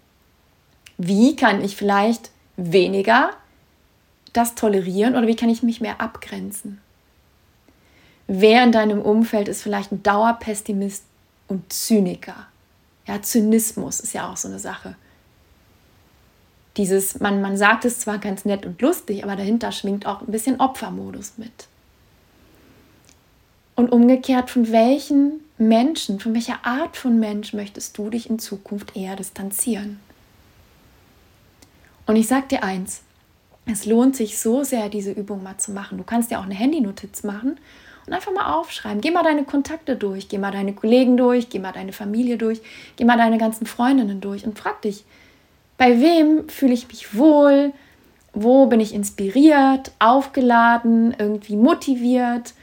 wie 0.97 1.35
kann 1.35 1.63
ich 1.63 1.75
vielleicht 1.75 2.31
weniger 2.57 3.31
das 4.37 4.55
tolerieren 4.55 5.15
oder 5.15 5.27
wie 5.27 5.35
kann 5.35 5.49
ich 5.49 5.63
mich 5.63 5.81
mehr 5.81 6.01
abgrenzen? 6.01 6.79
Wer 8.27 8.63
in 8.63 8.71
deinem 8.71 9.01
Umfeld 9.01 9.47
ist 9.47 9.61
vielleicht 9.61 9.91
ein 9.91 10.03
Dauerpessimist 10.03 11.03
und 11.47 11.71
Zyniker? 11.71 12.47
Ja, 13.05 13.21
Zynismus 13.21 13.99
ist 13.99 14.13
ja 14.13 14.31
auch 14.31 14.37
so 14.37 14.47
eine 14.47 14.59
Sache. 14.59 14.95
Dieses, 16.77 17.19
man, 17.19 17.41
man 17.41 17.55
sagt 17.55 17.85
es 17.85 17.99
zwar 17.99 18.17
ganz 18.17 18.43
nett 18.43 18.65
und 18.65 18.81
lustig, 18.81 19.23
aber 19.23 19.35
dahinter 19.35 19.71
schwingt 19.71 20.05
auch 20.05 20.21
ein 20.21 20.31
bisschen 20.31 20.59
Opfermodus 20.59 21.33
mit. 21.37 21.67
Und 23.75 23.91
umgekehrt, 23.91 24.49
von 24.49 24.71
welchen 24.71 25.41
Menschen, 25.57 26.19
von 26.19 26.33
welcher 26.33 26.65
Art 26.65 26.97
von 26.97 27.19
Mensch 27.19 27.53
möchtest 27.53 27.97
du 27.97 28.09
dich 28.09 28.29
in 28.29 28.39
Zukunft 28.39 28.95
eher 28.95 29.15
distanzieren? 29.15 29.99
Und 32.07 32.15
ich 32.15 32.27
sage 32.27 32.47
dir 32.47 32.63
eins, 32.63 33.01
es 33.65 33.85
lohnt 33.85 34.15
sich 34.15 34.37
so 34.39 34.63
sehr, 34.63 34.89
diese 34.89 35.11
Übung 35.11 35.41
mal 35.43 35.57
zu 35.57 35.71
machen. 35.71 35.97
Du 35.97 36.03
kannst 36.03 36.31
ja 36.31 36.39
auch 36.39 36.45
eine 36.45 36.53
Handynotiz 36.53 37.23
machen 37.23 37.59
und 38.05 38.13
einfach 38.13 38.31
mal 38.31 38.53
aufschreiben. 38.53 39.01
Geh 39.01 39.11
mal 39.11 39.23
deine 39.23 39.43
Kontakte 39.43 39.95
durch, 39.95 40.29
geh 40.29 40.37
mal 40.37 40.51
deine 40.51 40.73
Kollegen 40.73 41.17
durch, 41.17 41.49
geh 41.49 41.59
mal 41.59 41.71
deine 41.71 41.93
Familie 41.93 42.37
durch, 42.37 42.61
geh 42.95 43.05
mal 43.05 43.17
deine 43.17 43.37
ganzen 43.37 43.65
Freundinnen 43.65 44.21
durch 44.21 44.45
und 44.45 44.57
frag 44.59 44.81
dich, 44.83 45.03
bei 45.77 45.99
wem 45.99 46.47
fühle 46.47 46.73
ich 46.73 46.87
mich 46.87 47.15
wohl? 47.15 47.73
Wo 48.33 48.67
bin 48.67 48.79
ich 48.79 48.93
inspiriert, 48.93 49.91
aufgeladen, 49.99 51.15
irgendwie 51.17 51.55
motiviert? 51.55 52.53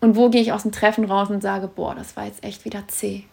Und 0.00 0.16
wo 0.16 0.30
gehe 0.30 0.40
ich 0.40 0.52
aus 0.52 0.62
dem 0.62 0.72
Treffen 0.72 1.04
raus 1.04 1.30
und 1.30 1.42
sage, 1.42 1.68
boah, 1.68 1.94
das 1.94 2.16
war 2.16 2.24
jetzt 2.24 2.42
echt 2.42 2.64
wieder 2.64 2.88
zäh. 2.88 3.24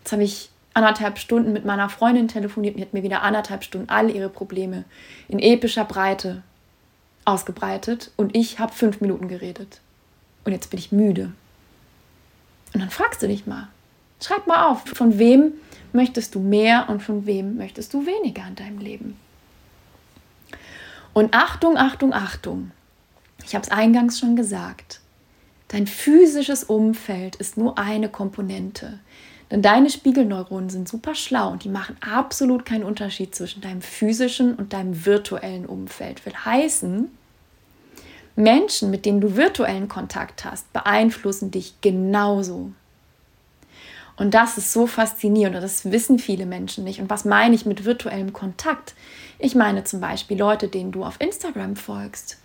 Jetzt 0.00 0.12
habe 0.12 0.24
ich 0.24 0.50
anderthalb 0.74 1.18
Stunden 1.18 1.52
mit 1.52 1.64
meiner 1.64 1.88
Freundin 1.88 2.28
telefoniert 2.28 2.76
und 2.76 2.82
hat 2.82 2.92
mir 2.92 3.02
wieder 3.02 3.22
anderthalb 3.22 3.64
Stunden 3.64 3.88
alle 3.88 4.12
ihre 4.12 4.28
Probleme 4.28 4.84
in 5.28 5.38
epischer 5.38 5.84
Breite 5.84 6.42
ausgebreitet 7.24 8.10
und 8.16 8.36
ich 8.36 8.58
habe 8.58 8.72
fünf 8.72 9.00
Minuten 9.00 9.28
geredet. 9.28 9.80
Und 10.44 10.52
jetzt 10.52 10.70
bin 10.70 10.78
ich 10.78 10.92
müde. 10.92 11.32
Und 12.74 12.80
dann 12.80 12.90
fragst 12.90 13.22
du 13.22 13.28
dich 13.28 13.46
mal, 13.46 13.68
schreib 14.20 14.46
mal 14.46 14.66
auf, 14.66 14.84
von 14.84 15.18
wem 15.18 15.52
möchtest 15.92 16.34
du 16.34 16.40
mehr 16.40 16.86
und 16.88 17.02
von 17.02 17.24
wem 17.24 17.56
möchtest 17.56 17.94
du 17.94 18.04
weniger 18.04 18.46
in 18.46 18.56
deinem 18.56 18.78
Leben. 18.78 19.16
Und 21.12 21.34
Achtung, 21.34 21.78
Achtung, 21.78 22.12
Achtung. 22.12 22.72
Ich 23.44 23.54
habe 23.54 23.64
es 23.64 23.70
eingangs 23.70 24.18
schon 24.18 24.34
gesagt. 24.34 25.00
Dein 25.68 25.86
physisches 25.86 26.64
Umfeld 26.64 27.36
ist 27.36 27.56
nur 27.56 27.78
eine 27.78 28.08
Komponente. 28.08 28.98
Denn 29.54 29.62
deine 29.62 29.88
Spiegelneuronen 29.88 30.68
sind 30.68 30.88
super 30.88 31.14
schlau 31.14 31.52
und 31.52 31.62
die 31.62 31.68
machen 31.68 31.96
absolut 32.00 32.64
keinen 32.64 32.82
Unterschied 32.82 33.36
zwischen 33.36 33.60
deinem 33.60 33.82
physischen 33.82 34.56
und 34.56 34.72
deinem 34.72 35.06
virtuellen 35.06 35.64
Umfeld. 35.64 36.26
Will 36.26 36.34
heißen, 36.34 37.08
Menschen, 38.34 38.90
mit 38.90 39.06
denen 39.06 39.20
du 39.20 39.36
virtuellen 39.36 39.86
Kontakt 39.86 40.44
hast, 40.44 40.72
beeinflussen 40.72 41.52
dich 41.52 41.80
genauso. 41.82 42.72
Und 44.16 44.34
das 44.34 44.58
ist 44.58 44.72
so 44.72 44.88
faszinierend 44.88 45.54
und 45.54 45.62
das 45.62 45.88
wissen 45.88 46.18
viele 46.18 46.46
Menschen 46.46 46.82
nicht. 46.82 47.00
Und 47.00 47.08
was 47.08 47.24
meine 47.24 47.54
ich 47.54 47.64
mit 47.64 47.84
virtuellem 47.84 48.32
Kontakt? 48.32 48.96
Ich 49.38 49.54
meine 49.54 49.84
zum 49.84 50.00
Beispiel 50.00 50.36
Leute, 50.36 50.66
denen 50.66 50.90
du 50.90 51.04
auf 51.04 51.20
Instagram 51.20 51.76
folgst, 51.76 52.38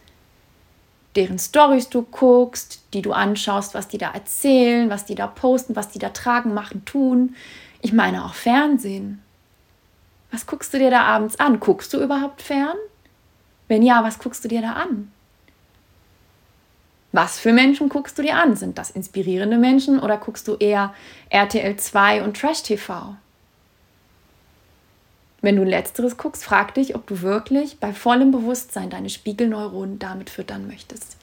deren 1.19 1.37
Stories 1.37 1.89
du 1.89 2.03
guckst, 2.03 2.81
die 2.93 3.01
du 3.01 3.11
anschaust, 3.11 3.73
was 3.73 3.89
die 3.89 3.97
da 3.97 4.11
erzählen, 4.11 4.89
was 4.89 5.03
die 5.03 5.15
da 5.15 5.27
posten, 5.27 5.75
was 5.75 5.89
die 5.89 5.99
da 5.99 6.09
tragen, 6.09 6.53
machen, 6.53 6.85
tun. 6.85 7.35
Ich 7.81 7.91
meine 7.91 8.23
auch 8.23 8.33
Fernsehen. 8.33 9.21
Was 10.31 10.45
guckst 10.45 10.73
du 10.73 10.79
dir 10.79 10.89
da 10.89 11.01
abends 11.01 11.37
an? 11.37 11.59
Guckst 11.59 11.93
du 11.93 12.01
überhaupt 12.01 12.41
fern? 12.41 12.77
Wenn 13.67 13.83
ja, 13.83 14.01
was 14.01 14.17
guckst 14.17 14.45
du 14.45 14.47
dir 14.47 14.61
da 14.61 14.73
an? 14.73 15.11
Was 17.11 17.37
für 17.37 17.51
Menschen 17.51 17.89
guckst 17.89 18.17
du 18.17 18.21
dir 18.21 18.37
an? 18.37 18.55
Sind 18.55 18.77
das 18.77 18.89
inspirierende 18.89 19.57
Menschen 19.57 19.99
oder 19.99 20.15
guckst 20.15 20.47
du 20.47 20.55
eher 20.55 20.93
RTL 21.29 21.75
2 21.75 22.23
und 22.23 22.37
Trash 22.37 22.63
TV? 22.63 23.15
Wenn 25.41 25.55
du 25.55 25.63
letzteres 25.63 26.17
guckst, 26.17 26.43
frag 26.43 26.73
dich, 26.73 26.95
ob 26.95 27.07
du 27.07 27.21
wirklich 27.21 27.79
bei 27.79 27.93
vollem 27.93 28.31
Bewusstsein 28.31 28.89
deine 28.89 29.09
Spiegelneuronen 29.09 29.99
damit 29.99 30.29
füttern 30.29 30.67
möchtest. 30.67 31.17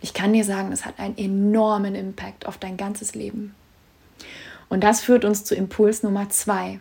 Ich 0.00 0.12
kann 0.12 0.32
dir 0.32 0.44
sagen, 0.44 0.70
das 0.70 0.84
hat 0.84 0.98
einen 0.98 1.16
enormen 1.16 1.94
Impact 1.94 2.46
auf 2.46 2.58
dein 2.58 2.76
ganzes 2.76 3.14
Leben. 3.14 3.54
Und 4.68 4.82
das 4.84 5.00
führt 5.00 5.24
uns 5.24 5.44
zu 5.44 5.54
Impuls 5.54 6.02
Nummer 6.02 6.28
zwei. 6.28 6.80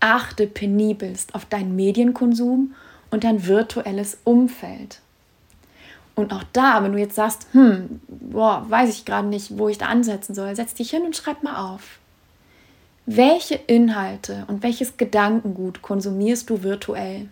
Achte 0.00 0.46
penibelst 0.46 1.34
auf 1.34 1.44
deinen 1.44 1.74
Medienkonsum 1.74 2.74
und 3.10 3.24
dein 3.24 3.46
virtuelles 3.46 4.18
Umfeld. 4.24 5.00
Und 6.14 6.32
auch 6.32 6.44
da, 6.52 6.82
wenn 6.82 6.92
du 6.92 6.98
jetzt 6.98 7.14
sagst, 7.14 7.46
hm, 7.52 8.00
boah, 8.08 8.64
weiß 8.68 8.90
ich 8.90 9.04
gerade 9.04 9.28
nicht, 9.28 9.58
wo 9.58 9.68
ich 9.68 9.78
da 9.78 9.86
ansetzen 9.86 10.34
soll, 10.34 10.54
setz 10.56 10.74
dich 10.74 10.90
hin 10.90 11.04
und 11.04 11.16
schreib 11.16 11.42
mal 11.42 11.56
auf. 11.56 11.98
Welche 13.10 13.54
Inhalte 13.54 14.44
und 14.48 14.62
welches 14.62 14.98
Gedankengut 14.98 15.80
konsumierst 15.80 16.50
du 16.50 16.62
virtuell? 16.62 17.30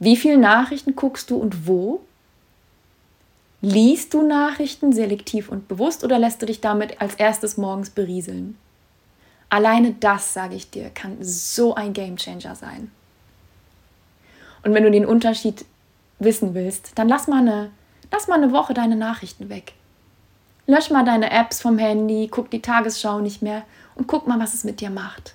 Wie 0.00 0.16
viele 0.16 0.36
Nachrichten 0.36 0.96
guckst 0.96 1.30
du 1.30 1.36
und 1.36 1.68
wo? 1.68 2.00
Liest 3.60 4.12
du 4.12 4.26
Nachrichten 4.26 4.92
selektiv 4.92 5.48
und 5.48 5.68
bewusst 5.68 6.02
oder 6.02 6.18
lässt 6.18 6.42
du 6.42 6.46
dich 6.46 6.60
damit 6.60 7.00
als 7.00 7.14
erstes 7.14 7.56
morgens 7.56 7.90
berieseln? 7.90 8.58
Alleine 9.48 9.92
das, 10.00 10.34
sage 10.34 10.56
ich 10.56 10.68
dir, 10.70 10.90
kann 10.90 11.18
so 11.20 11.76
ein 11.76 11.92
Gamechanger 11.92 12.56
sein. 12.56 12.90
Und 14.64 14.74
wenn 14.74 14.82
du 14.82 14.90
den 14.90 15.06
Unterschied 15.06 15.64
wissen 16.18 16.54
willst, 16.54 16.98
dann 16.98 17.08
lass 17.08 17.28
mal 17.28 17.42
eine, 17.42 17.70
lass 18.10 18.26
mal 18.26 18.42
eine 18.42 18.50
Woche 18.50 18.74
deine 18.74 18.96
Nachrichten 18.96 19.50
weg. 19.50 19.74
Lösch 20.66 20.90
mal 20.90 21.04
deine 21.04 21.30
Apps 21.30 21.60
vom 21.60 21.78
Handy, 21.78 22.26
guck 22.28 22.50
die 22.50 22.62
Tagesschau 22.62 23.20
nicht 23.20 23.40
mehr 23.40 23.62
und 24.00 24.06
guck 24.06 24.26
mal, 24.26 24.40
was 24.40 24.54
es 24.54 24.64
mit 24.64 24.80
dir 24.80 24.88
macht. 24.88 25.34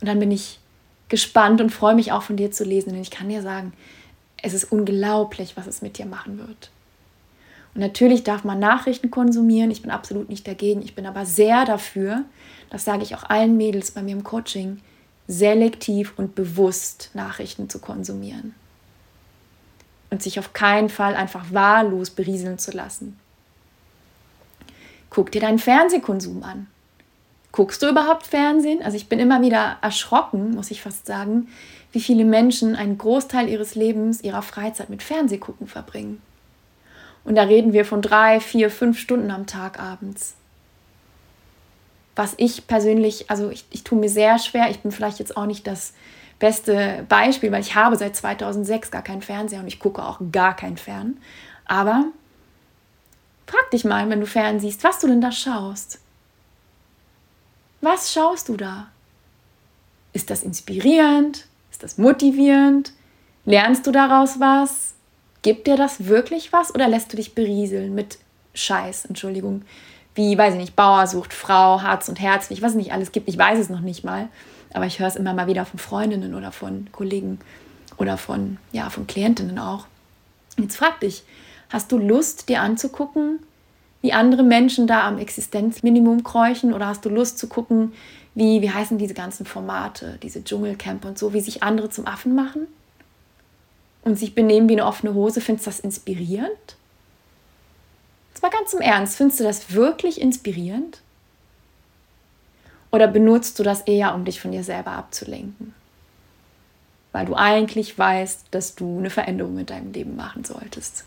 Und 0.00 0.08
dann 0.08 0.18
bin 0.18 0.32
ich 0.32 0.58
gespannt 1.08 1.60
und 1.60 1.70
freue 1.70 1.94
mich 1.94 2.10
auch 2.10 2.24
von 2.24 2.36
dir 2.36 2.50
zu 2.50 2.64
lesen, 2.64 2.90
denn 2.90 3.00
ich 3.00 3.12
kann 3.12 3.28
dir 3.28 3.40
sagen, 3.40 3.72
es 4.42 4.52
ist 4.52 4.64
unglaublich, 4.64 5.56
was 5.56 5.68
es 5.68 5.80
mit 5.80 5.96
dir 5.96 6.06
machen 6.06 6.38
wird. 6.38 6.72
Und 7.72 7.80
natürlich 7.80 8.24
darf 8.24 8.42
man 8.42 8.58
Nachrichten 8.58 9.12
konsumieren. 9.12 9.70
Ich 9.70 9.80
bin 9.80 9.92
absolut 9.92 10.28
nicht 10.28 10.48
dagegen. 10.48 10.82
Ich 10.82 10.96
bin 10.96 11.06
aber 11.06 11.24
sehr 11.24 11.64
dafür, 11.64 12.24
das 12.68 12.84
sage 12.84 13.04
ich 13.04 13.14
auch 13.14 13.22
allen 13.22 13.56
Mädels 13.56 13.92
bei 13.92 14.02
mir 14.02 14.16
im 14.16 14.24
Coaching, 14.24 14.80
selektiv 15.28 16.14
und 16.16 16.34
bewusst 16.34 17.10
Nachrichten 17.14 17.70
zu 17.70 17.78
konsumieren 17.78 18.56
und 20.10 20.20
sich 20.20 20.40
auf 20.40 20.52
keinen 20.52 20.88
Fall 20.88 21.14
einfach 21.14 21.52
wahllos 21.52 22.10
berieseln 22.10 22.58
zu 22.58 22.72
lassen. 22.72 23.20
Guck 25.10 25.30
dir 25.30 25.40
deinen 25.40 25.60
Fernsehkonsum 25.60 26.42
an. 26.42 26.66
Guckst 27.52 27.82
du 27.82 27.88
überhaupt 27.88 28.26
Fernsehen? 28.26 28.82
Also 28.82 28.96
ich 28.96 29.08
bin 29.08 29.18
immer 29.18 29.42
wieder 29.42 29.76
erschrocken, 29.82 30.54
muss 30.54 30.70
ich 30.70 30.82
fast 30.82 31.06
sagen, 31.06 31.48
wie 31.92 32.00
viele 32.00 32.24
Menschen 32.24 32.74
einen 32.74 32.96
Großteil 32.96 33.48
ihres 33.48 33.74
Lebens, 33.74 34.22
ihrer 34.22 34.42
Freizeit 34.42 34.88
mit 34.88 35.02
Fernsehgucken 35.02 35.66
verbringen. 35.66 36.22
Und 37.24 37.34
da 37.36 37.42
reden 37.42 37.72
wir 37.72 37.84
von 37.84 38.02
drei, 38.02 38.40
vier, 38.40 38.70
fünf 38.70 38.98
Stunden 38.98 39.30
am 39.30 39.46
Tag 39.46 39.78
abends. 39.78 40.34
Was 42.16 42.34
ich 42.38 42.66
persönlich, 42.66 43.30
also 43.30 43.50
ich, 43.50 43.66
ich 43.70 43.84
tue 43.84 43.98
mir 43.98 44.08
sehr 44.08 44.38
schwer, 44.38 44.70
ich 44.70 44.80
bin 44.80 44.90
vielleicht 44.90 45.18
jetzt 45.18 45.36
auch 45.36 45.46
nicht 45.46 45.66
das 45.66 45.92
beste 46.38 47.04
Beispiel, 47.08 47.52
weil 47.52 47.60
ich 47.60 47.74
habe 47.74 47.96
seit 47.96 48.16
2006 48.16 48.90
gar 48.90 49.02
keinen 49.02 49.22
Fernseher 49.22 49.60
und 49.60 49.68
ich 49.68 49.78
gucke 49.78 50.02
auch 50.02 50.18
gar 50.32 50.56
kein 50.56 50.76
Fern. 50.76 51.18
Aber 51.66 52.06
Frag 53.52 53.70
dich 53.70 53.84
mal, 53.84 54.08
wenn 54.08 54.20
du 54.20 54.26
fernsiehst, 54.26 54.82
was 54.82 54.98
du 55.00 55.08
denn 55.08 55.20
da 55.20 55.30
schaust. 55.30 55.98
Was 57.82 58.12
schaust 58.12 58.48
du 58.48 58.56
da? 58.56 58.86
Ist 60.12 60.30
das 60.30 60.44
inspirierend? 60.44 61.46
Ist 61.72 61.82
das 61.82 61.98
motivierend? 61.98 62.92
Lernst 63.44 63.88
du 63.88 63.90
daraus 63.90 64.38
was? 64.38 64.94
Gibt 65.42 65.66
dir 65.66 65.76
das 65.76 66.06
wirklich 66.06 66.52
was 66.52 66.72
oder 66.72 66.86
lässt 66.86 67.12
du 67.12 67.16
dich 67.16 67.34
berieseln 67.34 67.92
mit 67.92 68.18
Scheiß, 68.54 69.06
Entschuldigung, 69.06 69.62
wie, 70.14 70.38
weiß 70.38 70.54
ich 70.54 70.60
nicht, 70.60 70.76
Bauer 70.76 71.08
sucht 71.08 71.32
Frau, 71.32 71.82
Harz 71.82 72.08
und 72.08 72.20
Herzlich, 72.20 72.62
was 72.62 72.72
es 72.72 72.76
nicht 72.76 72.92
alles 72.92 73.10
gibt, 73.10 73.28
ich 73.28 73.36
weiß 73.36 73.58
es 73.58 73.68
noch 73.68 73.80
nicht 73.80 74.04
mal, 74.04 74.28
aber 74.72 74.86
ich 74.86 75.00
höre 75.00 75.08
es 75.08 75.16
immer 75.16 75.34
mal 75.34 75.48
wieder 75.48 75.66
von 75.66 75.80
Freundinnen 75.80 76.36
oder 76.36 76.52
von 76.52 76.88
Kollegen 76.92 77.40
oder 77.96 78.16
von, 78.16 78.58
ja, 78.70 78.90
von 78.90 79.08
Klientinnen 79.08 79.58
auch. 79.58 79.86
Jetzt 80.56 80.76
frag 80.76 81.00
dich, 81.00 81.24
hast 81.70 81.90
du 81.90 81.98
Lust, 81.98 82.48
dir 82.48 82.60
anzugucken, 82.60 83.40
wie 84.02 84.12
andere 84.12 84.42
Menschen 84.42 84.86
da 84.86 85.06
am 85.06 85.18
Existenzminimum 85.18 86.24
kräuchen 86.24 86.74
oder 86.74 86.88
hast 86.88 87.04
du 87.04 87.08
Lust 87.08 87.38
zu 87.38 87.46
gucken, 87.48 87.94
wie, 88.34 88.60
wie 88.60 88.70
heißen 88.70 88.98
diese 88.98 89.14
ganzen 89.14 89.46
Formate, 89.46 90.18
diese 90.22 90.42
Dschungelcamp 90.42 91.04
und 91.04 91.18
so, 91.18 91.32
wie 91.32 91.40
sich 91.40 91.62
andere 91.62 91.88
zum 91.88 92.06
Affen 92.06 92.34
machen 92.34 92.66
und 94.02 94.18
sich 94.18 94.34
benehmen 94.34 94.68
wie 94.68 94.74
eine 94.74 94.86
offene 94.86 95.14
Hose? 95.14 95.40
Findest 95.40 95.66
du 95.66 95.70
das 95.70 95.80
inspirierend? 95.80 96.76
Jetzt 98.30 98.42
mal 98.42 98.50
ganz 98.50 98.72
im 98.72 98.80
Ernst, 98.80 99.16
findest 99.16 99.40
du 99.40 99.44
das 99.44 99.72
wirklich 99.72 100.20
inspirierend? 100.20 101.00
Oder 102.90 103.06
benutzt 103.06 103.58
du 103.58 103.62
das 103.62 103.82
eher, 103.82 104.14
um 104.14 104.24
dich 104.24 104.40
von 104.40 104.50
dir 104.50 104.64
selber 104.64 104.92
abzulenken? 104.92 105.74
Weil 107.12 107.26
du 107.26 107.34
eigentlich 107.34 107.96
weißt, 107.96 108.46
dass 108.50 108.74
du 108.74 108.98
eine 108.98 109.10
Veränderung 109.10 109.58
in 109.58 109.66
deinem 109.66 109.92
Leben 109.92 110.16
machen 110.16 110.44
solltest. 110.44 111.04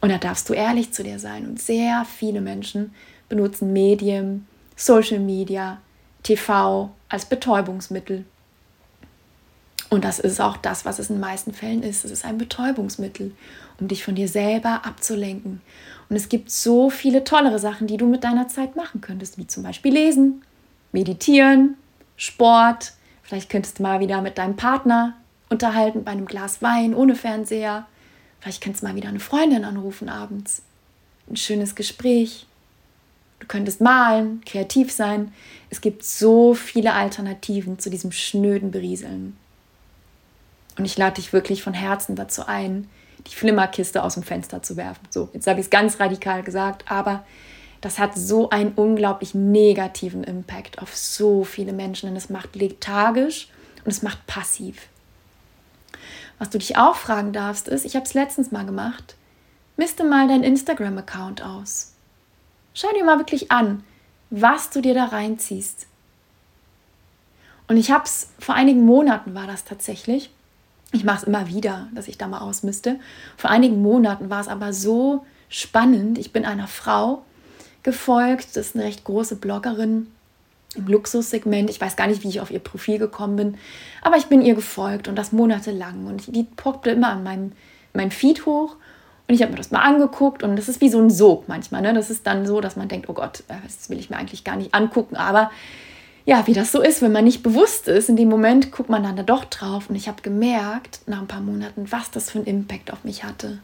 Und 0.00 0.10
da 0.10 0.18
darfst 0.18 0.48
du 0.48 0.54
ehrlich 0.54 0.92
zu 0.92 1.02
dir 1.02 1.18
sein. 1.18 1.46
Und 1.46 1.60
sehr 1.60 2.04
viele 2.04 2.40
Menschen 2.40 2.94
benutzen 3.28 3.72
Medien, 3.72 4.46
Social 4.76 5.18
Media, 5.18 5.78
TV 6.22 6.90
als 7.08 7.26
Betäubungsmittel. 7.26 8.24
Und 9.90 10.04
das 10.04 10.18
ist 10.18 10.40
auch 10.40 10.56
das, 10.58 10.84
was 10.84 10.98
es 10.98 11.08
in 11.08 11.16
den 11.16 11.20
meisten 11.20 11.52
Fällen 11.52 11.82
ist. 11.82 12.04
Es 12.04 12.10
ist 12.10 12.24
ein 12.24 12.38
Betäubungsmittel, 12.38 13.34
um 13.80 13.88
dich 13.88 14.04
von 14.04 14.14
dir 14.14 14.28
selber 14.28 14.84
abzulenken. 14.84 15.62
Und 16.08 16.16
es 16.16 16.28
gibt 16.28 16.50
so 16.50 16.90
viele 16.90 17.24
tollere 17.24 17.58
Sachen, 17.58 17.86
die 17.86 17.96
du 17.96 18.06
mit 18.06 18.24
deiner 18.24 18.48
Zeit 18.48 18.76
machen 18.76 19.00
könntest, 19.00 19.38
wie 19.38 19.46
zum 19.46 19.62
Beispiel 19.62 19.92
lesen, 19.92 20.42
meditieren, 20.92 21.76
Sport. 22.16 22.92
Vielleicht 23.22 23.50
könntest 23.50 23.78
du 23.78 23.82
mal 23.82 24.00
wieder 24.00 24.20
mit 24.20 24.36
deinem 24.38 24.56
Partner 24.56 25.14
unterhalten 25.48 26.04
bei 26.04 26.10
einem 26.10 26.26
Glas 26.26 26.60
Wein 26.60 26.94
ohne 26.94 27.14
Fernseher. 27.14 27.86
Vielleicht 28.40 28.62
kannst 28.62 28.82
du 28.82 28.86
mal 28.86 28.94
wieder 28.94 29.08
eine 29.08 29.20
Freundin 29.20 29.64
anrufen 29.64 30.08
abends. 30.08 30.62
Ein 31.28 31.36
schönes 31.36 31.74
Gespräch. 31.74 32.46
Du 33.40 33.46
könntest 33.46 33.80
malen, 33.80 34.42
kreativ 34.44 34.90
sein. 34.92 35.32
Es 35.70 35.80
gibt 35.80 36.04
so 36.04 36.54
viele 36.54 36.92
Alternativen 36.92 37.78
zu 37.78 37.90
diesem 37.90 38.12
schnöden 38.12 38.70
Berieseln. 38.70 39.36
Und 40.76 40.84
ich 40.84 40.96
lade 40.96 41.16
dich 41.16 41.32
wirklich 41.32 41.62
von 41.62 41.74
Herzen 41.74 42.16
dazu 42.16 42.46
ein, 42.46 42.88
die 43.26 43.34
Flimmerkiste 43.34 44.02
aus 44.02 44.14
dem 44.14 44.22
Fenster 44.22 44.62
zu 44.62 44.76
werfen. 44.76 45.06
So, 45.10 45.28
jetzt 45.32 45.46
habe 45.46 45.60
ich 45.60 45.66
es 45.66 45.70
ganz 45.70 46.00
radikal 46.00 46.42
gesagt, 46.42 46.90
aber 46.90 47.24
das 47.80 47.98
hat 47.98 48.16
so 48.16 48.50
einen 48.50 48.72
unglaublich 48.72 49.34
negativen 49.34 50.24
Impact 50.24 50.80
auf 50.80 50.96
so 50.96 51.44
viele 51.44 51.72
Menschen. 51.72 52.08
Und 52.08 52.16
es 52.16 52.30
macht 52.30 52.56
lethargisch 52.56 53.48
und 53.84 53.90
es 53.90 54.02
macht 54.02 54.26
passiv. 54.26 54.88
Was 56.38 56.50
du 56.50 56.58
dich 56.58 56.76
auch 56.76 56.96
fragen 56.96 57.32
darfst, 57.32 57.68
ist, 57.68 57.84
ich 57.84 57.96
habe 57.96 58.06
es 58.06 58.14
letztens 58.14 58.52
mal 58.52 58.64
gemacht, 58.64 59.16
misste 59.76 60.04
mal 60.04 60.28
deinen 60.28 60.44
Instagram-Account 60.44 61.42
aus. 61.42 61.94
Schau 62.74 62.88
dir 62.92 63.04
mal 63.04 63.18
wirklich 63.18 63.50
an, 63.50 63.82
was 64.30 64.70
du 64.70 64.80
dir 64.80 64.94
da 64.94 65.06
reinziehst. 65.06 65.86
Und 67.66 67.76
ich 67.76 67.90
habe 67.90 68.04
es, 68.04 68.30
vor 68.38 68.54
einigen 68.54 68.84
Monaten 68.84 69.34
war 69.34 69.46
das 69.46 69.64
tatsächlich, 69.64 70.30
ich 70.92 71.04
mache 71.04 71.18
es 71.18 71.24
immer 71.24 71.48
wieder, 71.48 71.88
dass 71.94 72.08
ich 72.08 72.16
da 72.16 72.28
mal 72.28 72.38
ausmiste. 72.38 72.98
Vor 73.36 73.50
einigen 73.50 73.82
Monaten 73.82 74.30
war 74.30 74.40
es 74.40 74.48
aber 74.48 74.72
so 74.72 75.26
spannend. 75.50 76.16
Ich 76.16 76.32
bin 76.32 76.46
einer 76.46 76.66
Frau 76.66 77.24
gefolgt, 77.82 78.56
das 78.56 78.68
ist 78.68 78.74
eine 78.74 78.84
recht 78.84 79.04
große 79.04 79.36
Bloggerin 79.36 80.06
im 80.78 80.86
Luxussegment. 80.86 81.68
Ich 81.70 81.80
weiß 81.80 81.96
gar 81.96 82.06
nicht, 82.06 82.22
wie 82.22 82.28
ich 82.28 82.40
auf 82.40 82.50
ihr 82.50 82.60
Profil 82.60 82.98
gekommen 82.98 83.36
bin, 83.36 83.58
aber 84.02 84.16
ich 84.16 84.26
bin 84.26 84.42
ihr 84.42 84.54
gefolgt 84.54 85.08
und 85.08 85.16
das 85.16 85.32
monatelang. 85.32 86.06
Und 86.06 86.34
die 86.34 86.44
poppte 86.44 86.90
immer 86.90 87.08
an 87.08 87.22
meinem, 87.22 87.52
meinem 87.92 88.10
Feed 88.10 88.46
hoch 88.46 88.76
und 89.28 89.34
ich 89.34 89.42
habe 89.42 89.52
mir 89.52 89.58
das 89.58 89.70
mal 89.70 89.82
angeguckt 89.82 90.42
und 90.42 90.56
das 90.56 90.68
ist 90.68 90.80
wie 90.80 90.88
so 90.88 90.98
ein 90.98 91.10
Sog 91.10 91.48
manchmal. 91.48 91.82
Ne? 91.82 91.92
Das 91.92 92.08
ist 92.08 92.26
dann 92.26 92.46
so, 92.46 92.62
dass 92.62 92.76
man 92.76 92.88
denkt, 92.88 93.10
oh 93.10 93.12
Gott, 93.12 93.40
äh, 93.48 93.54
das 93.62 93.90
will 93.90 93.98
ich 93.98 94.08
mir 94.08 94.16
eigentlich 94.16 94.42
gar 94.42 94.56
nicht 94.56 94.74
angucken. 94.74 95.16
Aber 95.16 95.50
ja, 96.24 96.46
wie 96.46 96.54
das 96.54 96.72
so 96.72 96.80
ist, 96.80 97.02
wenn 97.02 97.12
man 97.12 97.24
nicht 97.24 97.42
bewusst 97.42 97.88
ist, 97.88 98.08
in 98.08 98.16
dem 98.16 98.28
Moment 98.30 98.72
guckt 98.72 98.88
man 98.88 99.02
dann 99.02 99.16
da 99.16 99.22
doch 99.22 99.44
drauf. 99.44 99.90
Und 99.90 99.96
ich 99.96 100.08
habe 100.08 100.22
gemerkt, 100.22 101.00
nach 101.06 101.20
ein 101.20 101.26
paar 101.26 101.42
Monaten, 101.42 101.92
was 101.92 102.10
das 102.10 102.30
für 102.30 102.38
einen 102.38 102.46
Impact 102.46 102.90
auf 102.90 103.04
mich 103.04 103.22
hatte. 103.22 103.58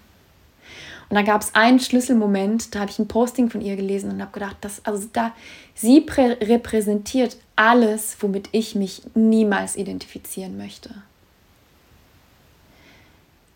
Und 1.08 1.16
da 1.16 1.22
gab 1.22 1.42
es 1.42 1.54
einen 1.54 1.80
Schlüsselmoment, 1.80 2.74
da 2.74 2.80
habe 2.80 2.90
ich 2.90 2.98
ein 2.98 3.08
Posting 3.08 3.48
von 3.48 3.60
ihr 3.60 3.76
gelesen 3.76 4.10
und 4.10 4.20
habe 4.20 4.32
gedacht, 4.32 4.56
dass, 4.62 4.84
also 4.84 5.08
da, 5.12 5.32
sie 5.74 6.04
repräsentiert 6.08 7.36
alles, 7.56 8.16
womit 8.20 8.48
ich 8.52 8.74
mich 8.74 9.02
niemals 9.14 9.76
identifizieren 9.76 10.56
möchte. 10.56 10.90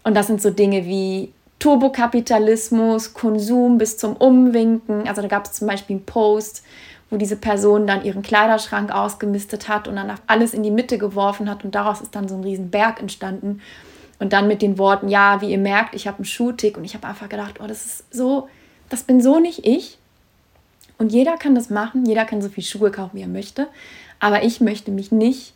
Und 0.05 0.15
das 0.15 0.27
sind 0.27 0.41
so 0.41 0.51
Dinge 0.51 0.87
wie 0.87 1.33
Turbokapitalismus, 1.59 3.15
Konsum 3.15 3.79
bis 3.79 3.99
zum 3.99 4.17
Umwinken. 4.17 5.09
Also 5.09 5.23
da 5.23 5.29
gab 5.29 5.47
es 5.47 5.53
zum 5.53 5.67
Beispiel 5.67 5.97
einen 5.97 6.07
Post, 6.07 6.63
wo 7.11 7.17
diese 7.17 7.37
Person 7.37 7.87
dann 7.87 8.05
ihren 8.05 8.23
Kleiderschrank 8.23 8.93
ausgemistet 8.93 9.69
hat 9.69 9.89
und 9.89 9.97
dann 9.97 10.13
alles 10.27 10.55
in 10.55 10.63
die 10.63 10.71
Mitte 10.71 10.99
geworfen 10.99 11.51
hat 11.51 11.65
und 11.65 11.75
daraus 11.75 12.01
ist 12.01 12.15
dann 12.15 12.29
so 12.29 12.37
ein 12.37 12.45
riesen 12.45 12.71
Berg 12.71 13.01
entstanden. 13.01 13.61
Und 14.21 14.33
dann 14.33 14.49
mit 14.49 14.63
den 14.63 14.79
Worten, 14.79 15.09
ja, 15.09 15.41
wie 15.41 15.51
ihr 15.51 15.59
merkt, 15.59 15.95
ich 15.95 16.07
habe 16.07 16.19
einen 16.19 16.25
Schuhtick 16.25 16.77
und 16.77 16.85
ich 16.85 16.95
habe 16.95 17.07
einfach 17.07 17.29
gedacht, 17.29 17.61
oh, 17.63 17.67
das 17.67 17.87
ist 17.87 18.05
so, 18.13 18.49
das 18.89 19.05
bin 19.05 19.21
so 19.21 19.39
nicht 19.39 19.65
ich. 19.65 19.99
Und 20.99 21.13
jeder 21.13 21.37
kann 21.37 21.55
das 21.55 21.71
machen, 21.71 22.05
jeder 22.07 22.25
kann 22.25 22.43
so 22.43 22.49
viel 22.49 22.65
Schuhe 22.65 22.91
kaufen, 22.91 23.17
wie 23.17 23.23
er 23.23 23.29
möchte. 23.29 23.69
Aber 24.21 24.43
ich 24.43 24.61
möchte 24.61 24.91
mich 24.91 25.13
nicht, 25.13 25.55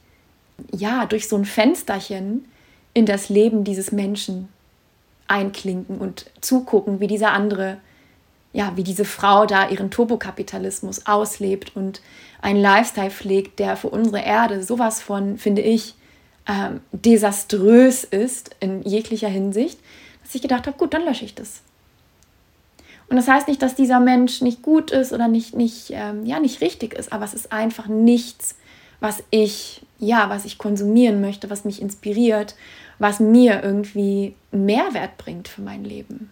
ja, 0.73 1.07
durch 1.07 1.29
so 1.29 1.37
ein 1.37 1.45
Fensterchen 1.45 2.47
in 2.95 3.07
das 3.07 3.29
Leben 3.29 3.65
dieses 3.65 3.91
Menschen 3.91 4.49
einklinken 5.27 5.99
und 5.99 6.31
zugucken, 6.41 7.01
wie 7.01 7.07
dieser 7.07 7.33
andere 7.33 7.79
ja, 8.53 8.73
wie 8.77 8.83
diese 8.83 9.05
Frau 9.05 9.47
da 9.47 9.69
ihren 9.69 9.91
Turbokapitalismus 9.91 11.07
auslebt 11.07 11.75
und 11.75 12.03
einen 12.41 12.61
Lifestyle 12.61 13.11
pflegt, 13.11 13.59
der 13.59 13.77
für 13.77 13.89
unsere 13.89 14.23
Erde 14.23 14.63
sowas 14.63 15.01
von, 15.01 15.39
finde 15.39 15.63
ich, 15.63 15.95
ähm, 16.47 16.81
desaströs 16.93 18.05
ist 18.05 18.55
in 18.61 18.83
jeglicher 18.83 19.29
Hinsicht, 19.29 19.79
dass 20.23 20.35
ich 20.35 20.43
gedacht 20.43 20.67
habe, 20.67 20.77
gut, 20.77 20.93
dann 20.93 21.05
lösche 21.05 21.25
ich 21.25 21.35
das. 21.35 21.63
Und 23.13 23.17
das 23.17 23.29
heißt 23.29 23.47
nicht, 23.47 23.61
dass 23.61 23.75
dieser 23.75 24.01
Mensch 24.01 24.41
nicht 24.41 24.63
gut 24.63 24.91
ist 24.91 25.13
oder 25.13 25.29
nicht, 25.29 25.55
nicht, 25.55 25.91
ähm, 25.91 26.25
ja, 26.25 26.41
nicht 26.41 26.63
richtig 26.63 26.95
ist, 26.95 27.13
aber 27.13 27.27
es 27.27 27.35
ist 27.35 27.53
einfach 27.53 27.87
nichts, 27.87 28.55
was 29.01 29.23
ich, 29.29 29.83
ja, 29.99 30.31
was 30.31 30.47
ich 30.47 30.57
konsumieren 30.57 31.21
möchte, 31.21 31.51
was 31.51 31.67
mich 31.67 31.83
inspiriert, 31.83 32.55
was 32.99 33.21
mir 33.21 33.63
irgendwie 33.63 34.35
Mehrwert 34.51 35.19
bringt 35.19 35.49
für 35.49 35.61
mein 35.61 35.85
Leben. 35.85 36.31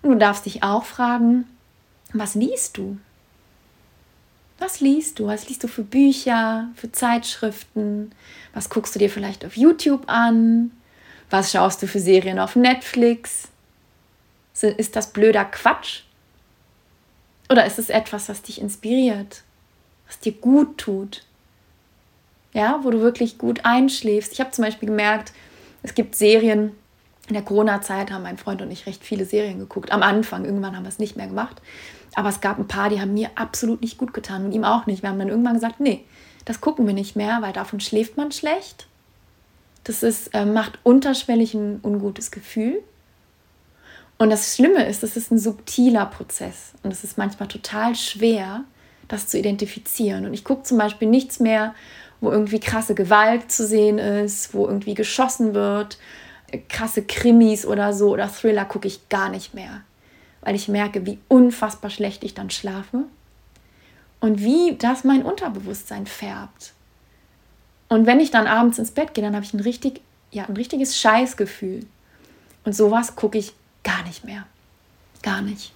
Und 0.00 0.12
du 0.12 0.16
darfst 0.16 0.46
dich 0.46 0.62
auch 0.62 0.86
fragen, 0.86 1.44
was 2.14 2.34
liest 2.34 2.78
du? 2.78 2.96
Was 4.58 4.80
liest 4.80 5.18
du? 5.18 5.26
Was 5.26 5.50
liest 5.50 5.64
du 5.64 5.68
für 5.68 5.84
Bücher, 5.84 6.68
für 6.76 6.90
Zeitschriften? 6.90 8.10
Was 8.54 8.70
guckst 8.70 8.94
du 8.94 8.98
dir 8.98 9.10
vielleicht 9.10 9.44
auf 9.44 9.54
YouTube 9.54 10.04
an? 10.06 10.70
Was 11.30 11.52
schaust 11.52 11.82
du 11.82 11.86
für 11.86 12.00
Serien 12.00 12.38
auf 12.38 12.56
Netflix? 12.56 13.48
Ist 14.60 14.96
das 14.96 15.12
blöder 15.12 15.44
Quatsch? 15.44 16.02
Oder 17.50 17.66
ist 17.66 17.78
es 17.78 17.90
etwas, 17.90 18.28
was 18.28 18.42
dich 18.42 18.60
inspiriert, 18.60 19.42
was 20.06 20.18
dir 20.18 20.32
gut 20.32 20.78
tut? 20.78 21.24
Ja, 22.52 22.80
wo 22.82 22.90
du 22.90 23.00
wirklich 23.00 23.38
gut 23.38 23.64
einschläfst. 23.64 24.32
Ich 24.32 24.40
habe 24.40 24.50
zum 24.50 24.64
Beispiel 24.64 24.88
gemerkt, 24.88 25.32
es 25.82 25.94
gibt 25.94 26.14
Serien, 26.16 26.72
in 27.28 27.34
der 27.34 27.42
Corona-Zeit 27.42 28.10
haben 28.10 28.22
mein 28.22 28.38
Freund 28.38 28.62
und 28.62 28.70
ich 28.70 28.86
recht 28.86 29.04
viele 29.04 29.26
Serien 29.26 29.58
geguckt. 29.58 29.92
Am 29.92 30.02
Anfang, 30.02 30.46
irgendwann 30.46 30.74
haben 30.74 30.84
wir 30.84 30.88
es 30.88 30.98
nicht 30.98 31.16
mehr 31.16 31.26
gemacht. 31.26 31.60
Aber 32.14 32.30
es 32.30 32.40
gab 32.40 32.58
ein 32.58 32.68
paar, 32.68 32.88
die 32.88 33.00
haben 33.00 33.12
mir 33.12 33.30
absolut 33.34 33.82
nicht 33.82 33.98
gut 33.98 34.14
getan 34.14 34.46
und 34.46 34.52
ihm 34.52 34.64
auch 34.64 34.86
nicht. 34.86 35.02
Wir 35.02 35.10
haben 35.10 35.18
dann 35.18 35.28
irgendwann 35.28 35.54
gesagt, 35.54 35.78
nee, 35.78 36.04
das 36.46 36.62
gucken 36.62 36.86
wir 36.86 36.94
nicht 36.94 37.16
mehr, 37.16 37.42
weil 37.42 37.52
davon 37.52 37.80
schläft 37.80 38.16
man 38.16 38.32
schlecht. 38.32 38.86
Das 39.88 40.02
ist, 40.02 40.34
äh, 40.34 40.44
macht 40.44 40.78
unterschwellig 40.82 41.54
ein 41.54 41.80
ungutes 41.82 42.30
Gefühl. 42.30 42.82
Und 44.18 44.28
das 44.28 44.54
Schlimme 44.54 44.86
ist, 44.86 45.02
das 45.02 45.16
ist 45.16 45.32
ein 45.32 45.38
subtiler 45.38 46.04
Prozess. 46.04 46.72
Und 46.82 46.92
es 46.92 47.04
ist 47.04 47.16
manchmal 47.16 47.48
total 47.48 47.94
schwer, 47.94 48.64
das 49.08 49.28
zu 49.28 49.38
identifizieren. 49.38 50.26
Und 50.26 50.34
ich 50.34 50.44
gucke 50.44 50.64
zum 50.64 50.76
Beispiel 50.76 51.08
nichts 51.08 51.40
mehr, 51.40 51.74
wo 52.20 52.30
irgendwie 52.30 52.60
krasse 52.60 52.94
Gewalt 52.94 53.50
zu 53.50 53.66
sehen 53.66 53.98
ist, 53.98 54.52
wo 54.52 54.66
irgendwie 54.66 54.92
geschossen 54.92 55.54
wird, 55.54 55.96
krasse 56.68 57.02
Krimis 57.02 57.64
oder 57.64 57.94
so 57.94 58.10
oder 58.10 58.28
Thriller 58.28 58.66
gucke 58.66 58.88
ich 58.88 59.08
gar 59.08 59.30
nicht 59.30 59.54
mehr, 59.54 59.80
weil 60.42 60.54
ich 60.54 60.68
merke, 60.68 61.06
wie 61.06 61.18
unfassbar 61.28 61.90
schlecht 61.90 62.24
ich 62.24 62.34
dann 62.34 62.50
schlafe 62.50 63.04
und 64.20 64.40
wie 64.40 64.76
das 64.78 65.04
mein 65.04 65.22
Unterbewusstsein 65.22 66.04
färbt. 66.04 66.74
Und 67.88 68.06
wenn 68.06 68.20
ich 68.20 68.30
dann 68.30 68.46
abends 68.46 68.78
ins 68.78 68.90
Bett 68.90 69.14
gehe, 69.14 69.24
dann 69.24 69.34
habe 69.34 69.44
ich 69.44 69.54
ein, 69.54 69.60
richtig, 69.60 70.00
ja, 70.30 70.44
ein 70.44 70.56
richtiges 70.56 70.98
Scheißgefühl. 70.98 71.86
Und 72.64 72.74
sowas 72.74 73.16
gucke 73.16 73.38
ich 73.38 73.54
gar 73.82 74.02
nicht 74.04 74.24
mehr. 74.24 74.44
Gar 75.22 75.42
nicht. 75.42 75.72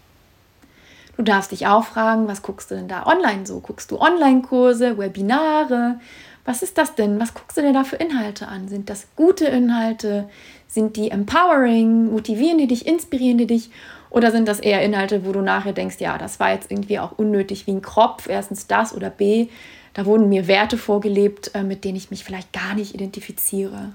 Du 1.16 1.22
darfst 1.22 1.52
dich 1.52 1.66
auch 1.66 1.84
fragen, 1.84 2.28
was 2.28 2.42
guckst 2.42 2.70
du 2.70 2.74
denn 2.74 2.88
da 2.88 3.06
online 3.06 3.46
so? 3.46 3.60
Guckst 3.60 3.90
du 3.90 3.98
Online-Kurse, 3.98 4.98
Webinare? 4.98 6.00
Was 6.44 6.62
ist 6.62 6.78
das 6.78 6.94
denn? 6.94 7.20
Was 7.20 7.34
guckst 7.34 7.56
du 7.56 7.62
dir 7.62 7.72
da 7.72 7.84
für 7.84 7.96
Inhalte 7.96 8.48
an? 8.48 8.68
Sind 8.68 8.90
das 8.90 9.06
gute 9.14 9.46
Inhalte? 9.46 10.28
Sind 10.66 10.96
die 10.96 11.10
empowering? 11.10 12.10
Motivieren 12.10 12.58
die 12.58 12.66
dich? 12.66 12.86
Inspirieren 12.86 13.38
die 13.38 13.46
dich? 13.46 13.70
Oder 14.10 14.30
sind 14.30 14.48
das 14.48 14.60
eher 14.60 14.82
Inhalte, 14.82 15.24
wo 15.24 15.32
du 15.32 15.40
nachher 15.40 15.72
denkst, 15.72 15.96
ja, 15.98 16.18
das 16.18 16.38
war 16.40 16.52
jetzt 16.52 16.70
irgendwie 16.70 16.98
auch 16.98 17.12
unnötig 17.12 17.66
wie 17.66 17.72
ein 17.72 17.82
Kropf, 17.82 18.28
erstens 18.28 18.66
das 18.66 18.94
oder 18.94 19.08
B, 19.08 19.48
da 19.94 20.06
wurden 20.06 20.28
mir 20.28 20.46
Werte 20.46 20.78
vorgelebt, 20.78 21.54
äh, 21.54 21.62
mit 21.62 21.84
denen 21.84 21.96
ich 21.96 22.10
mich 22.10 22.24
vielleicht 22.24 22.52
gar 22.52 22.74
nicht 22.74 22.94
identifiziere. 22.94 23.92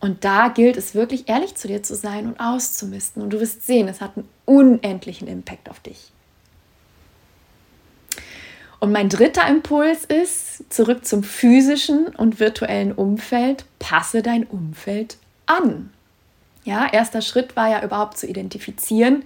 Und 0.00 0.24
da 0.24 0.48
gilt 0.48 0.76
es 0.76 0.94
wirklich 0.94 1.28
ehrlich 1.28 1.54
zu 1.54 1.68
dir 1.68 1.82
zu 1.82 1.94
sein 1.94 2.26
und 2.26 2.40
auszumisten. 2.40 3.22
Und 3.22 3.30
du 3.30 3.40
wirst 3.40 3.66
sehen, 3.66 3.86
es 3.86 4.00
hat 4.00 4.16
einen 4.16 4.28
unendlichen 4.46 5.28
Impact 5.28 5.70
auf 5.70 5.80
dich. 5.80 6.10
Und 8.80 8.90
mein 8.90 9.08
dritter 9.08 9.46
Impuls 9.48 10.04
ist, 10.04 10.72
zurück 10.72 11.06
zum 11.06 11.22
physischen 11.22 12.08
und 12.08 12.40
virtuellen 12.40 12.90
Umfeld, 12.90 13.64
passe 13.78 14.22
dein 14.22 14.42
Umfeld 14.42 15.18
an. 15.46 15.90
Ja, 16.64 16.92
erster 16.92 17.22
Schritt 17.22 17.54
war 17.54 17.70
ja 17.70 17.84
überhaupt 17.84 18.18
zu 18.18 18.26
identifizieren, 18.26 19.24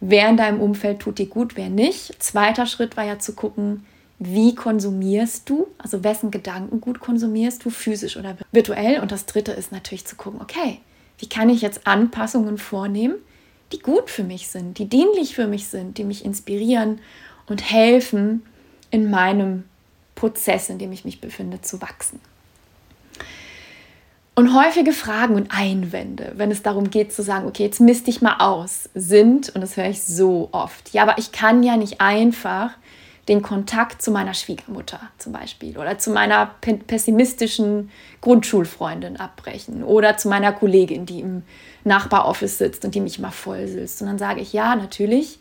wer 0.00 0.28
in 0.28 0.36
deinem 0.36 0.60
Umfeld 0.60 0.98
tut 0.98 1.18
dir 1.18 1.26
gut, 1.26 1.56
wer 1.56 1.68
nicht. 1.68 2.20
Zweiter 2.20 2.66
Schritt 2.66 2.96
war 2.96 3.04
ja 3.04 3.20
zu 3.20 3.34
gucken, 3.34 3.86
wie 4.20 4.54
konsumierst 4.54 5.48
du, 5.48 5.66
also 5.78 6.04
wessen 6.04 6.30
Gedanken 6.30 6.80
gut 6.80 7.00
konsumierst 7.00 7.64
du, 7.64 7.70
physisch 7.70 8.18
oder 8.18 8.36
virtuell. 8.52 9.00
Und 9.00 9.10
das 9.10 9.24
dritte 9.24 9.52
ist 9.52 9.72
natürlich 9.72 10.06
zu 10.06 10.14
gucken, 10.14 10.42
okay, 10.42 10.80
wie 11.18 11.28
kann 11.28 11.48
ich 11.48 11.62
jetzt 11.62 11.86
Anpassungen 11.86 12.58
vornehmen, 12.58 13.14
die 13.72 13.78
gut 13.78 14.10
für 14.10 14.22
mich 14.22 14.48
sind, 14.48 14.78
die 14.78 14.88
dienlich 14.88 15.34
für 15.34 15.46
mich 15.46 15.68
sind, 15.68 15.96
die 15.96 16.04
mich 16.04 16.24
inspirieren 16.24 17.00
und 17.46 17.72
helfen, 17.72 18.42
in 18.90 19.10
meinem 19.10 19.64
Prozess, 20.16 20.68
in 20.68 20.78
dem 20.78 20.92
ich 20.92 21.04
mich 21.04 21.20
befinde, 21.20 21.62
zu 21.62 21.80
wachsen. 21.80 22.20
Und 24.34 24.54
häufige 24.54 24.92
Fragen 24.92 25.34
und 25.34 25.50
Einwände, 25.50 26.32
wenn 26.36 26.50
es 26.50 26.62
darum 26.62 26.90
geht 26.90 27.12
zu 27.12 27.22
sagen, 27.22 27.46
okay, 27.46 27.62
jetzt 27.62 27.80
misst 27.80 28.06
dich 28.06 28.20
mal 28.20 28.36
aus, 28.38 28.90
sind, 28.94 29.50
und 29.50 29.60
das 29.60 29.76
höre 29.76 29.88
ich 29.88 30.02
so 30.02 30.48
oft, 30.52 30.92
ja, 30.92 31.02
aber 31.02 31.18
ich 31.18 31.32
kann 31.32 31.62
ja 31.62 31.76
nicht 31.76 32.00
einfach 32.00 32.72
den 33.28 33.42
Kontakt 33.42 34.02
zu 34.02 34.10
meiner 34.10 34.34
Schwiegermutter 34.34 35.00
zum 35.18 35.32
Beispiel 35.32 35.78
oder 35.78 35.98
zu 35.98 36.10
meiner 36.10 36.54
pessimistischen 36.86 37.90
Grundschulfreundin 38.20 39.18
abbrechen 39.18 39.84
oder 39.84 40.16
zu 40.16 40.28
meiner 40.28 40.52
Kollegin, 40.52 41.06
die 41.06 41.20
im 41.20 41.42
Nachbaroffice 41.84 42.58
sitzt 42.58 42.84
und 42.84 42.94
die 42.94 43.00
mich 43.00 43.18
immer 43.18 43.30
voll 43.30 43.66
sitzt. 43.66 44.00
Und 44.00 44.08
dann 44.08 44.18
sage 44.18 44.40
ich, 44.40 44.52
ja, 44.52 44.74
natürlich, 44.74 45.38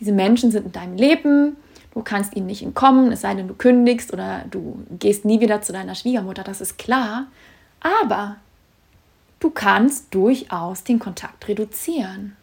diese 0.00 0.12
Menschen 0.12 0.50
sind 0.50 0.66
in 0.66 0.72
deinem 0.72 0.96
Leben, 0.96 1.56
du 1.92 2.02
kannst 2.02 2.36
ihnen 2.36 2.46
nicht 2.46 2.62
entkommen, 2.62 3.12
es 3.12 3.22
sei 3.22 3.34
denn, 3.34 3.48
du 3.48 3.54
kündigst 3.54 4.12
oder 4.12 4.44
du 4.50 4.84
gehst 4.98 5.24
nie 5.24 5.40
wieder 5.40 5.62
zu 5.62 5.72
deiner 5.72 5.94
Schwiegermutter, 5.94 6.44
das 6.44 6.60
ist 6.60 6.78
klar. 6.78 7.26
Aber 7.80 8.36
du 9.40 9.50
kannst 9.50 10.14
durchaus 10.14 10.84
den 10.84 10.98
Kontakt 10.98 11.48
reduzieren. 11.48 12.36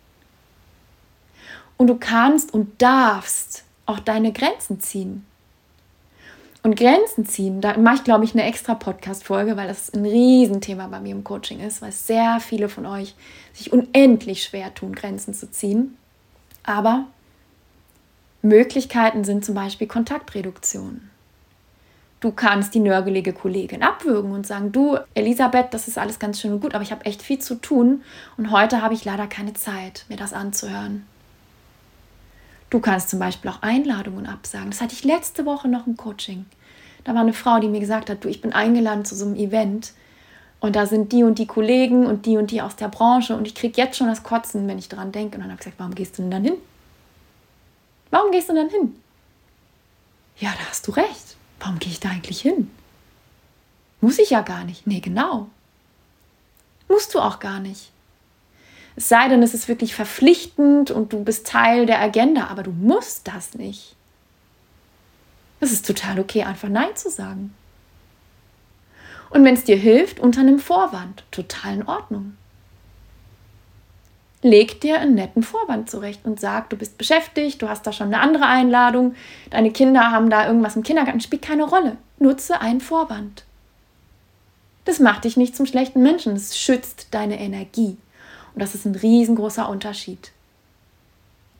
Und 1.77 1.87
du 1.87 1.95
kannst 1.95 2.53
und 2.53 2.79
darfst 2.81 3.63
auch 3.85 3.99
deine 3.99 4.31
Grenzen 4.31 4.79
ziehen. 4.79 5.25
Und 6.63 6.75
Grenzen 6.75 7.25
ziehen, 7.25 7.59
da 7.59 7.75
mache 7.77 7.95
ich, 7.95 8.03
glaube 8.03 8.23
ich, 8.23 8.33
eine 8.33 8.43
extra 8.43 8.75
Podcast-Folge, 8.75 9.57
weil 9.57 9.67
das 9.67 9.91
ein 9.93 10.05
Riesenthema 10.05 10.87
bei 10.87 10.99
mir 10.99 11.11
im 11.11 11.23
Coaching 11.23 11.59
ist, 11.59 11.81
weil 11.81 11.91
sehr 11.91 12.39
viele 12.39 12.69
von 12.69 12.85
euch 12.85 13.15
sich 13.53 13.73
unendlich 13.73 14.43
schwer 14.43 14.73
tun, 14.73 14.93
Grenzen 14.93 15.33
zu 15.33 15.49
ziehen. 15.49 15.97
Aber 16.63 17.05
Möglichkeiten 18.43 19.23
sind 19.23 19.43
zum 19.43 19.55
Beispiel 19.55 19.87
Kontaktreduktion. 19.87 21.09
Du 22.19 22.31
kannst 22.31 22.75
die 22.75 22.79
nörgelige 22.79 23.33
Kollegin 23.33 23.81
abwürgen 23.81 24.31
und 24.31 24.45
sagen, 24.45 24.71
du, 24.71 24.99
Elisabeth, 25.15 25.73
das 25.73 25.87
ist 25.87 25.97
alles 25.97 26.19
ganz 26.19 26.39
schön 26.39 26.53
und 26.53 26.59
gut, 26.59 26.75
aber 26.75 26.83
ich 26.83 26.91
habe 26.91 27.05
echt 27.05 27.23
viel 27.23 27.39
zu 27.39 27.55
tun 27.55 28.03
und 28.37 28.51
heute 28.51 28.83
habe 28.83 28.93
ich 28.93 29.03
leider 29.03 29.25
keine 29.25 29.53
Zeit, 29.53 30.05
mir 30.07 30.17
das 30.17 30.31
anzuhören. 30.31 31.07
Du 32.71 32.79
kannst 32.79 33.09
zum 33.09 33.19
Beispiel 33.19 33.51
auch 33.51 33.61
Einladungen 33.61 34.25
absagen. 34.25 34.71
Das 34.71 34.81
hatte 34.81 34.93
ich 34.93 35.03
letzte 35.03 35.45
Woche 35.45 35.67
noch 35.67 35.85
im 35.85 35.97
Coaching. 35.97 36.45
Da 37.03 37.13
war 37.13 37.21
eine 37.21 37.33
Frau, 37.33 37.59
die 37.59 37.67
mir 37.67 37.81
gesagt 37.81 38.09
hat, 38.09 38.23
du, 38.23 38.29
ich 38.29 38.41
bin 38.41 38.53
eingeladen 38.53 39.05
zu 39.05 39.13
so 39.13 39.25
einem 39.25 39.35
Event 39.35 39.93
und 40.61 40.75
da 40.75 40.85
sind 40.85 41.11
die 41.11 41.23
und 41.23 41.37
die 41.37 41.47
Kollegen 41.47 42.05
und 42.05 42.25
die 42.25 42.37
und 42.37 42.49
die 42.49 42.61
aus 42.61 42.77
der 42.77 42.87
Branche 42.87 43.35
und 43.35 43.45
ich 43.45 43.55
kriege 43.55 43.79
jetzt 43.81 43.97
schon 43.97 44.07
das 44.07 44.23
Kotzen, 44.23 44.67
wenn 44.67 44.79
ich 44.79 44.87
daran 44.87 45.11
denke. 45.11 45.35
Und 45.35 45.41
dann 45.41 45.51
habe 45.51 45.59
ich 45.59 45.65
gesagt, 45.65 45.79
warum 45.79 45.95
gehst 45.95 46.17
du 46.17 46.21
denn 46.21 46.31
dann 46.31 46.43
hin? 46.45 46.57
Warum 48.09 48.31
gehst 48.31 48.49
du 48.49 48.55
dann 48.55 48.69
hin? 48.69 48.95
Ja, 50.37 50.51
da 50.51 50.69
hast 50.69 50.87
du 50.87 50.91
recht. 50.91 51.35
Warum 51.59 51.77
gehe 51.77 51.91
ich 51.91 51.99
da 51.99 52.09
eigentlich 52.09 52.41
hin? 52.41 52.71
Muss 53.99 54.17
ich 54.17 54.29
ja 54.29 54.41
gar 54.41 54.63
nicht. 54.63 54.87
Nee, 54.87 55.01
genau. 55.01 55.47
Musst 56.87 57.13
du 57.13 57.19
auch 57.19 57.39
gar 57.39 57.59
nicht. 57.59 57.91
Es 58.95 59.09
sei 59.09 59.27
denn, 59.29 59.41
es 59.41 59.53
ist 59.53 59.67
wirklich 59.67 59.95
verpflichtend 59.95 60.91
und 60.91 61.13
du 61.13 61.23
bist 61.23 61.47
Teil 61.47 61.85
der 61.85 62.01
Agenda, 62.01 62.47
aber 62.47 62.63
du 62.63 62.71
musst 62.71 63.27
das 63.27 63.53
nicht. 63.53 63.95
Es 65.59 65.71
ist 65.71 65.85
total 65.85 66.19
okay, 66.19 66.43
einfach 66.43 66.69
Nein 66.69 66.95
zu 66.95 67.09
sagen. 67.09 67.53
Und 69.29 69.45
wenn 69.45 69.53
es 69.53 69.63
dir 69.63 69.77
hilft, 69.77 70.19
unter 70.19 70.41
einem 70.41 70.59
Vorwand, 70.59 71.23
total 71.31 71.75
in 71.75 71.87
Ordnung. 71.87 72.35
Leg 74.41 74.81
dir 74.81 74.99
einen 74.99 75.13
netten 75.13 75.43
Vorwand 75.43 75.89
zurecht 75.89 76.25
und 76.25 76.39
sag, 76.39 76.69
du 76.71 76.75
bist 76.75 76.97
beschäftigt, 76.97 77.61
du 77.61 77.69
hast 77.69 77.85
da 77.85 77.93
schon 77.93 78.07
eine 78.07 78.19
andere 78.19 78.47
Einladung, 78.47 79.15
deine 79.51 79.71
Kinder 79.71 80.11
haben 80.11 80.29
da 80.31 80.47
irgendwas 80.47 80.75
im 80.75 80.83
Kindergarten, 80.83 81.21
spielt 81.21 81.43
keine 81.43 81.63
Rolle. 81.63 81.97
Nutze 82.17 82.59
einen 82.59 82.81
Vorwand. 82.81 83.45
Das 84.85 84.99
macht 84.99 85.25
dich 85.25 85.37
nicht 85.37 85.55
zum 85.55 85.67
schlechten 85.67 86.01
Menschen, 86.01 86.35
es 86.35 86.57
schützt 86.57 87.07
deine 87.11 87.39
Energie. 87.39 87.97
Und 88.53 88.61
das 88.61 88.75
ist 88.75 88.85
ein 88.85 88.95
riesengroßer 88.95 89.67
Unterschied. 89.69 90.31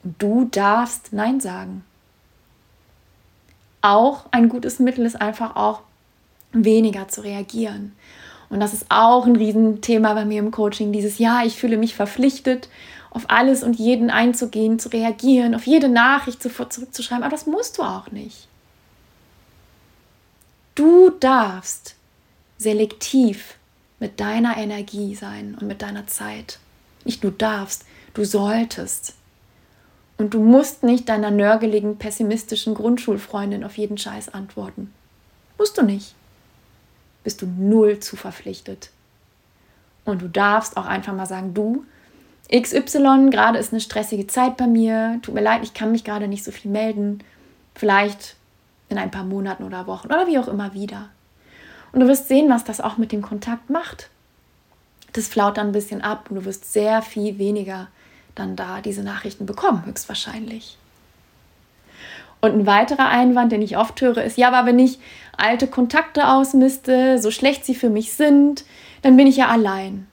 Und 0.04 0.20
du 0.20 0.48
darfst 0.50 1.12
Nein 1.12 1.40
sagen. 1.40 1.84
Auch 3.80 4.26
ein 4.30 4.48
gutes 4.48 4.78
Mittel 4.78 5.04
ist 5.06 5.20
einfach 5.20 5.56
auch 5.56 5.82
weniger 6.52 7.08
zu 7.08 7.22
reagieren. 7.22 7.92
Und 8.48 8.60
das 8.60 8.74
ist 8.74 8.86
auch 8.90 9.26
ein 9.26 9.36
Riesenthema 9.36 10.12
bei 10.14 10.24
mir 10.24 10.38
im 10.38 10.50
Coaching. 10.50 10.92
Dieses 10.92 11.18
Jahr, 11.18 11.46
ich 11.46 11.56
fühle 11.56 11.78
mich 11.78 11.94
verpflichtet, 11.94 12.68
auf 13.10 13.24
alles 13.28 13.62
und 13.62 13.76
jeden 13.76 14.10
einzugehen, 14.10 14.78
zu 14.78 14.90
reagieren, 14.90 15.54
auf 15.54 15.66
jede 15.66 15.88
Nachricht 15.88 16.42
sofort 16.42 16.72
zurückzuschreiben. 16.72 17.24
Aber 17.24 17.30
das 17.30 17.46
musst 17.46 17.78
du 17.78 17.82
auch 17.82 18.10
nicht. 18.10 18.48
Du 20.74 21.10
darfst 21.10 21.96
selektiv 22.58 23.56
mit 24.00 24.20
deiner 24.20 24.56
Energie 24.56 25.14
sein 25.14 25.56
und 25.60 25.66
mit 25.66 25.82
deiner 25.82 26.06
Zeit. 26.06 26.58
Nicht 27.04 27.22
du 27.24 27.30
darfst, 27.30 27.84
du 28.14 28.24
solltest. 28.24 29.14
Und 30.18 30.34
du 30.34 30.40
musst 30.40 30.82
nicht 30.82 31.08
deiner 31.08 31.30
nörgeligen, 31.30 31.98
pessimistischen 31.98 32.74
Grundschulfreundin 32.74 33.64
auf 33.64 33.78
jeden 33.78 33.98
Scheiß 33.98 34.34
antworten. 34.34 34.92
Musst 35.58 35.78
du 35.78 35.82
nicht 35.82 36.14
bist 37.24 37.42
du 37.42 37.46
null 37.46 38.00
zu 38.00 38.16
verpflichtet. 38.16 38.90
Und 40.04 40.22
du 40.22 40.28
darfst 40.28 40.76
auch 40.76 40.86
einfach 40.86 41.14
mal 41.14 41.26
sagen, 41.26 41.54
du, 41.54 41.84
XY, 42.52 43.30
gerade 43.30 43.58
ist 43.58 43.72
eine 43.72 43.80
stressige 43.80 44.26
Zeit 44.26 44.56
bei 44.56 44.66
mir, 44.66 45.20
tut 45.22 45.34
mir 45.34 45.40
leid, 45.40 45.62
ich 45.62 45.74
kann 45.74 45.92
mich 45.92 46.04
gerade 46.04 46.28
nicht 46.28 46.44
so 46.44 46.50
viel 46.50 46.70
melden, 46.70 47.22
vielleicht 47.74 48.36
in 48.88 48.98
ein 48.98 49.10
paar 49.10 49.24
Monaten 49.24 49.64
oder 49.64 49.86
Wochen 49.86 50.08
oder 50.08 50.26
wie 50.26 50.38
auch 50.38 50.48
immer 50.48 50.74
wieder. 50.74 51.08
Und 51.92 52.00
du 52.00 52.08
wirst 52.08 52.28
sehen, 52.28 52.50
was 52.50 52.64
das 52.64 52.80
auch 52.80 52.98
mit 52.98 53.12
dem 53.12 53.22
Kontakt 53.22 53.70
macht. 53.70 54.10
Das 55.12 55.28
flaut 55.28 55.56
dann 55.56 55.68
ein 55.68 55.72
bisschen 55.72 56.02
ab 56.02 56.26
und 56.30 56.36
du 56.36 56.44
wirst 56.44 56.72
sehr 56.72 57.02
viel 57.02 57.38
weniger 57.38 57.88
dann 58.34 58.56
da 58.56 58.80
diese 58.80 59.02
Nachrichten 59.02 59.46
bekommen, 59.46 59.84
höchstwahrscheinlich. 59.84 60.78
Und 62.40 62.52
ein 62.54 62.66
weiterer 62.66 63.08
Einwand, 63.08 63.52
den 63.52 63.62
ich 63.62 63.76
oft 63.76 64.00
höre, 64.00 64.22
ist, 64.24 64.36
ja, 64.36 64.48
aber 64.48 64.66
wenn 64.66 64.78
ich 64.78 64.98
alte 65.36 65.68
Kontakte 65.68 66.28
ausmiste, 66.28 67.18
so 67.18 67.30
schlecht 67.30 67.64
sie 67.64 67.74
für 67.74 67.90
mich 67.90 68.14
sind, 68.14 68.64
dann 69.02 69.16
bin 69.16 69.26
ich 69.26 69.36
ja 69.36 69.48
allein. 69.48 70.08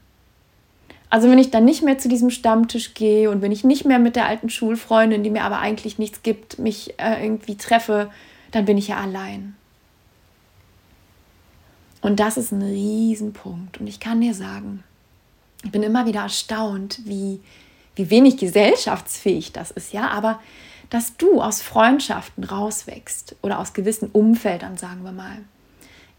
Also 1.10 1.28
wenn 1.30 1.39
ich 1.39 1.50
dann 1.50 1.66
nicht 1.66 1.82
mehr 1.82 1.97
zu 1.97 2.08
diesem 2.08 2.30
Stammtisch 2.30 2.93
gehe 2.93 3.32
und 3.32 3.41
wenn 3.41 3.52
ich 3.52 3.64
nicht 3.64 3.84
mehr 3.84 3.97
mit 3.97 4.16
der 4.16 4.28
alten 4.28 4.50
Schulfreundin, 4.50 5.24
die 5.24 5.32
mir 5.32 5.43
aber 5.43 5.58
eigentlich 5.58 5.97
nichts 5.97 6.22
gibt, 6.22 6.60
mich 6.60 6.93
äh, 7.00 7.24
irgendwie 7.24 7.58
treffe, 7.58 8.12
dann 8.52 8.66
bin 8.66 8.78
ich 8.78 8.89
ja 8.89 8.97
allein. 8.97 9.56
Und 12.02 12.20
das 12.20 12.38
ist 12.38 12.52
ein 12.52 12.62
Riesenpunkt. 12.62 13.80
Und 13.80 13.88
ich 13.88 14.00
kann 14.00 14.22
dir 14.22 14.36
sagen, 14.36 14.84
ich 15.64 15.72
bin 15.72 15.84
immer 15.84 16.05
wieder 16.05 16.22
erstaunt, 16.22 16.99
wie, 17.05 17.41
wie 17.95 18.10
wenig 18.10 18.38
gesellschaftsfähig 18.38 19.51
das 19.51 19.72
ist, 19.72 19.93
ja, 19.93 20.10
aber 20.10 20.39
dass 20.89 21.18
du 21.18 21.41
aus 21.41 21.62
Freundschaften 21.62 22.43
rauswächst 22.43 23.36
oder 23.41 23.60
aus 23.60 23.74
gewissen 23.74 24.10
Umfeldern, 24.12 24.78
sagen 24.78 25.03
wir 25.03 25.12
mal, 25.12 25.38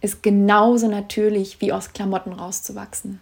ist 0.00 0.22
genauso 0.22 0.88
natürlich 0.88 1.60
wie 1.60 1.72
aus 1.72 1.92
Klamotten 1.92 2.32
rauszuwachsen. 2.32 3.20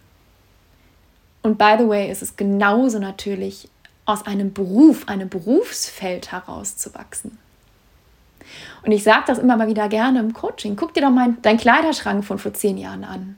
Und 1.41 1.57
by 1.57 1.75
the 1.79 1.87
way, 1.87 2.11
ist 2.11 2.21
es 2.21 2.35
genauso 2.35 2.99
natürlich, 2.99 3.69
aus 4.05 4.25
einem 4.25 4.53
Beruf, 4.53 5.07
einem 5.07 5.29
Berufsfeld 5.29 6.31
herauszuwachsen. 6.31 7.37
Und 8.83 8.91
ich 8.91 9.03
sage 9.03 9.25
das 9.27 9.37
immer 9.37 9.55
mal 9.55 9.67
wieder 9.67 9.87
gerne 9.87 10.19
im 10.19 10.33
Coaching. 10.33 10.75
Guck 10.75 10.95
dir 10.95 11.01
doch 11.01 11.11
mal 11.11 11.33
deinen 11.43 11.59
Kleiderschrank 11.59 12.25
von 12.25 12.39
vor 12.39 12.53
zehn 12.53 12.77
Jahren 12.77 13.03
an. 13.03 13.35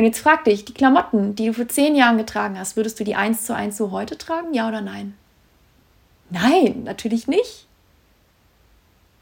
Und 0.00 0.06
jetzt 0.06 0.20
frag 0.20 0.44
dich, 0.44 0.64
die 0.64 0.72
Klamotten, 0.72 1.34
die 1.34 1.44
du 1.44 1.52
vor 1.52 1.68
zehn 1.68 1.94
Jahren 1.94 2.16
getragen 2.16 2.58
hast, 2.58 2.74
würdest 2.74 2.98
du 2.98 3.04
die 3.04 3.16
eins 3.16 3.44
zu 3.44 3.54
eins 3.54 3.76
so 3.76 3.90
heute 3.90 4.16
tragen? 4.16 4.54
Ja 4.54 4.66
oder 4.66 4.80
nein? 4.80 5.12
Nein, 6.30 6.84
natürlich 6.84 7.28
nicht. 7.28 7.66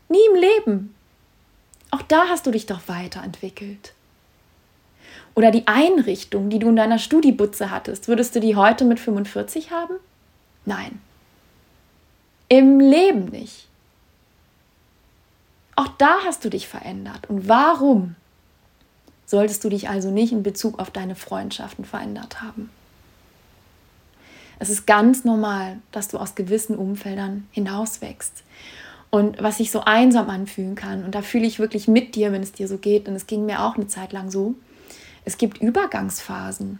Nie 0.08 0.24
im 0.32 0.40
Leben. 0.40 0.94
Auch 1.90 2.02
da 2.02 2.28
hast 2.28 2.46
du 2.46 2.52
dich 2.52 2.66
doch 2.66 2.82
weiterentwickelt. 2.86 3.92
Oder 5.34 5.50
die 5.50 5.66
Einrichtung, 5.66 6.48
die 6.48 6.60
du 6.60 6.68
in 6.68 6.76
deiner 6.76 7.00
Studibutze 7.00 7.72
hattest, 7.72 8.06
würdest 8.06 8.36
du 8.36 8.40
die 8.40 8.54
heute 8.54 8.84
mit 8.84 9.00
45 9.00 9.72
haben? 9.72 9.96
Nein. 10.64 11.00
Im 12.48 12.78
Leben 12.78 13.24
nicht. 13.24 13.66
Auch 15.74 15.88
da 15.88 16.18
hast 16.24 16.44
du 16.44 16.50
dich 16.50 16.68
verändert. 16.68 17.28
Und 17.28 17.48
warum? 17.48 18.14
Solltest 19.28 19.62
du 19.62 19.68
dich 19.68 19.90
also 19.90 20.10
nicht 20.10 20.32
in 20.32 20.42
Bezug 20.42 20.78
auf 20.78 20.90
deine 20.90 21.14
Freundschaften 21.14 21.84
verändert 21.84 22.40
haben. 22.40 22.70
Es 24.58 24.70
ist 24.70 24.86
ganz 24.86 25.22
normal, 25.24 25.76
dass 25.92 26.08
du 26.08 26.16
aus 26.16 26.34
gewissen 26.34 26.76
Umfeldern 26.76 27.46
hinauswächst. 27.50 28.42
Und 29.10 29.42
was 29.42 29.58
sich 29.58 29.70
so 29.70 29.80
einsam 29.80 30.30
anfühlen 30.30 30.74
kann, 30.74 31.04
und 31.04 31.14
da 31.14 31.20
fühle 31.20 31.46
ich 31.46 31.58
wirklich 31.58 31.88
mit 31.88 32.14
dir, 32.14 32.32
wenn 32.32 32.42
es 32.42 32.52
dir 32.52 32.68
so 32.68 32.78
geht, 32.78 33.06
und 33.06 33.14
es 33.14 33.26
ging 33.26 33.44
mir 33.44 33.62
auch 33.62 33.76
eine 33.76 33.86
Zeit 33.86 34.12
lang 34.12 34.30
so, 34.30 34.54
es 35.26 35.36
gibt 35.36 35.58
Übergangsphasen 35.58 36.78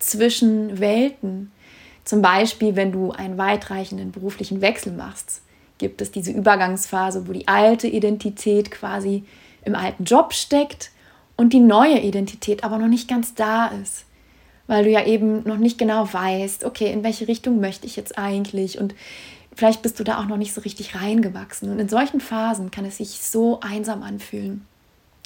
zwischen 0.00 0.80
Welten. 0.80 1.52
Zum 2.04 2.20
Beispiel, 2.20 2.74
wenn 2.74 2.90
du 2.90 3.12
einen 3.12 3.38
weitreichenden 3.38 4.10
beruflichen 4.10 4.60
Wechsel 4.60 4.92
machst, 4.92 5.40
gibt 5.78 6.02
es 6.02 6.10
diese 6.10 6.32
Übergangsphase, 6.32 7.28
wo 7.28 7.32
die 7.32 7.46
alte 7.46 7.86
Identität 7.86 8.72
quasi 8.72 9.24
im 9.64 9.76
alten 9.76 10.02
Job 10.04 10.32
steckt 10.32 10.90
und 11.40 11.54
die 11.54 11.60
neue 11.60 11.98
Identität 11.98 12.64
aber 12.64 12.76
noch 12.76 12.86
nicht 12.86 13.08
ganz 13.08 13.32
da 13.32 13.68
ist, 13.68 14.04
weil 14.66 14.84
du 14.84 14.90
ja 14.90 15.06
eben 15.06 15.42
noch 15.44 15.56
nicht 15.56 15.78
genau 15.78 16.06
weißt, 16.12 16.64
okay, 16.64 16.92
in 16.92 17.02
welche 17.02 17.28
Richtung 17.28 17.60
möchte 17.60 17.86
ich 17.86 17.96
jetzt 17.96 18.18
eigentlich 18.18 18.78
und 18.78 18.94
vielleicht 19.54 19.80
bist 19.80 19.98
du 19.98 20.04
da 20.04 20.18
auch 20.18 20.26
noch 20.26 20.36
nicht 20.36 20.52
so 20.52 20.60
richtig 20.60 20.94
reingewachsen. 20.94 21.70
Und 21.70 21.78
in 21.78 21.88
solchen 21.88 22.20
Phasen 22.20 22.70
kann 22.70 22.84
es 22.84 22.98
sich 22.98 23.22
so 23.22 23.60
einsam 23.60 24.02
anfühlen. 24.02 24.66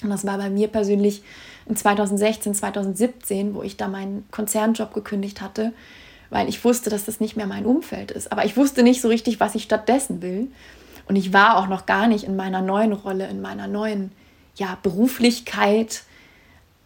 Und 0.05 0.11
das 0.11 0.25
war 0.25 0.39
bei 0.39 0.51
mir 0.51 0.69
persönlich 0.69 1.25
in 1.67 1.75
2016, 1.75 2.55
2017, 2.55 3.53
wo 3.57 3.65
ich 3.65 3.77
da 3.77 3.89
meinen 3.89 4.25
Konzernjob 4.31 4.95
gekündigt 4.95 5.41
hatte, 5.41 5.73
weil 6.31 6.49
ich 6.49 6.65
wusste, 6.65 6.91
dass 6.91 7.07
das 7.07 7.19
nicht 7.19 7.37
mehr 7.37 7.47
mein 7.47 7.67
Umfeld 7.67 8.13
ist. 8.13 8.31
Aber 8.31 8.45
ich 8.45 8.57
wusste 8.57 8.85
nicht 8.85 9.01
so 9.01 9.09
richtig, 9.09 9.41
was 9.41 9.57
ich 9.57 9.65
stattdessen 9.65 10.23
will. 10.23 10.47
Und 11.09 11.17
ich 11.17 11.33
war 11.33 11.57
auch 11.57 11.67
noch 11.67 11.87
gar 11.87 12.07
nicht 12.07 12.23
in 12.23 12.37
meiner 12.37 12.63
neuen 12.63 12.93
Rolle, 12.93 13.27
in 13.27 13.41
meiner 13.41 13.67
neuen 13.67 14.13
ja, 14.57 14.79
Beruflichkeit 14.83 16.03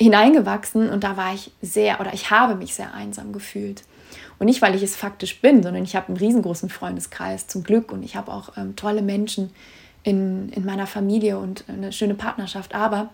hineingewachsen 0.01 0.89
und 0.89 1.05
da 1.05 1.17
war 1.17 1.35
ich 1.35 1.51
sehr 1.61 2.01
oder 2.01 2.15
ich 2.15 2.31
habe 2.31 2.55
mich 2.55 2.75
sehr 2.75 2.95
einsam 2.95 3.33
gefühlt. 3.33 3.83
Und 4.39 4.47
nicht, 4.47 4.63
weil 4.63 4.75
ich 4.75 4.83
es 4.83 4.95
faktisch 4.95 5.41
bin, 5.41 5.63
sondern 5.63 5.83
ich 5.83 5.97
habe 5.97 6.09
einen 6.09 6.17
riesengroßen 6.17 6.69
Freundeskreis 6.69 7.49
zum 7.49 7.65
Glück 7.65 7.91
und 7.91 8.05
ich 8.05 8.15
habe 8.15 8.33
auch 8.33 8.57
ähm, 8.57 8.77
tolle 8.77 9.03
Menschen 9.03 9.51
in, 10.05 10.51
in 10.51 10.65
meiner 10.65 10.87
Familie 10.87 11.39
und 11.39 11.65
eine 11.69 11.93
schöne 11.93 12.15
Partnerschaft. 12.15 12.75
Aber 12.75 13.11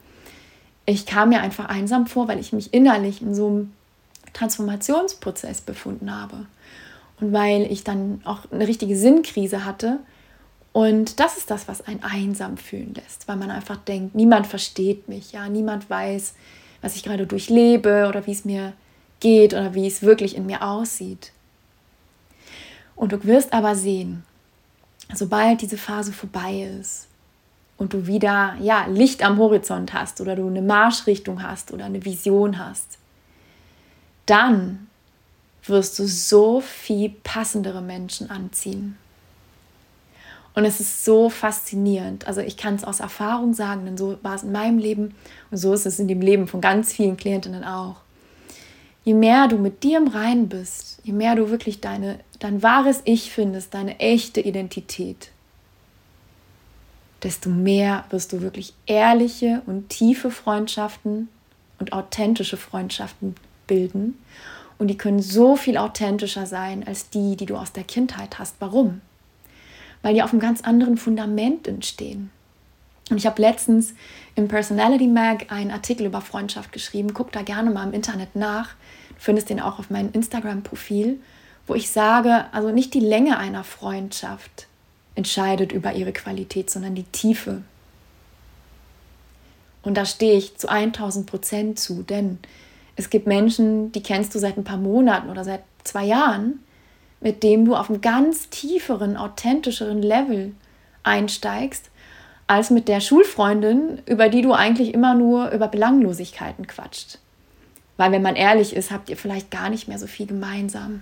ich 0.84 1.06
kam 1.06 1.30
mir 1.30 1.40
einfach 1.40 1.66
einsam 1.66 2.06
vor, 2.06 2.28
weil 2.28 2.38
ich 2.38 2.52
mich 2.52 2.74
innerlich 2.74 3.22
in 3.22 3.34
so 3.34 3.46
einem 3.48 3.72
Transformationsprozess 4.34 5.62
befunden 5.62 6.14
habe. 6.14 6.46
Und 7.20 7.32
weil 7.32 7.62
ich 7.72 7.84
dann 7.84 8.20
auch 8.24 8.40
eine 8.52 8.68
richtige 8.68 8.96
Sinnkrise 8.96 9.64
hatte 9.64 10.00
und 10.74 11.20
das 11.20 11.38
ist 11.38 11.52
das, 11.52 11.68
was 11.68 11.86
einen 11.86 12.02
einsam 12.02 12.56
fühlen 12.56 12.94
lässt, 12.94 13.28
weil 13.28 13.36
man 13.36 13.52
einfach 13.52 13.76
denkt, 13.76 14.16
niemand 14.16 14.48
versteht 14.48 15.06
mich, 15.06 15.30
ja, 15.30 15.48
niemand 15.48 15.88
weiß, 15.88 16.34
was 16.82 16.96
ich 16.96 17.04
gerade 17.04 17.28
durchlebe 17.28 18.08
oder 18.08 18.26
wie 18.26 18.32
es 18.32 18.44
mir 18.44 18.72
geht 19.20 19.54
oder 19.54 19.72
wie 19.74 19.86
es 19.86 20.02
wirklich 20.02 20.36
in 20.36 20.46
mir 20.46 20.62
aussieht. 20.62 21.30
Und 22.96 23.12
du 23.12 23.22
wirst 23.22 23.52
aber 23.52 23.76
sehen, 23.76 24.24
sobald 25.14 25.62
diese 25.62 25.78
Phase 25.78 26.12
vorbei 26.12 26.68
ist 26.80 27.06
und 27.78 27.92
du 27.92 28.08
wieder 28.08 28.56
ja, 28.60 28.86
Licht 28.86 29.22
am 29.22 29.38
Horizont 29.38 29.94
hast 29.94 30.20
oder 30.20 30.34
du 30.34 30.48
eine 30.48 30.60
Marschrichtung 30.60 31.44
hast 31.44 31.70
oder 31.70 31.84
eine 31.84 32.04
Vision 32.04 32.58
hast, 32.58 32.98
dann 34.26 34.88
wirst 35.66 36.00
du 36.00 36.06
so 36.08 36.60
viel 36.60 37.10
passendere 37.22 37.80
Menschen 37.80 38.28
anziehen. 38.28 38.98
Und 40.54 40.64
es 40.64 40.78
ist 40.78 41.04
so 41.04 41.30
faszinierend. 41.30 42.26
Also 42.28 42.40
ich 42.40 42.56
kann 42.56 42.76
es 42.76 42.84
aus 42.84 43.00
Erfahrung 43.00 43.54
sagen, 43.54 43.84
denn 43.84 43.96
so 43.96 44.18
war 44.22 44.36
es 44.36 44.44
in 44.44 44.52
meinem 44.52 44.78
Leben 44.78 45.14
und 45.50 45.58
so 45.58 45.72
ist 45.72 45.84
es 45.84 45.98
in 45.98 46.08
dem 46.08 46.20
Leben 46.20 46.46
von 46.46 46.60
ganz 46.60 46.92
vielen 46.92 47.16
Klientinnen 47.16 47.64
auch. 47.64 47.96
Je 49.04 49.14
mehr 49.14 49.48
du 49.48 49.58
mit 49.58 49.82
dir 49.82 49.98
im 49.98 50.08
Reinen 50.08 50.48
bist, 50.48 51.00
je 51.02 51.12
mehr 51.12 51.34
du 51.34 51.50
wirklich 51.50 51.80
deine, 51.80 52.20
dein 52.38 52.62
wahres 52.62 53.02
Ich 53.04 53.32
findest, 53.32 53.74
deine 53.74 53.98
echte 53.98 54.40
Identität, 54.40 55.30
desto 57.22 57.50
mehr 57.50 58.04
wirst 58.10 58.32
du 58.32 58.40
wirklich 58.40 58.74
ehrliche 58.86 59.60
und 59.66 59.88
tiefe 59.88 60.30
Freundschaften 60.30 61.28
und 61.78 61.92
authentische 61.92 62.56
Freundschaften 62.56 63.34
bilden. 63.66 64.18
Und 64.78 64.88
die 64.88 64.96
können 64.96 65.20
so 65.20 65.56
viel 65.56 65.76
authentischer 65.76 66.46
sein 66.46 66.86
als 66.86 67.10
die, 67.10 67.36
die 67.36 67.46
du 67.46 67.56
aus 67.56 67.72
der 67.72 67.84
Kindheit 67.84 68.38
hast. 68.38 68.56
Warum? 68.60 69.00
Weil 70.04 70.12
die 70.12 70.22
auf 70.22 70.32
einem 70.32 70.40
ganz 70.40 70.60
anderen 70.60 70.98
Fundament 70.98 71.66
entstehen. 71.66 72.30
Und 73.08 73.16
ich 73.16 73.24
habe 73.24 73.40
letztens 73.40 73.94
im 74.34 74.48
Personality 74.48 75.08
Mag 75.08 75.50
einen 75.50 75.70
Artikel 75.70 76.04
über 76.04 76.20
Freundschaft 76.20 76.72
geschrieben. 76.72 77.14
Guck 77.14 77.32
da 77.32 77.40
gerne 77.40 77.70
mal 77.70 77.88
im 77.88 77.94
Internet 77.94 78.36
nach. 78.36 78.74
Du 79.08 79.14
findest 79.18 79.48
den 79.48 79.60
auch 79.60 79.78
auf 79.78 79.88
meinem 79.88 80.12
Instagram-Profil, 80.12 81.20
wo 81.66 81.74
ich 81.74 81.90
sage, 81.90 82.44
also 82.52 82.70
nicht 82.70 82.92
die 82.92 83.00
Länge 83.00 83.38
einer 83.38 83.64
Freundschaft 83.64 84.66
entscheidet 85.14 85.72
über 85.72 85.94
ihre 85.94 86.12
Qualität, 86.12 86.68
sondern 86.68 86.94
die 86.94 87.04
Tiefe. 87.04 87.62
Und 89.82 89.96
da 89.96 90.04
stehe 90.04 90.36
ich 90.36 90.58
zu 90.58 90.68
1000 90.68 91.24
Prozent 91.24 91.78
zu, 91.78 92.02
denn 92.02 92.40
es 92.96 93.08
gibt 93.08 93.26
Menschen, 93.26 93.90
die 93.92 94.02
kennst 94.02 94.34
du 94.34 94.38
seit 94.38 94.58
ein 94.58 94.64
paar 94.64 94.76
Monaten 94.76 95.30
oder 95.30 95.44
seit 95.44 95.62
zwei 95.82 96.04
Jahren 96.04 96.60
mit 97.24 97.42
dem 97.42 97.64
du 97.64 97.74
auf 97.74 97.88
einem 97.88 98.02
ganz 98.02 98.50
tieferen, 98.50 99.16
authentischeren 99.16 100.02
Level 100.02 100.54
einsteigst, 101.02 101.90
als 102.46 102.68
mit 102.68 102.86
der 102.86 103.00
Schulfreundin, 103.00 104.02
über 104.04 104.28
die 104.28 104.42
du 104.42 104.52
eigentlich 104.52 104.92
immer 104.92 105.14
nur 105.14 105.50
über 105.50 105.66
Belanglosigkeiten 105.66 106.66
quatscht. 106.66 107.18
Weil 107.96 108.12
wenn 108.12 108.20
man 108.20 108.36
ehrlich 108.36 108.76
ist, 108.76 108.90
habt 108.90 109.08
ihr 109.08 109.16
vielleicht 109.16 109.50
gar 109.50 109.70
nicht 109.70 109.88
mehr 109.88 109.98
so 109.98 110.06
viel 110.06 110.26
gemeinsam. 110.26 111.00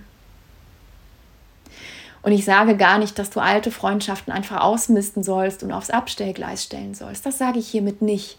Und 2.21 2.31
ich 2.31 2.45
sage 2.45 2.77
gar 2.77 2.99
nicht, 2.99 3.19
dass 3.19 3.29
du 3.29 3.41
alte 3.41 3.69
Freundschaften 3.69 4.31
einfach 4.31 4.61
ausmisten 4.61 5.23
sollst 5.23 5.61
und 5.61 5.73
aufs 5.73 5.89
Abstellgleis 5.89 6.63
stellen 6.63 6.95
sollst. 6.95 7.25
Das 7.25 7.37
sage 7.37 7.59
ich 7.59 7.67
hiermit 7.67 8.01
nicht. 8.01 8.37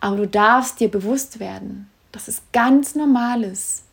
Aber 0.00 0.16
du 0.16 0.26
darfst 0.26 0.80
dir 0.80 0.90
bewusst 0.90 1.38
werden, 1.38 1.88
dass 2.10 2.26
es 2.26 2.42
ganz 2.52 2.96
normal 2.96 3.44
ist, 3.44 3.84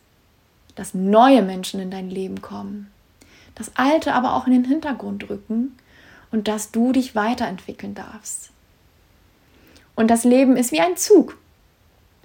dass 0.76 0.94
neue 0.94 1.42
Menschen 1.42 1.80
in 1.80 1.90
dein 1.90 2.08
Leben 2.08 2.40
kommen, 2.40 2.90
das 3.56 3.72
Alte 3.74 4.14
aber 4.14 4.34
auch 4.34 4.46
in 4.46 4.52
den 4.52 4.64
Hintergrund 4.64 5.28
rücken 5.28 5.76
und 6.30 6.46
dass 6.46 6.70
du 6.70 6.92
dich 6.92 7.14
weiterentwickeln 7.14 7.94
darfst. 7.94 8.50
Und 9.94 10.08
das 10.08 10.24
Leben 10.24 10.56
ist 10.56 10.72
wie 10.72 10.80
ein 10.80 10.96
Zug. 10.96 11.38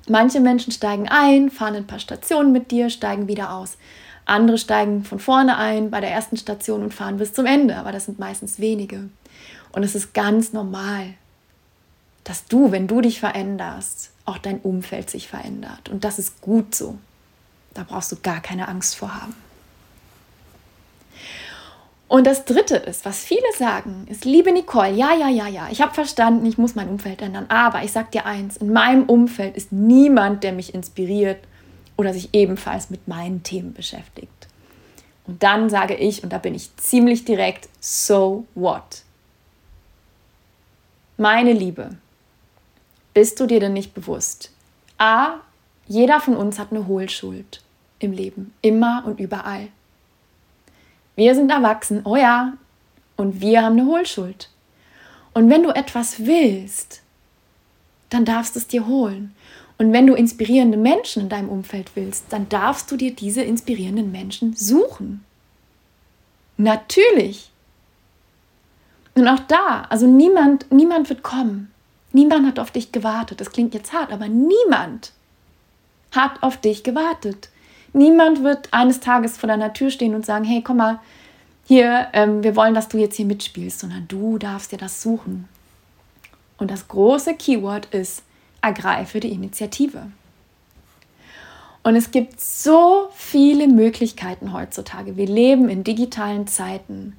Manche 0.07 0.41
Menschen 0.41 0.73
steigen 0.73 1.07
ein, 1.07 1.49
fahren 1.49 1.75
ein 1.75 1.87
paar 1.87 1.99
Stationen 1.99 2.51
mit 2.51 2.71
dir, 2.71 2.89
steigen 2.89 3.27
wieder 3.27 3.53
aus. 3.53 3.77
Andere 4.25 4.57
steigen 4.57 5.03
von 5.03 5.19
vorne 5.19 5.57
ein 5.57 5.89
bei 5.89 6.01
der 6.01 6.11
ersten 6.11 6.37
Station 6.37 6.83
und 6.83 6.93
fahren 6.93 7.17
bis 7.17 7.33
zum 7.33 7.45
Ende, 7.45 7.77
aber 7.77 7.91
das 7.91 8.05
sind 8.05 8.19
meistens 8.19 8.59
wenige. 8.59 9.09
Und 9.71 9.83
es 9.83 9.95
ist 9.95 10.13
ganz 10.13 10.53
normal, 10.53 11.13
dass 12.23 12.45
du, 12.45 12.71
wenn 12.71 12.87
du 12.87 13.01
dich 13.01 13.19
veränderst, 13.19 14.11
auch 14.25 14.37
dein 14.37 14.59
Umfeld 14.59 15.09
sich 15.09 15.27
verändert. 15.27 15.89
Und 15.89 16.03
das 16.03 16.19
ist 16.19 16.41
gut 16.41 16.75
so. 16.75 16.97
Da 17.73 17.83
brauchst 17.83 18.11
du 18.11 18.17
gar 18.17 18.41
keine 18.41 18.67
Angst 18.67 18.95
vor 18.95 19.13
haben. 19.21 19.35
Und 22.11 22.27
das 22.27 22.43
Dritte 22.43 22.75
ist, 22.75 23.05
was 23.05 23.23
viele 23.23 23.45
sagen, 23.57 24.05
ist, 24.09 24.25
liebe 24.25 24.51
Nicole, 24.51 24.91
ja, 24.91 25.13
ja, 25.13 25.29
ja, 25.29 25.47
ja, 25.47 25.69
ich 25.71 25.81
habe 25.81 25.93
verstanden, 25.93 26.45
ich 26.45 26.57
muss 26.57 26.75
mein 26.75 26.89
Umfeld 26.89 27.21
ändern. 27.21 27.45
Aber 27.47 27.83
ich 27.83 27.93
sage 27.93 28.09
dir 28.11 28.25
eins, 28.25 28.57
in 28.57 28.73
meinem 28.73 29.03
Umfeld 29.03 29.55
ist 29.55 29.71
niemand, 29.71 30.43
der 30.43 30.51
mich 30.51 30.73
inspiriert 30.73 31.41
oder 31.95 32.13
sich 32.13 32.33
ebenfalls 32.33 32.89
mit 32.89 33.07
meinen 33.07 33.43
Themen 33.43 33.73
beschäftigt. 33.73 34.47
Und 35.25 35.41
dann 35.41 35.69
sage 35.69 35.95
ich, 35.95 36.21
und 36.21 36.33
da 36.33 36.37
bin 36.37 36.53
ich 36.53 36.75
ziemlich 36.75 37.23
direkt, 37.23 37.69
so 37.79 38.45
what? 38.55 39.03
Meine 41.15 41.53
Liebe, 41.53 41.95
bist 43.13 43.39
du 43.39 43.45
dir 43.45 43.61
denn 43.61 43.71
nicht 43.71 43.93
bewusst? 43.93 44.51
A, 44.97 45.35
jeder 45.91 46.21
von 46.21 46.37
uns 46.37 46.57
hat 46.57 46.71
eine 46.71 46.87
Hohlschuld 46.87 47.61
im 47.99 48.13
Leben, 48.13 48.53
immer 48.61 49.03
und 49.05 49.19
überall. 49.19 49.67
Wir 51.17 51.35
sind 51.35 51.51
erwachsen, 51.51 52.01
oh 52.05 52.15
ja, 52.15 52.53
und 53.17 53.41
wir 53.41 53.61
haben 53.61 53.77
eine 53.77 53.85
Hohlschuld. 53.85 54.49
Und 55.33 55.49
wenn 55.49 55.63
du 55.63 55.69
etwas 55.69 56.25
willst, 56.25 57.01
dann 58.09 58.23
darfst 58.23 58.55
du 58.55 58.59
es 58.59 58.67
dir 58.67 58.87
holen. 58.87 59.35
Und 59.77 59.91
wenn 59.91 60.07
du 60.07 60.13
inspirierende 60.13 60.77
Menschen 60.77 61.23
in 61.23 61.29
deinem 61.29 61.49
Umfeld 61.49 61.91
willst, 61.95 62.23
dann 62.29 62.47
darfst 62.47 62.89
du 62.89 62.95
dir 62.95 63.13
diese 63.13 63.41
inspirierenden 63.41 64.13
Menschen 64.13 64.55
suchen. 64.55 65.25
Natürlich. 66.55 67.51
Und 69.15 69.27
auch 69.27 69.39
da, 69.39 69.87
also 69.89 70.07
niemand, 70.07 70.71
niemand 70.71 71.09
wird 71.09 71.21
kommen. 71.21 71.69
Niemand 72.13 72.47
hat 72.47 72.59
auf 72.59 72.71
dich 72.71 72.93
gewartet. 72.93 73.41
Das 73.41 73.51
klingt 73.51 73.73
jetzt 73.73 73.91
hart, 73.91 74.13
aber 74.13 74.29
niemand 74.29 75.11
hat 76.11 76.43
auf 76.43 76.57
dich 76.57 76.83
gewartet. 76.83 77.49
Niemand 77.93 78.43
wird 78.43 78.73
eines 78.73 78.99
Tages 78.99 79.37
vor 79.37 79.47
deiner 79.47 79.73
Tür 79.73 79.89
stehen 79.89 80.15
und 80.15 80.25
sagen, 80.25 80.45
hey, 80.45 80.61
komm 80.61 80.77
mal, 80.77 80.99
hier, 81.65 82.07
ähm, 82.13 82.43
wir 82.43 82.55
wollen, 82.55 82.73
dass 82.73 82.89
du 82.89 82.97
jetzt 82.97 83.15
hier 83.15 83.25
mitspielst, 83.25 83.79
sondern 83.79 84.07
du 84.07 84.37
darfst 84.37 84.71
dir 84.71 84.77
das 84.77 85.01
suchen. 85.01 85.47
Und 86.57 86.69
das 86.69 86.87
große 86.87 87.35
Keyword 87.35 87.87
ist, 87.87 88.23
ergreife 88.61 89.19
die 89.19 89.31
Initiative. 89.31 90.11
Und 91.83 91.95
es 91.95 92.11
gibt 92.11 92.39
so 92.39 93.09
viele 93.15 93.67
Möglichkeiten 93.67 94.53
heutzutage. 94.53 95.17
Wir 95.17 95.25
leben 95.25 95.67
in 95.67 95.83
digitalen 95.83 96.45
Zeiten. 96.45 97.17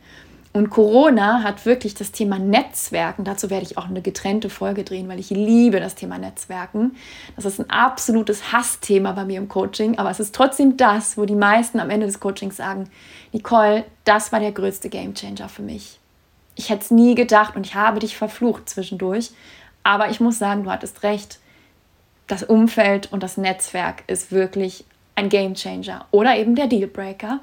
Und 0.54 0.68
Corona 0.68 1.42
hat 1.42 1.64
wirklich 1.64 1.94
das 1.94 2.12
Thema 2.12 2.38
Netzwerken, 2.38 3.24
dazu 3.24 3.48
werde 3.48 3.64
ich 3.64 3.78
auch 3.78 3.86
eine 3.88 4.02
getrennte 4.02 4.50
Folge 4.50 4.84
drehen, 4.84 5.08
weil 5.08 5.18
ich 5.18 5.30
liebe 5.30 5.80
das 5.80 5.94
Thema 5.94 6.18
Netzwerken. 6.18 6.94
Das 7.36 7.46
ist 7.46 7.58
ein 7.58 7.70
absolutes 7.70 8.52
Hassthema 8.52 9.12
bei 9.12 9.24
mir 9.24 9.38
im 9.38 9.48
Coaching, 9.48 9.96
aber 9.96 10.10
es 10.10 10.20
ist 10.20 10.34
trotzdem 10.34 10.76
das, 10.76 11.16
wo 11.16 11.24
die 11.24 11.34
meisten 11.34 11.80
am 11.80 11.88
Ende 11.88 12.04
des 12.04 12.20
Coachings 12.20 12.58
sagen, 12.58 12.90
Nicole, 13.32 13.84
das 14.04 14.30
war 14.30 14.40
der 14.40 14.52
größte 14.52 14.90
Gamechanger 14.90 15.48
für 15.48 15.62
mich. 15.62 15.98
Ich 16.54 16.68
hätte 16.68 16.82
es 16.82 16.90
nie 16.90 17.14
gedacht 17.14 17.56
und 17.56 17.64
ich 17.66 17.74
habe 17.74 18.00
dich 18.00 18.14
verflucht 18.14 18.68
zwischendurch, 18.68 19.30
aber 19.84 20.10
ich 20.10 20.20
muss 20.20 20.38
sagen, 20.38 20.64
du 20.64 20.70
hattest 20.70 21.02
recht. 21.02 21.38
Das 22.26 22.42
Umfeld 22.42 23.10
und 23.10 23.22
das 23.22 23.38
Netzwerk 23.38 24.04
ist 24.06 24.32
wirklich 24.32 24.84
ein 25.14 25.30
Gamechanger 25.30 26.06
oder 26.10 26.36
eben 26.36 26.54
der 26.54 26.66
Dealbreaker. 26.66 27.40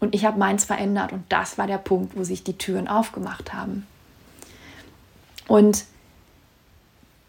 Und 0.00 0.14
ich 0.14 0.24
habe 0.24 0.38
meins 0.38 0.64
verändert 0.64 1.12
und 1.12 1.24
das 1.28 1.58
war 1.58 1.66
der 1.66 1.78
Punkt, 1.78 2.16
wo 2.16 2.22
sich 2.22 2.44
die 2.44 2.56
Türen 2.56 2.88
aufgemacht 2.88 3.52
haben. 3.52 3.86
Und 5.48 5.84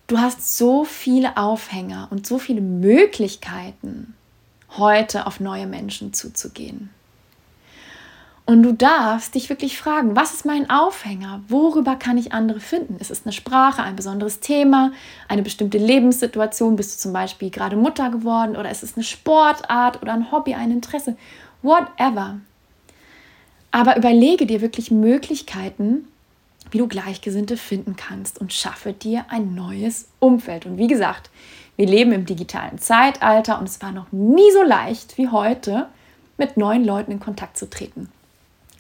du 0.08 0.20
hast 0.20 0.58
so 0.58 0.84
viele 0.84 1.38
Aufhänger 1.38 2.08
und 2.12 2.28
so 2.28 2.38
viele 2.38 2.62
Möglichkeiten, 2.62 4.14
heute 4.78 5.26
auf 5.26 5.40
neue 5.40 5.66
Menschen 5.66 6.14
zuzugehen. 6.14 6.92
Und 8.50 8.64
du 8.64 8.74
darfst 8.74 9.36
dich 9.36 9.48
wirklich 9.50 9.78
fragen, 9.78 10.16
was 10.16 10.34
ist 10.34 10.44
mein 10.44 10.72
Aufhänger? 10.72 11.44
Worüber 11.50 11.96
kann 11.96 12.18
ich 12.18 12.34
andere 12.34 12.60
finden? 12.60 12.98
Ist 12.98 13.12
es 13.12 13.24
eine 13.24 13.32
Sprache, 13.32 13.84
ein 13.84 13.96
besonderes 13.96 14.40
Thema, 14.40 14.92
eine 15.28 15.44
bestimmte 15.44 15.78
Lebenssituation? 15.78 16.76
Bist 16.76 16.96
du 16.96 17.00
zum 17.00 17.14
Beispiel 17.14 17.52
gerade 17.52 17.76
Mutter 17.76 18.10
geworden? 18.10 18.58
Oder 18.58 18.72
ist 18.72 18.82
es 18.82 18.96
eine 18.96 19.04
Sportart 19.04 20.02
oder 20.02 20.14
ein 20.14 20.32
Hobby, 20.32 20.56
ein 20.56 20.72
Interesse? 20.72 21.16
Whatever. 21.62 22.40
Aber 23.72 23.98
überlege 23.98 24.46
dir 24.46 24.62
wirklich 24.62 24.92
Möglichkeiten, 24.92 26.08
wie 26.72 26.80
du 26.80 26.88
Gleichgesinnte 26.88 27.58
finden 27.58 27.96
kannst 27.96 28.40
und 28.40 28.54
schaffe 28.54 28.94
dir 28.94 29.26
ein 29.30 29.56
neues 29.56 30.08
Umfeld. 30.20 30.66
Und 30.66 30.78
wie 30.78 30.88
gesagt, 30.88 31.30
wir 31.76 31.88
leben 31.88 32.12
im 32.12 32.26
digitalen 32.26 32.80
Zeitalter 32.80 33.60
und 33.60 33.68
es 33.70 33.82
war 33.82 33.92
noch 33.92 34.12
nie 34.12 34.52
so 34.52 34.64
leicht 34.64 35.18
wie 35.18 35.30
heute, 35.30 35.88
mit 36.38 36.58
neuen 36.58 36.86
Leuten 36.86 37.12
in 37.12 37.20
Kontakt 37.20 37.58
zu 37.58 37.70
treten. 37.70 38.10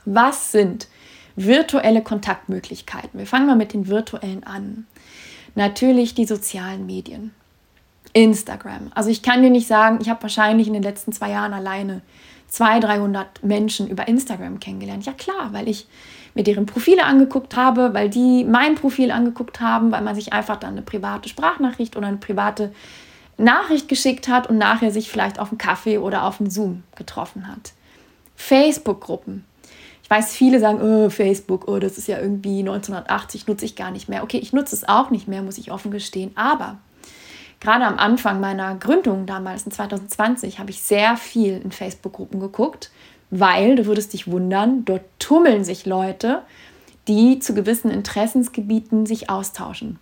Was 0.05 0.51
sind 0.51 0.87
virtuelle 1.35 2.01
Kontaktmöglichkeiten? 2.01 3.19
Wir 3.19 3.27
fangen 3.27 3.47
mal 3.47 3.55
mit 3.55 3.73
den 3.73 3.87
virtuellen 3.87 4.43
an. 4.43 4.87
Natürlich 5.55 6.15
die 6.15 6.25
sozialen 6.25 6.85
Medien. 6.85 7.33
Instagram. 8.13 8.91
Also 8.95 9.09
ich 9.09 9.21
kann 9.21 9.43
dir 9.43 9.49
nicht 9.49 9.67
sagen, 9.67 9.99
ich 10.01 10.09
habe 10.09 10.23
wahrscheinlich 10.23 10.67
in 10.67 10.73
den 10.73 10.83
letzten 10.83 11.13
zwei 11.13 11.29
Jahren 11.29 11.53
alleine 11.53 12.01
200, 12.49 12.83
300 12.83 13.43
Menschen 13.43 13.87
über 13.87 14.07
Instagram 14.07 14.59
kennengelernt. 14.59 15.05
Ja 15.05 15.13
klar, 15.13 15.49
weil 15.51 15.67
ich 15.67 15.87
mir 16.35 16.43
deren 16.43 16.65
Profile 16.65 17.05
angeguckt 17.05 17.55
habe, 17.55 17.93
weil 17.93 18.09
die 18.09 18.43
mein 18.43 18.75
Profil 18.75 19.11
angeguckt 19.11 19.61
haben, 19.61 19.91
weil 19.91 20.01
man 20.01 20.15
sich 20.15 20.33
einfach 20.33 20.57
dann 20.57 20.71
eine 20.71 20.81
private 20.81 21.29
Sprachnachricht 21.29 21.95
oder 21.95 22.07
eine 22.07 22.17
private 22.17 22.71
Nachricht 23.37 23.87
geschickt 23.87 24.27
hat 24.27 24.47
und 24.47 24.57
nachher 24.57 24.91
sich 24.91 25.09
vielleicht 25.09 25.39
auf 25.39 25.49
einen 25.49 25.57
Kaffee 25.57 25.97
oder 25.97 26.23
auf 26.23 26.39
einen 26.39 26.49
Zoom 26.49 26.83
getroffen 26.95 27.47
hat. 27.47 27.73
Facebook-Gruppen. 28.35 29.45
Ich 30.03 30.09
weiß, 30.09 30.33
viele 30.33 30.59
sagen, 30.59 30.81
oh, 30.81 31.09
Facebook, 31.09 31.67
oh, 31.67 31.77
das 31.77 31.97
ist 31.97 32.07
ja 32.07 32.19
irgendwie 32.19 32.59
1980, 32.59 33.47
nutze 33.47 33.65
ich 33.65 33.75
gar 33.75 33.91
nicht 33.91 34.09
mehr. 34.09 34.23
Okay, 34.23 34.39
ich 34.39 34.53
nutze 34.53 34.75
es 34.75 34.87
auch 34.87 35.11
nicht 35.11 35.27
mehr, 35.27 35.41
muss 35.41 35.57
ich 35.57 35.71
offen 35.71 35.91
gestehen. 35.91 36.31
Aber 36.35 36.77
gerade 37.59 37.85
am 37.85 37.97
Anfang 37.97 38.39
meiner 38.39 38.75
Gründung 38.75 39.25
damals 39.25 39.63
in 39.63 39.71
2020 39.71 40.59
habe 40.59 40.71
ich 40.71 40.81
sehr 40.81 41.17
viel 41.17 41.59
in 41.63 41.71
Facebook-Gruppen 41.71 42.39
geguckt, 42.39 42.91
weil, 43.31 43.75
du 43.75 43.85
würdest 43.85 44.13
dich 44.13 44.29
wundern, 44.29 44.85
dort 44.85 45.03
tummeln 45.19 45.63
sich 45.63 45.85
Leute, 45.85 46.41
die 47.07 47.39
zu 47.39 47.53
gewissen 47.53 47.91
Interessensgebieten 47.91 49.05
sich 49.05 49.29
austauschen. 49.29 49.99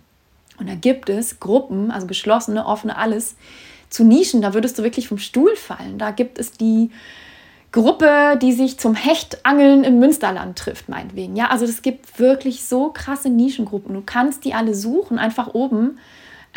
Und 0.58 0.68
da 0.68 0.74
gibt 0.74 1.08
es 1.08 1.40
Gruppen, 1.40 1.90
also 1.90 2.06
geschlossene, 2.06 2.66
offene, 2.66 2.96
alles, 2.96 3.36
zu 3.90 4.04
Nischen, 4.04 4.42
da 4.42 4.54
würdest 4.54 4.78
du 4.78 4.82
wirklich 4.82 5.08
vom 5.08 5.18
Stuhl 5.18 5.56
fallen. 5.56 5.98
Da 5.98 6.10
gibt 6.10 6.38
es 6.38 6.52
die 6.52 6.90
Gruppe, 7.72 8.38
die 8.40 8.52
sich 8.52 8.78
zum 8.78 8.94
Hechtangeln 8.94 9.84
im 9.84 9.98
Münsterland 9.98 10.58
trifft, 10.58 10.88
meinetwegen. 10.88 11.36
Ja, 11.36 11.48
also 11.48 11.64
es 11.64 11.82
gibt 11.82 12.18
wirklich 12.18 12.64
so 12.64 12.90
krasse 12.90 13.30
Nischengruppen. 13.30 13.94
Du 13.94 14.02
kannst 14.04 14.44
die 14.44 14.54
alle 14.54 14.74
suchen, 14.74 15.18
einfach 15.18 15.54
oben 15.54 15.98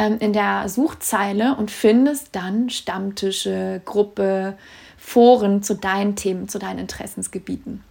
ähm, 0.01 0.17
in 0.19 0.33
der 0.33 0.67
Suchzeile 0.67 1.55
und 1.55 1.69
findest 1.69 2.29
dann 2.35 2.71
Stammtische, 2.71 3.81
Gruppe, 3.85 4.57
Foren 4.97 5.61
zu 5.61 5.75
deinen 5.75 6.15
Themen, 6.15 6.49
zu 6.49 6.57
deinen 6.57 6.79
Interessensgebieten. 6.79 7.83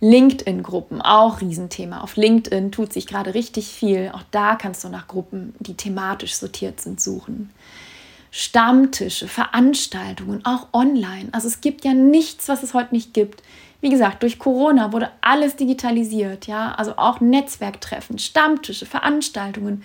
LinkedIn-Gruppen, 0.00 1.00
auch 1.02 1.40
Riesenthema. 1.40 2.00
Auf 2.02 2.16
LinkedIn 2.16 2.70
tut 2.70 2.92
sich 2.92 3.06
gerade 3.06 3.34
richtig 3.34 3.68
viel. 3.68 4.12
Auch 4.14 4.22
da 4.30 4.54
kannst 4.54 4.84
du 4.84 4.88
nach 4.88 5.08
Gruppen, 5.08 5.54
die 5.58 5.74
thematisch 5.74 6.34
sortiert 6.34 6.80
sind, 6.80 7.00
suchen. 7.00 7.50
Stammtische, 8.30 9.26
Veranstaltungen, 9.26 10.44
auch 10.44 10.68
online. 10.72 11.28
Also 11.32 11.48
es 11.48 11.60
gibt 11.60 11.84
ja 11.84 11.94
nichts, 11.94 12.48
was 12.48 12.62
es 12.62 12.74
heute 12.74 12.94
nicht 12.94 13.14
gibt. 13.14 13.42
Wie 13.80 13.90
gesagt, 13.90 14.22
durch 14.22 14.38
Corona 14.38 14.92
wurde 14.92 15.10
alles 15.20 15.56
digitalisiert, 15.56 16.46
ja, 16.46 16.72
also 16.74 16.96
auch 16.96 17.20
Netzwerktreffen, 17.20 18.18
Stammtische, 18.18 18.86
Veranstaltungen, 18.86 19.82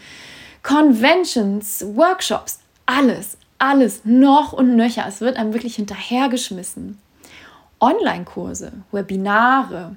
Conventions, 0.63 1.85
Workshops, 1.95 2.59
alles, 2.85 3.37
alles 3.57 4.01
noch 4.03 4.53
und 4.53 4.75
nöcher. 4.75 5.05
Es 5.07 5.21
wird 5.21 5.37
einem 5.37 5.53
wirklich 5.53 5.75
hinterhergeschmissen. 5.75 6.97
Online-Kurse, 7.79 8.73
Webinare, 8.91 9.95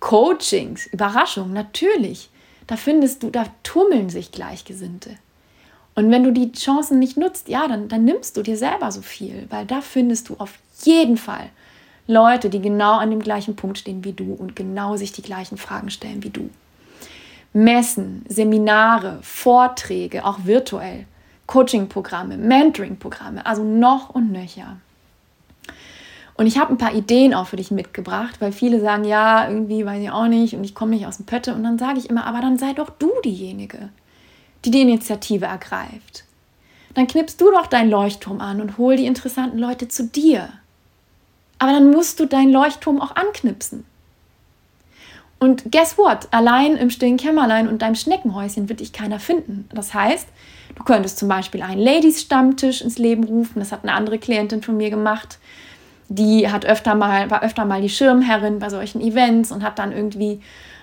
Coachings, 0.00 0.86
Überraschung, 0.86 1.52
natürlich. 1.52 2.30
Da 2.66 2.76
findest 2.76 3.22
du, 3.22 3.30
da 3.30 3.46
tummeln 3.62 4.10
sich 4.10 4.32
Gleichgesinnte. 4.32 5.10
Und 5.94 6.10
wenn 6.10 6.24
du 6.24 6.32
die 6.32 6.52
Chancen 6.52 6.98
nicht 6.98 7.16
nutzt, 7.16 7.48
ja, 7.48 7.66
dann, 7.66 7.88
dann 7.88 8.04
nimmst 8.04 8.36
du 8.36 8.42
dir 8.42 8.56
selber 8.56 8.92
so 8.92 9.02
viel, 9.02 9.46
weil 9.48 9.64
da 9.64 9.80
findest 9.80 10.28
du 10.28 10.36
auf 10.38 10.58
jeden 10.84 11.16
Fall 11.16 11.50
Leute, 12.06 12.50
die 12.50 12.60
genau 12.60 12.98
an 12.98 13.10
dem 13.10 13.20
gleichen 13.20 13.56
Punkt 13.56 13.78
stehen 13.78 14.04
wie 14.04 14.12
du 14.12 14.32
und 14.34 14.54
genau 14.54 14.96
sich 14.96 15.10
die 15.12 15.22
gleichen 15.22 15.56
Fragen 15.56 15.90
stellen 15.90 16.22
wie 16.22 16.30
du. 16.30 16.50
Messen, 17.56 18.22
Seminare, 18.28 19.18
Vorträge, 19.22 20.26
auch 20.26 20.40
virtuell, 20.44 21.06
Coaching-Programme, 21.46 22.36
Mentoring-Programme, 22.36 23.46
also 23.46 23.64
noch 23.64 24.10
und 24.10 24.30
nöcher. 24.30 24.76
Und 26.34 26.46
ich 26.46 26.58
habe 26.58 26.74
ein 26.74 26.76
paar 26.76 26.92
Ideen 26.92 27.32
auch 27.32 27.46
für 27.46 27.56
dich 27.56 27.70
mitgebracht, 27.70 28.42
weil 28.42 28.52
viele 28.52 28.78
sagen, 28.78 29.04
ja, 29.04 29.48
irgendwie 29.48 29.86
weiß 29.86 30.02
ich 30.02 30.10
auch 30.10 30.26
nicht 30.26 30.54
und 30.54 30.64
ich 30.64 30.74
komme 30.74 30.90
nicht 30.90 31.06
aus 31.06 31.16
dem 31.16 31.24
Pötte. 31.24 31.54
Und 31.54 31.64
dann 31.64 31.78
sage 31.78 31.98
ich 31.98 32.10
immer, 32.10 32.26
aber 32.26 32.42
dann 32.42 32.58
sei 32.58 32.74
doch 32.74 32.90
du 32.90 33.10
diejenige, 33.24 33.88
die 34.66 34.70
die 34.70 34.82
Initiative 34.82 35.46
ergreift. 35.46 36.24
Dann 36.92 37.06
knippst 37.06 37.40
du 37.40 37.50
doch 37.50 37.68
deinen 37.68 37.88
Leuchtturm 37.88 38.42
an 38.42 38.60
und 38.60 38.76
hol 38.76 38.96
die 38.96 39.06
interessanten 39.06 39.58
Leute 39.58 39.88
zu 39.88 40.04
dir. 40.04 40.50
Aber 41.58 41.72
dann 41.72 41.90
musst 41.90 42.20
du 42.20 42.26
deinen 42.26 42.52
Leuchtturm 42.52 43.00
auch 43.00 43.16
anknipsen. 43.16 43.86
Und 45.38 45.70
guess 45.70 45.98
what? 45.98 46.28
Allein 46.30 46.76
im 46.76 46.90
stillen 46.90 47.18
Kämmerlein 47.18 47.68
und 47.68 47.82
deinem 47.82 47.94
Schneckenhäuschen 47.94 48.68
wird 48.68 48.80
dich 48.80 48.92
keiner 48.92 49.20
finden. 49.20 49.68
Das 49.72 49.92
heißt, 49.92 50.28
Du 50.76 50.84
könntest 50.84 51.18
zum 51.18 51.28
Beispiel 51.28 51.62
einen 51.62 51.80
Ladies-Stammtisch 51.80 52.82
ins 52.82 52.98
Leben 52.98 53.24
rufen. 53.24 53.58
Das 53.58 53.72
hat 53.72 53.82
eine 53.82 53.94
andere 53.94 54.18
Klientin 54.18 54.62
von 54.62 54.76
mir 54.76 54.90
gemacht. 54.90 55.38
Die 56.08 56.50
hat 56.50 56.66
öfter 56.66 56.94
mal, 56.94 57.30
war 57.30 57.42
öfter 57.42 57.64
mal 57.64 57.80
die 57.80 57.88
Schirmherrin 57.88 58.58
bei 58.58 58.68
solchen 58.68 59.00
Events 59.00 59.50
und 59.50 59.64
hat 59.64 59.78
dann 59.78 59.90
irgendwie 59.90 60.40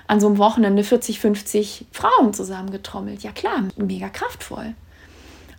an 0.07 0.19
so 0.19 0.27
einem 0.27 0.37
Wochenende 0.39 0.83
40, 0.83 1.19
50 1.19 1.85
Frauen 1.91 2.33
zusammengetrommelt. 2.33 3.23
Ja 3.23 3.31
klar, 3.31 3.63
mega 3.77 4.09
kraftvoll. 4.09 4.73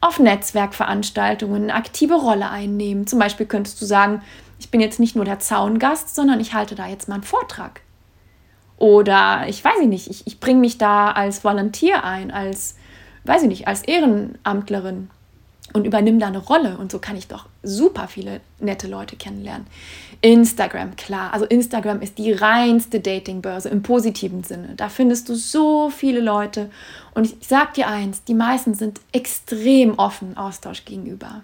Auf 0.01 0.19
Netzwerkveranstaltungen 0.19 1.63
eine 1.63 1.75
aktive 1.75 2.15
Rolle 2.15 2.51
einnehmen. 2.51 3.07
Zum 3.07 3.21
Beispiel 3.21 3.47
könntest 3.47 3.81
du 3.81 3.87
sagen, 3.87 4.21
ich 4.59 4.71
bin 4.71 4.81
jetzt 4.81 5.01
nicht 5.01 5.17
nur 5.17 5.25
der 5.25 5.39
Zaungast, 5.39 6.15
sondern 6.15 6.41
ich 6.41 6.53
halte 6.53 6.75
da 6.75 6.89
jetzt 6.89 7.09
mal 7.09 7.15
einen 7.15 7.25
Vortrag. 7.25 7.81
Oder 8.77 9.47
ich 9.49 9.65
weiß 9.65 9.87
nicht, 9.87 10.11
ich, 10.11 10.27
ich 10.27 10.41
bringe 10.41 10.61
mich 10.61 10.79
da 10.79 11.13
als 11.13 11.45
Volunteer 11.45 12.05
ein, 12.05 12.31
als, 12.31 12.77
weiß 13.25 13.43
ich 13.43 13.49
nicht, 13.49 13.69
als 13.69 13.83
Ehrenamtlerin 13.83 15.11
und 15.73 15.87
übernimm 15.87 16.19
da 16.19 16.27
eine 16.27 16.39
Rolle. 16.39 16.77
Und 16.79 16.93
so 16.93 16.99
kann 16.99 17.17
ich 17.17 17.29
doch 17.29 17.47
super 17.63 18.09
viele 18.09 18.41
nette 18.61 18.87
Leute 18.89 19.17
kennenlernen. 19.17 19.67
Instagram, 20.21 20.97
klar. 20.97 21.33
Also 21.33 21.47
Instagram 21.47 22.01
ist 22.01 22.19
die 22.19 22.33
reinste 22.33 23.01
Datingbörse 23.01 23.69
im 23.69 23.83
positiven 23.83 24.45
Sinne. 24.45 24.75
Da 24.77 24.89
findest 24.89 25.29
du 25.29 25.35
so 25.35 25.91
viele 25.91 26.21
Leute. 26.21 26.71
Und 27.15 27.27
ich 27.27 27.37
sag 27.47 27.75
dir 27.75 27.89
eins, 27.89 28.25
die 28.25 28.35
meisten 28.35 28.75
sind 28.75 29.01
extrem 29.13 29.99
offen 29.99 30.37
Austausch 30.37 30.85
gegenüber. 30.85 31.43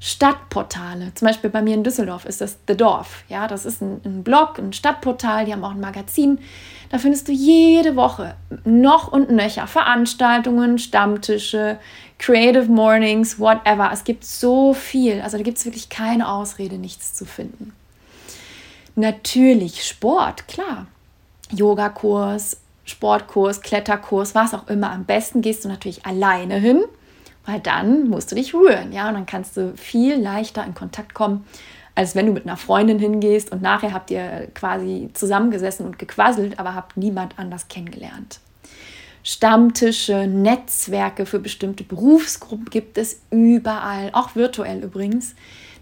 Stadtportale. 0.00 1.12
Zum 1.14 1.26
Beispiel 1.26 1.50
bei 1.50 1.60
mir 1.60 1.74
in 1.74 1.82
Düsseldorf 1.82 2.24
ist 2.24 2.40
das 2.40 2.58
The 2.68 2.76
Dorf. 2.76 3.24
Ja, 3.28 3.48
das 3.48 3.66
ist 3.66 3.82
ein, 3.82 4.00
ein, 4.04 4.22
Blog, 4.22 4.58
ein 4.58 4.72
Stadtportal, 4.72 5.44
die 5.44 5.52
haben 5.52 5.64
auch 5.64 5.72
ein 5.72 5.80
Magazin. 5.80 6.38
Da 6.90 6.98
findest 6.98 7.28
du 7.28 7.32
jede 7.32 7.96
Woche 7.96 8.34
noch 8.64 9.12
und 9.12 9.30
nöcher 9.30 9.66
Veranstaltungen, 9.66 10.78
Stammtische, 10.78 11.78
Creative 12.18 12.66
Mornings, 12.66 13.40
whatever. 13.40 13.90
Es 13.92 14.04
gibt 14.04 14.24
so 14.24 14.72
viel. 14.72 15.20
Also 15.20 15.36
da 15.36 15.42
gibt 15.42 15.58
es 15.58 15.64
wirklich 15.64 15.88
keine 15.88 16.30
Ausrede, 16.30 16.76
nichts 16.76 17.14
zu 17.14 17.24
finden. 17.24 17.72
Natürlich 18.94 19.84
Sport, 19.84 20.46
klar. 20.46 20.86
Yogakurs, 21.50 22.58
Sportkurs, 22.84 23.62
Kletterkurs, 23.62 24.34
was 24.34 24.54
auch 24.54 24.68
immer. 24.68 24.90
Am 24.90 25.04
besten 25.04 25.42
gehst 25.42 25.64
du 25.64 25.68
natürlich 25.68 26.06
alleine 26.06 26.56
hin 26.56 26.84
weil 27.48 27.60
dann 27.60 28.10
musst 28.10 28.30
du 28.30 28.34
dich 28.34 28.52
rühren, 28.52 28.92
ja, 28.92 29.08
und 29.08 29.14
dann 29.14 29.24
kannst 29.24 29.56
du 29.56 29.74
viel 29.74 30.16
leichter 30.16 30.62
in 30.66 30.74
Kontakt 30.74 31.14
kommen, 31.14 31.46
als 31.94 32.14
wenn 32.14 32.26
du 32.26 32.32
mit 32.32 32.44
einer 32.44 32.58
Freundin 32.58 32.98
hingehst 32.98 33.50
und 33.50 33.62
nachher 33.62 33.94
habt 33.94 34.10
ihr 34.10 34.48
quasi 34.54 35.08
zusammengesessen 35.14 35.86
und 35.86 35.98
gequasselt, 35.98 36.58
aber 36.58 36.74
habt 36.74 36.98
niemand 36.98 37.38
anders 37.38 37.68
kennengelernt. 37.68 38.40
Stammtische, 39.24 40.26
Netzwerke 40.26 41.24
für 41.24 41.38
bestimmte 41.38 41.84
Berufsgruppen 41.84 42.66
gibt 42.66 42.98
es 42.98 43.22
überall, 43.30 44.10
auch 44.12 44.36
virtuell 44.36 44.84
übrigens. 44.84 45.34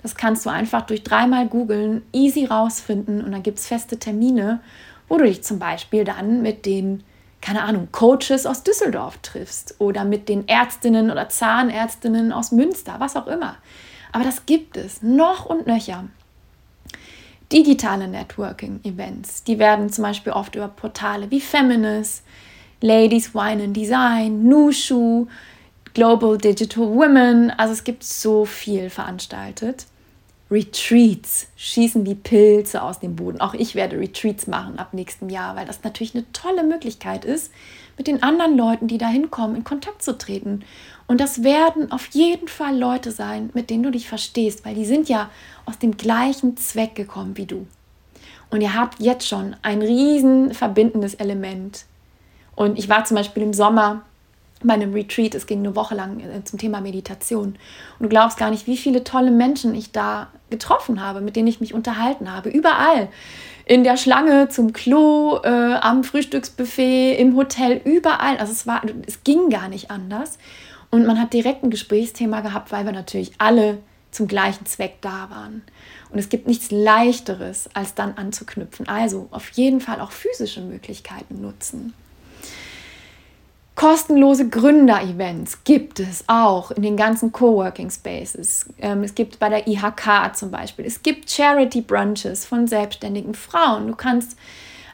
Das 0.04 0.14
kannst 0.14 0.46
du 0.46 0.50
einfach 0.50 0.82
durch 0.86 1.02
dreimal 1.02 1.48
googeln, 1.48 2.02
easy 2.12 2.44
rausfinden 2.44 3.24
und 3.24 3.32
dann 3.32 3.42
gibt 3.42 3.58
es 3.58 3.66
feste 3.66 3.98
Termine, 3.98 4.60
wo 5.08 5.18
du 5.18 5.24
dich 5.24 5.42
zum 5.42 5.58
Beispiel 5.58 6.04
dann 6.04 6.42
mit 6.42 6.64
den 6.64 7.02
keine 7.40 7.62
Ahnung, 7.62 7.88
Coaches 7.92 8.46
aus 8.46 8.62
Düsseldorf 8.62 9.18
triffst 9.18 9.76
oder 9.78 10.04
mit 10.04 10.28
den 10.28 10.48
Ärztinnen 10.48 11.10
oder 11.10 11.28
Zahnärztinnen 11.28 12.32
aus 12.32 12.52
Münster, 12.52 12.96
was 12.98 13.16
auch 13.16 13.26
immer. 13.26 13.56
Aber 14.12 14.24
das 14.24 14.46
gibt 14.46 14.76
es 14.76 15.02
noch 15.02 15.46
und 15.46 15.66
nöcher. 15.66 16.04
Digitale 17.52 18.08
Networking-Events, 18.08 19.44
die 19.44 19.58
werden 19.58 19.90
zum 19.90 20.02
Beispiel 20.02 20.32
oft 20.32 20.56
über 20.56 20.68
Portale 20.68 21.30
wie 21.30 21.40
Feminist, 21.40 22.24
Ladies 22.80 23.34
Wine 23.34 23.64
and 23.64 23.76
Design, 23.76 24.48
Nushu, 24.48 25.28
Global 25.94 26.36
Digital 26.36 26.84
Women, 26.84 27.50
also 27.50 27.72
es 27.72 27.84
gibt 27.84 28.02
so 28.02 28.44
viel 28.44 28.90
veranstaltet. 28.90 29.86
Retreats 30.50 31.48
schießen 31.56 32.06
wie 32.06 32.14
Pilze 32.14 32.82
aus 32.82 33.00
dem 33.00 33.16
Boden. 33.16 33.40
Auch 33.40 33.54
ich 33.54 33.74
werde 33.74 33.98
Retreats 33.98 34.46
machen 34.46 34.78
ab 34.78 34.94
nächstem 34.94 35.28
Jahr, 35.28 35.56
weil 35.56 35.66
das 35.66 35.82
natürlich 35.82 36.14
eine 36.14 36.30
tolle 36.32 36.62
Möglichkeit 36.62 37.24
ist, 37.24 37.52
mit 37.98 38.06
den 38.06 38.22
anderen 38.22 38.56
Leuten, 38.56 38.86
die 38.86 38.98
da 38.98 39.08
hinkommen, 39.08 39.56
in 39.56 39.64
Kontakt 39.64 40.02
zu 40.02 40.16
treten. 40.16 40.62
Und 41.08 41.20
das 41.20 41.42
werden 41.42 41.90
auf 41.90 42.06
jeden 42.08 42.46
Fall 42.46 42.78
Leute 42.78 43.10
sein, 43.10 43.50
mit 43.54 43.70
denen 43.70 43.82
du 43.82 43.90
dich 43.90 44.08
verstehst, 44.08 44.64
weil 44.64 44.74
die 44.74 44.84
sind 44.84 45.08
ja 45.08 45.30
aus 45.64 45.78
dem 45.78 45.96
gleichen 45.96 46.56
Zweck 46.56 46.94
gekommen 46.94 47.36
wie 47.36 47.46
du. 47.46 47.66
Und 48.50 48.60
ihr 48.60 48.74
habt 48.74 49.00
jetzt 49.00 49.26
schon 49.26 49.56
ein 49.62 49.82
riesen 49.82 50.54
verbindendes 50.54 51.14
Element. 51.14 51.86
Und 52.54 52.78
ich 52.78 52.88
war 52.88 53.04
zum 53.04 53.16
Beispiel 53.16 53.42
im 53.42 53.52
Sommer 53.52 54.02
bei 54.62 54.74
einem 54.74 54.94
Retreat, 54.94 55.34
es 55.34 55.46
ging 55.46 55.60
eine 55.60 55.76
Woche 55.76 55.94
lang 55.94 56.20
äh, 56.20 56.44
zum 56.44 56.58
Thema 56.58 56.80
Meditation. 56.80 57.56
Und 57.98 58.02
du 58.02 58.08
glaubst 58.08 58.38
gar 58.38 58.50
nicht, 58.50 58.66
wie 58.66 58.76
viele 58.76 59.04
tolle 59.04 59.30
Menschen 59.30 59.74
ich 59.74 59.92
da 59.92 60.28
getroffen 60.50 61.02
habe, 61.02 61.20
mit 61.20 61.36
denen 61.36 61.48
ich 61.48 61.60
mich 61.60 61.74
unterhalten 61.74 62.32
habe. 62.32 62.48
Überall. 62.48 63.08
In 63.64 63.84
der 63.84 63.96
Schlange 63.96 64.48
zum 64.48 64.72
Klo, 64.72 65.40
äh, 65.42 65.74
am 65.74 66.04
Frühstücksbuffet, 66.04 67.16
im 67.18 67.36
Hotel, 67.36 67.80
überall. 67.84 68.38
Also 68.38 68.52
es 68.52 68.66
war, 68.66 68.82
es 69.06 69.24
ging 69.24 69.50
gar 69.50 69.68
nicht 69.68 69.90
anders. 69.90 70.38
Und 70.90 71.04
man 71.04 71.20
hat 71.20 71.32
direkt 71.32 71.62
ein 71.62 71.70
Gesprächsthema 71.70 72.40
gehabt, 72.40 72.72
weil 72.72 72.84
wir 72.84 72.92
natürlich 72.92 73.32
alle 73.38 73.78
zum 74.12 74.28
gleichen 74.28 74.64
Zweck 74.66 74.98
da 75.02 75.28
waren. 75.30 75.62
Und 76.10 76.18
es 76.18 76.28
gibt 76.28 76.46
nichts 76.46 76.70
Leichteres, 76.70 77.68
als 77.74 77.94
dann 77.94 78.14
anzuknüpfen. 78.14 78.88
Also 78.88 79.28
auf 79.30 79.50
jeden 79.50 79.80
Fall 79.80 80.00
auch 80.00 80.12
physische 80.12 80.62
Möglichkeiten 80.62 81.42
nutzen. 81.42 81.92
Kostenlose 83.76 84.48
Gründer-Events 84.48 85.64
gibt 85.64 86.00
es 86.00 86.24
auch 86.28 86.70
in 86.70 86.82
den 86.82 86.96
ganzen 86.96 87.30
Coworking 87.30 87.90
Spaces. 87.90 88.66
Ähm, 88.78 89.04
es 89.04 89.14
gibt 89.14 89.38
bei 89.38 89.50
der 89.50 89.68
IHK 89.68 90.34
zum 90.34 90.50
Beispiel. 90.50 90.86
Es 90.86 91.02
gibt 91.02 91.30
Charity 91.30 91.82
Brunches 91.82 92.46
von 92.46 92.66
selbstständigen 92.66 93.34
Frauen. 93.34 93.86
Du 93.86 93.94
kannst 93.94 94.38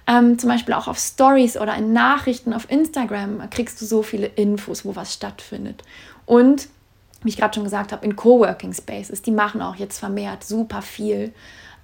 ähm, 0.09 0.37
zum 0.37 0.49
Beispiel 0.49 0.74
auch 0.74 0.89
auf 0.89 0.99
Stories 0.99 1.57
oder 1.57 1.76
in 1.76 1.93
Nachrichten 1.93 2.53
auf 2.53 2.68
Instagram 2.72 3.49
kriegst 3.51 3.80
du 3.80 3.87
so 3.87 4.03
viele 4.03 4.26
Infos, 4.26 4.85
wo 4.85 4.97
was 4.97 5.14
stattfindet. 5.14 5.85
Und 6.26 6.68
wie 7.22 7.28
ich 7.28 7.37
gerade 7.37 7.55
schon 7.55 7.62
gesagt 7.62 7.93
habe, 7.93 8.05
in 8.05 8.16
Coworking 8.16 8.72
Spaces, 8.72 9.22
die 9.22 9.30
machen 9.30 9.62
auch 9.62 9.76
jetzt 9.76 10.01
vermehrt 10.01 10.43
super 10.43 10.83
viel 10.83 11.33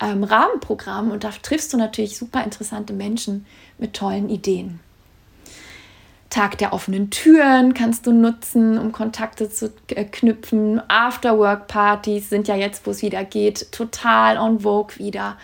ähm, 0.00 0.24
Rahmenprogramm 0.24 1.12
und 1.12 1.22
da 1.22 1.30
triffst 1.30 1.72
du 1.72 1.76
natürlich 1.76 2.18
super 2.18 2.42
interessante 2.42 2.92
Menschen 2.92 3.46
mit 3.78 3.94
tollen 3.94 4.28
Ideen. 4.28 4.80
Tag 6.30 6.58
der 6.58 6.74
offenen 6.74 7.10
Türen 7.10 7.72
kannst 7.72 8.06
du 8.06 8.12
nutzen, 8.12 8.78
um 8.78 8.92
Kontakte 8.92 9.48
zu 9.48 9.72
äh, 9.88 10.04
knüpfen. 10.04 10.80
Afterwork-Partys 10.88 12.28
sind 12.28 12.48
ja 12.48 12.56
jetzt, 12.56 12.86
wo 12.86 12.90
es 12.90 13.00
wieder 13.00 13.24
geht, 13.24 13.72
total 13.72 14.36
on 14.36 14.60
vogue 14.60 14.98
wieder. 14.98 15.38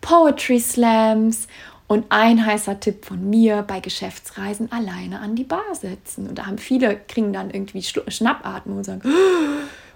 Poetry 0.00 0.58
Slams 0.58 1.46
und 1.88 2.06
ein 2.08 2.46
heißer 2.46 2.80
Tipp 2.80 3.04
von 3.04 3.28
mir 3.28 3.62
bei 3.62 3.80
Geschäftsreisen 3.80 4.72
alleine 4.72 5.20
an 5.20 5.36
die 5.36 5.44
Bar 5.44 5.74
setzen. 5.74 6.26
Und 6.26 6.38
da 6.38 6.46
haben 6.46 6.56
viele, 6.56 6.96
kriegen 6.96 7.34
dann 7.34 7.50
irgendwie 7.50 7.82
Schnappatmung 7.82 8.78
und 8.78 8.84
sagen, 8.84 9.02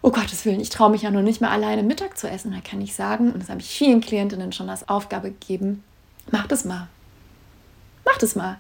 oh 0.03 0.11
Gottes 0.11 0.45
Willen, 0.45 0.61
ich 0.61 0.68
traue 0.68 0.90
mich 0.90 1.03
ja 1.03 1.11
noch 1.11 1.22
nicht 1.22 1.40
mehr 1.40 1.53
alleine 1.53 1.82
Mittag 1.82 2.18
zu 2.18 2.28
essen. 2.28 2.53
Da 2.53 2.59
kann 2.61 2.82
ich 2.82 2.95
sagen, 2.95 3.32
und 3.32 3.40
das 3.40 3.49
habe 3.49 3.61
ich 3.61 3.68
vielen 3.68 4.03
Klientinnen 4.03 4.53
schon 4.53 4.68
als 4.68 4.88
Aufgabe 4.90 5.30
gegeben, 5.30 5.82
mach 6.30 6.47
das 6.47 6.66
mal. 6.66 6.88
Mach 8.05 8.18
das 8.18 8.36
mal 8.36 8.59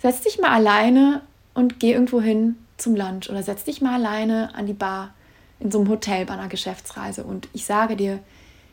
setz 0.00 0.22
dich 0.22 0.40
mal 0.40 0.50
alleine 0.50 1.22
und 1.54 1.78
geh 1.78 1.92
irgendwo 1.92 2.20
hin 2.20 2.56
zum 2.76 2.96
Lunch 2.96 3.28
oder 3.28 3.42
setz 3.42 3.64
dich 3.64 3.80
mal 3.80 3.94
alleine 3.94 4.54
an 4.54 4.66
die 4.66 4.72
Bar 4.72 5.14
in 5.60 5.70
so 5.70 5.78
einem 5.78 5.90
Hotel 5.90 6.24
bei 6.24 6.34
einer 6.34 6.48
Geschäftsreise. 6.48 7.22
Und 7.24 7.48
ich 7.52 7.66
sage 7.66 7.96
dir, 7.96 8.18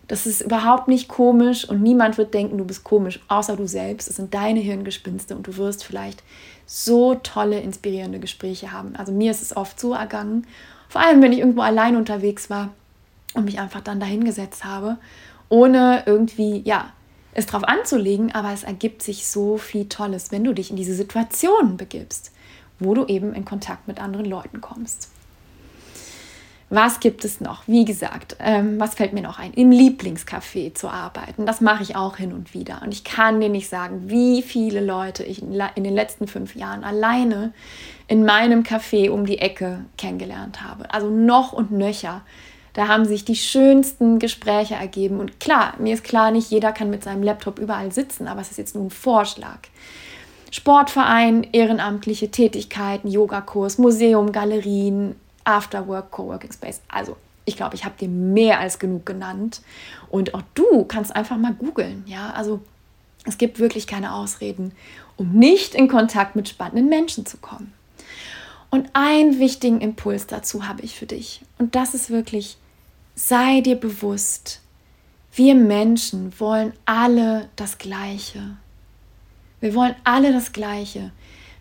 das 0.07 0.25
ist 0.25 0.41
überhaupt 0.41 0.87
nicht 0.87 1.09
komisch 1.09 1.67
und 1.67 1.83
niemand 1.83 2.17
wird 2.17 2.33
denken, 2.33 2.57
du 2.57 2.63
bist 2.63 2.85
komisch, 2.85 3.19
außer 3.27 3.57
du 3.57 3.67
selbst. 3.67 4.07
Es 4.07 4.15
sind 4.15 4.33
deine 4.33 4.61
Hirngespinste 4.61 5.35
und 5.35 5.47
du 5.47 5.57
wirst 5.57 5.83
vielleicht 5.83 6.23
so 6.65 7.15
tolle, 7.15 7.59
inspirierende 7.59 8.19
Gespräche 8.19 8.71
haben. 8.71 8.95
Also 8.95 9.11
mir 9.11 9.31
ist 9.31 9.41
es 9.41 9.55
oft 9.55 9.77
so 9.77 9.93
ergangen, 9.93 10.47
vor 10.87 11.01
allem 11.01 11.21
wenn 11.21 11.33
ich 11.33 11.39
irgendwo 11.39 11.61
allein 11.61 11.97
unterwegs 11.97 12.49
war 12.49 12.69
und 13.33 13.43
mich 13.43 13.59
einfach 13.59 13.81
dann 13.81 13.99
dahingesetzt 13.99 14.63
habe, 14.63 14.97
ohne 15.49 16.03
irgendwie, 16.05 16.61
ja, 16.63 16.93
es 17.37 17.45
drauf 17.45 17.63
anzulegen, 17.63 18.33
aber 18.33 18.51
es 18.51 18.63
ergibt 18.63 19.03
sich 19.03 19.27
so 19.27 19.57
viel 19.57 19.87
Tolles, 19.87 20.31
wenn 20.31 20.43
du 20.43 20.53
dich 20.53 20.71
in 20.71 20.75
diese 20.75 20.95
Situationen 20.95 21.77
begibst, 21.77 22.31
wo 22.79 22.95
du 22.95 23.05
eben 23.05 23.33
in 23.35 23.45
Kontakt 23.45 23.87
mit 23.87 24.01
anderen 24.01 24.25
Leuten 24.25 24.59
kommst. 24.59 25.11
Was 26.71 26.99
gibt 26.99 27.23
es 27.23 27.39
noch? 27.39 27.61
Wie 27.67 27.85
gesagt, 27.85 28.37
ähm, 28.39 28.79
was 28.79 28.95
fällt 28.95 29.13
mir 29.13 29.21
noch 29.21 29.37
ein? 29.37 29.53
Im 29.53 29.69
Lieblingscafé 29.69 30.73
zu 30.73 30.89
arbeiten. 30.89 31.45
Das 31.45 31.61
mache 31.61 31.83
ich 31.83 31.95
auch 31.95 32.17
hin 32.17 32.33
und 32.33 32.55
wieder. 32.55 32.81
Und 32.83 32.91
ich 32.91 33.03
kann 33.03 33.39
dir 33.39 33.49
nicht 33.49 33.69
sagen, 33.69 34.09
wie 34.09 34.41
viele 34.41 34.81
Leute 34.81 35.23
ich 35.23 35.43
in 35.43 35.83
den 35.83 35.93
letzten 35.93 36.27
fünf 36.27 36.55
Jahren 36.55 36.83
alleine 36.83 37.53
in 38.07 38.25
meinem 38.25 38.63
Café 38.63 39.11
um 39.11 39.27
die 39.27 39.37
Ecke 39.37 39.85
kennengelernt 39.97 40.63
habe. 40.63 40.91
Also 40.91 41.09
noch 41.09 41.53
und 41.53 41.71
nöcher 41.71 42.23
da 42.77 42.87
haben 42.87 43.05
sich 43.05 43.25
die 43.25 43.35
schönsten 43.35 44.19
Gespräche 44.19 44.75
ergeben. 44.75 45.19
Und 45.19 45.39
klar, 45.39 45.73
mir 45.79 45.95
ist 45.95 46.03
klar, 46.03 46.29
nicht 46.29 46.51
jeder 46.51 46.71
kann 46.71 46.91
mit 46.91 47.03
seinem 47.03 47.23
Laptop 47.23 47.57
überall 47.57 47.91
sitzen, 47.91 48.27
aber 48.27 48.41
es 48.41 48.51
ist 48.51 48.57
jetzt 48.57 48.75
nur 48.75 48.83
ein 48.83 48.91
Vorschlag. 48.91 49.57
Sportverein, 50.51 51.47
ehrenamtliche 51.53 52.29
Tätigkeiten, 52.29 53.07
Yogakurs, 53.07 53.79
Museum, 53.79 54.31
Galerien, 54.31 55.15
After-Work 55.43 56.11
Coworking 56.11 56.51
Space. 56.51 56.81
Also, 56.87 57.17
ich 57.45 57.57
glaube, 57.57 57.73
ich 57.73 57.83
habe 57.83 57.95
dir 57.99 58.09
mehr 58.09 58.59
als 58.59 58.77
genug 58.77 59.07
genannt. 59.07 59.61
Und 60.11 60.35
auch 60.35 60.43
du 60.53 60.83
kannst 60.83 61.15
einfach 61.15 61.37
mal 61.37 61.55
googeln. 61.55 62.03
Ja, 62.05 62.29
also 62.33 62.59
es 63.25 63.39
gibt 63.39 63.57
wirklich 63.57 63.87
keine 63.87 64.13
Ausreden, 64.13 64.71
um 65.15 65.31
nicht 65.31 65.73
in 65.73 65.87
Kontakt 65.87 66.35
mit 66.35 66.47
spannenden 66.47 66.89
Menschen 66.89 67.25
zu 67.25 67.37
kommen. 67.37 67.73
Und 68.69 68.87
einen 68.93 69.39
wichtigen 69.39 69.81
Impuls 69.81 70.27
dazu 70.27 70.67
habe 70.67 70.83
ich 70.83 70.93
für 70.93 71.07
dich. 71.07 71.41
Und 71.57 71.73
das 71.73 71.95
ist 71.95 72.11
wirklich, 72.11 72.59
sei 73.17 73.61
dir 73.61 73.75
bewusst, 73.75 74.61
wir 75.33 75.55
Menschen 75.55 76.39
wollen 76.39 76.73
alle 76.85 77.49
das 77.55 77.79
Gleiche. 77.79 78.57
Wir 79.59 79.73
wollen 79.73 79.95
alle 80.03 80.31
das 80.31 80.53
Gleiche. 80.53 81.11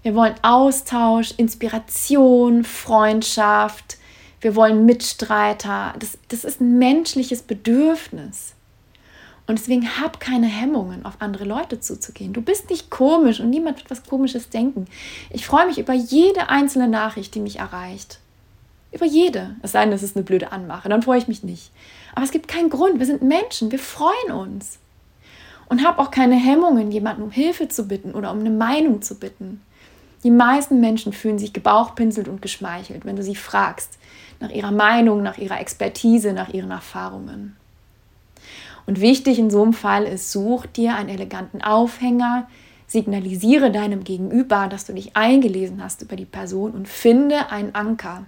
Wir 0.02 0.14
wollen 0.14 0.34
Austausch, 0.42 1.32
Inspiration, 1.38 2.62
Freundschaft. 2.62 3.96
Wir 4.40 4.54
wollen 4.54 4.84
Mitstreiter. 4.84 5.94
Das, 5.98 6.18
das 6.28 6.44
ist 6.44 6.60
ein 6.60 6.78
menschliches 6.78 7.42
Bedürfnis. 7.42 8.54
Und 9.46 9.58
deswegen 9.58 9.98
hab 10.00 10.20
keine 10.20 10.48
Hemmungen, 10.48 11.06
auf 11.06 11.14
andere 11.20 11.44
Leute 11.44 11.80
zuzugehen. 11.80 12.34
Du 12.34 12.42
bist 12.42 12.68
nicht 12.68 12.90
komisch 12.90 13.40
und 13.40 13.48
niemand 13.48 13.78
wird 13.78 13.90
was 13.90 14.04
Komisches 14.04 14.50
denken. 14.50 14.86
Ich 15.30 15.46
freue 15.46 15.66
mich 15.66 15.78
über 15.78 15.94
jede 15.94 16.50
einzelne 16.50 16.88
Nachricht, 16.88 17.34
die 17.34 17.40
mich 17.40 17.58
erreicht. 17.60 18.18
Über 18.96 19.04
jede. 19.04 19.56
Es 19.60 19.72
sei 19.72 19.84
denn, 19.84 19.92
es 19.92 20.02
ist 20.02 20.16
eine 20.16 20.24
blöde 20.24 20.52
Anmache, 20.52 20.88
dann 20.88 21.02
freue 21.02 21.18
ich 21.18 21.28
mich 21.28 21.44
nicht. 21.44 21.70
Aber 22.14 22.24
es 22.24 22.30
gibt 22.30 22.48
keinen 22.48 22.70
Grund. 22.70 22.98
Wir 22.98 23.04
sind 23.04 23.20
Menschen, 23.20 23.70
wir 23.70 23.78
freuen 23.78 24.32
uns. 24.32 24.78
Und 25.68 25.84
hab 25.84 25.98
auch 25.98 26.10
keine 26.10 26.36
Hemmungen, 26.36 26.90
jemanden 26.90 27.22
um 27.22 27.30
Hilfe 27.30 27.68
zu 27.68 27.88
bitten 27.88 28.14
oder 28.14 28.32
um 28.32 28.40
eine 28.40 28.48
Meinung 28.48 29.02
zu 29.02 29.16
bitten. 29.16 29.60
Die 30.24 30.30
meisten 30.30 30.80
Menschen 30.80 31.12
fühlen 31.12 31.38
sich 31.38 31.52
gebauchpinselt 31.52 32.26
und 32.26 32.40
geschmeichelt, 32.40 33.04
wenn 33.04 33.16
du 33.16 33.22
sie 33.22 33.36
fragst 33.36 33.98
nach 34.40 34.48
ihrer 34.48 34.72
Meinung, 34.72 35.22
nach 35.22 35.36
ihrer 35.36 35.60
Expertise, 35.60 36.32
nach 36.32 36.48
ihren 36.48 36.70
Erfahrungen. 36.70 37.54
Und 38.86 39.02
wichtig 39.02 39.38
in 39.38 39.50
so 39.50 39.62
einem 39.62 39.74
Fall 39.74 40.04
ist, 40.04 40.32
such 40.32 40.64
dir 40.64 40.94
einen 40.94 41.10
eleganten 41.10 41.60
Aufhänger, 41.60 42.48
signalisiere 42.86 43.70
deinem 43.70 44.04
Gegenüber, 44.04 44.68
dass 44.68 44.86
du 44.86 44.94
dich 44.94 45.16
eingelesen 45.16 45.84
hast 45.84 46.00
über 46.00 46.16
die 46.16 46.24
Person 46.24 46.70
und 46.70 46.88
finde 46.88 47.50
einen 47.50 47.74
Anker. 47.74 48.24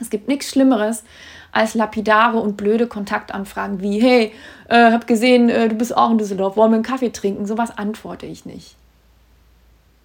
Es 0.00 0.10
gibt 0.10 0.28
nichts 0.28 0.50
Schlimmeres 0.50 1.04
als 1.52 1.74
lapidare 1.74 2.38
und 2.38 2.56
blöde 2.56 2.86
Kontaktanfragen 2.86 3.80
wie, 3.80 4.00
hey, 4.00 4.32
äh, 4.68 4.92
hab 4.92 5.06
gesehen, 5.06 5.48
äh, 5.48 5.68
du 5.68 5.74
bist 5.74 5.96
auch 5.96 6.10
in 6.10 6.18
Düsseldorf, 6.18 6.56
wollen 6.56 6.70
wir 6.70 6.76
einen 6.76 6.84
Kaffee 6.84 7.10
trinken? 7.10 7.46
Sowas 7.46 7.76
antworte 7.76 8.26
ich 8.26 8.46
nicht. 8.46 8.76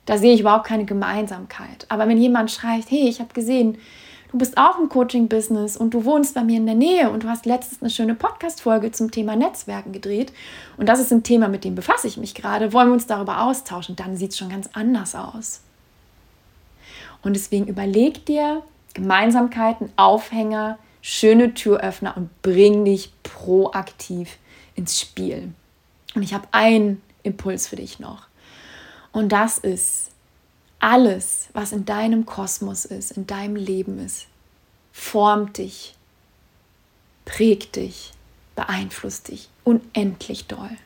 Da 0.06 0.18
sehe 0.18 0.34
ich 0.34 0.42
überhaupt 0.42 0.68
keine 0.68 0.86
Gemeinsamkeit. 0.86 1.86
Aber 1.90 2.08
wenn 2.08 2.18
jemand 2.18 2.52
schreibt, 2.52 2.92
hey, 2.92 3.08
ich 3.08 3.20
habe 3.20 3.34
gesehen, 3.34 3.78
du 4.32 4.38
bist 4.38 4.58
auch 4.58 4.80
im 4.80 4.90
Coaching-Business 4.90 5.78
und 5.78 5.94
du 5.94 6.06
wohnst 6.06 6.36
bei 6.36 6.44
mir 6.44 6.58
in 6.58 6.66
der 6.66 6.76
Nähe 6.76 7.10
und 7.10 7.24
du 7.24 7.30
hast 7.30 7.46
letztens 7.46 7.82
eine 7.82 7.90
schöne 7.90 8.16
Podcast-Folge 8.16 8.92
zum 8.92 9.10
Thema 9.12 9.36
Netzwerken 9.36 9.94
gedreht 9.94 10.32
und 10.78 10.90
das 10.90 11.00
ist 11.00 11.12
ein 11.12 11.24
Thema, 11.24 11.48
mit 11.48 11.64
dem 11.64 11.74
befasse 11.74 12.08
ich 12.08 12.18
mich 12.18 12.36
gerade, 12.36 12.74
wollen 12.74 12.90
wir 12.90 12.94
uns 12.94 13.08
darüber 13.08 13.42
austauschen, 13.42 13.96
dann 13.96 14.16
sieht 14.18 14.32
es 14.32 14.38
schon 14.38 14.50
ganz 14.50 14.70
anders 14.74 15.16
aus. 15.16 15.62
Und 17.24 17.36
deswegen 17.36 17.66
überleg 17.66 18.26
dir 18.26 18.62
Gemeinsamkeiten, 18.96 19.92
Aufhänger, 19.96 20.80
schöne 21.02 21.54
Türöffner 21.54 22.18
und 22.18 22.42
bring 22.42 22.84
dich 22.84 23.14
proaktiv 23.22 24.38
ins 24.74 25.00
Spiel. 25.00 25.54
Und 26.16 26.24
ich 26.24 26.34
habe 26.34 26.48
einen 26.52 27.02
Impuls 27.22 27.68
für 27.68 27.76
dich 27.76 28.00
noch. 28.00 28.28
Und 29.12 29.32
das 29.32 29.60
ist, 29.60 30.12
alles, 30.80 31.50
was 31.54 31.72
in 31.72 31.86
deinem 31.86 32.26
Kosmos 32.26 32.86
ist, 32.86 33.12
in 33.12 33.26
deinem 33.26 33.56
Leben 33.56 33.98
ist, 33.98 34.28
formt 34.92 35.58
dich, 35.58 35.96
prägt 37.26 37.76
dich, 37.76 38.12
beeinflusst 38.56 39.30
dich 39.30 39.50
unendlich 39.64 40.46
doll. 40.46 40.78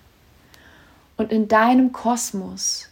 Und 1.17 1.31
in 1.31 1.47
deinem 1.47 1.91
Kosmos 1.91 2.87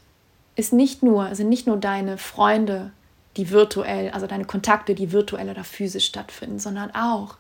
ist 0.56 0.74
nicht 0.74 1.02
nur, 1.02 1.34
sind 1.34 1.50
nicht 1.50 1.66
nur 1.66 1.78
deine 1.78 2.18
Freunde, 2.18 2.92
die 3.38 3.52
virtuell, 3.52 4.10
also 4.12 4.28
deine 4.28 4.46
Kontakte, 4.46 4.96
die 4.96 5.12
virtuell 5.12 5.50
oder 5.50 5.64
physisch 5.64 6.06
stattfinden, 6.08 6.60
sondern 6.60 6.92
auch 6.94 7.38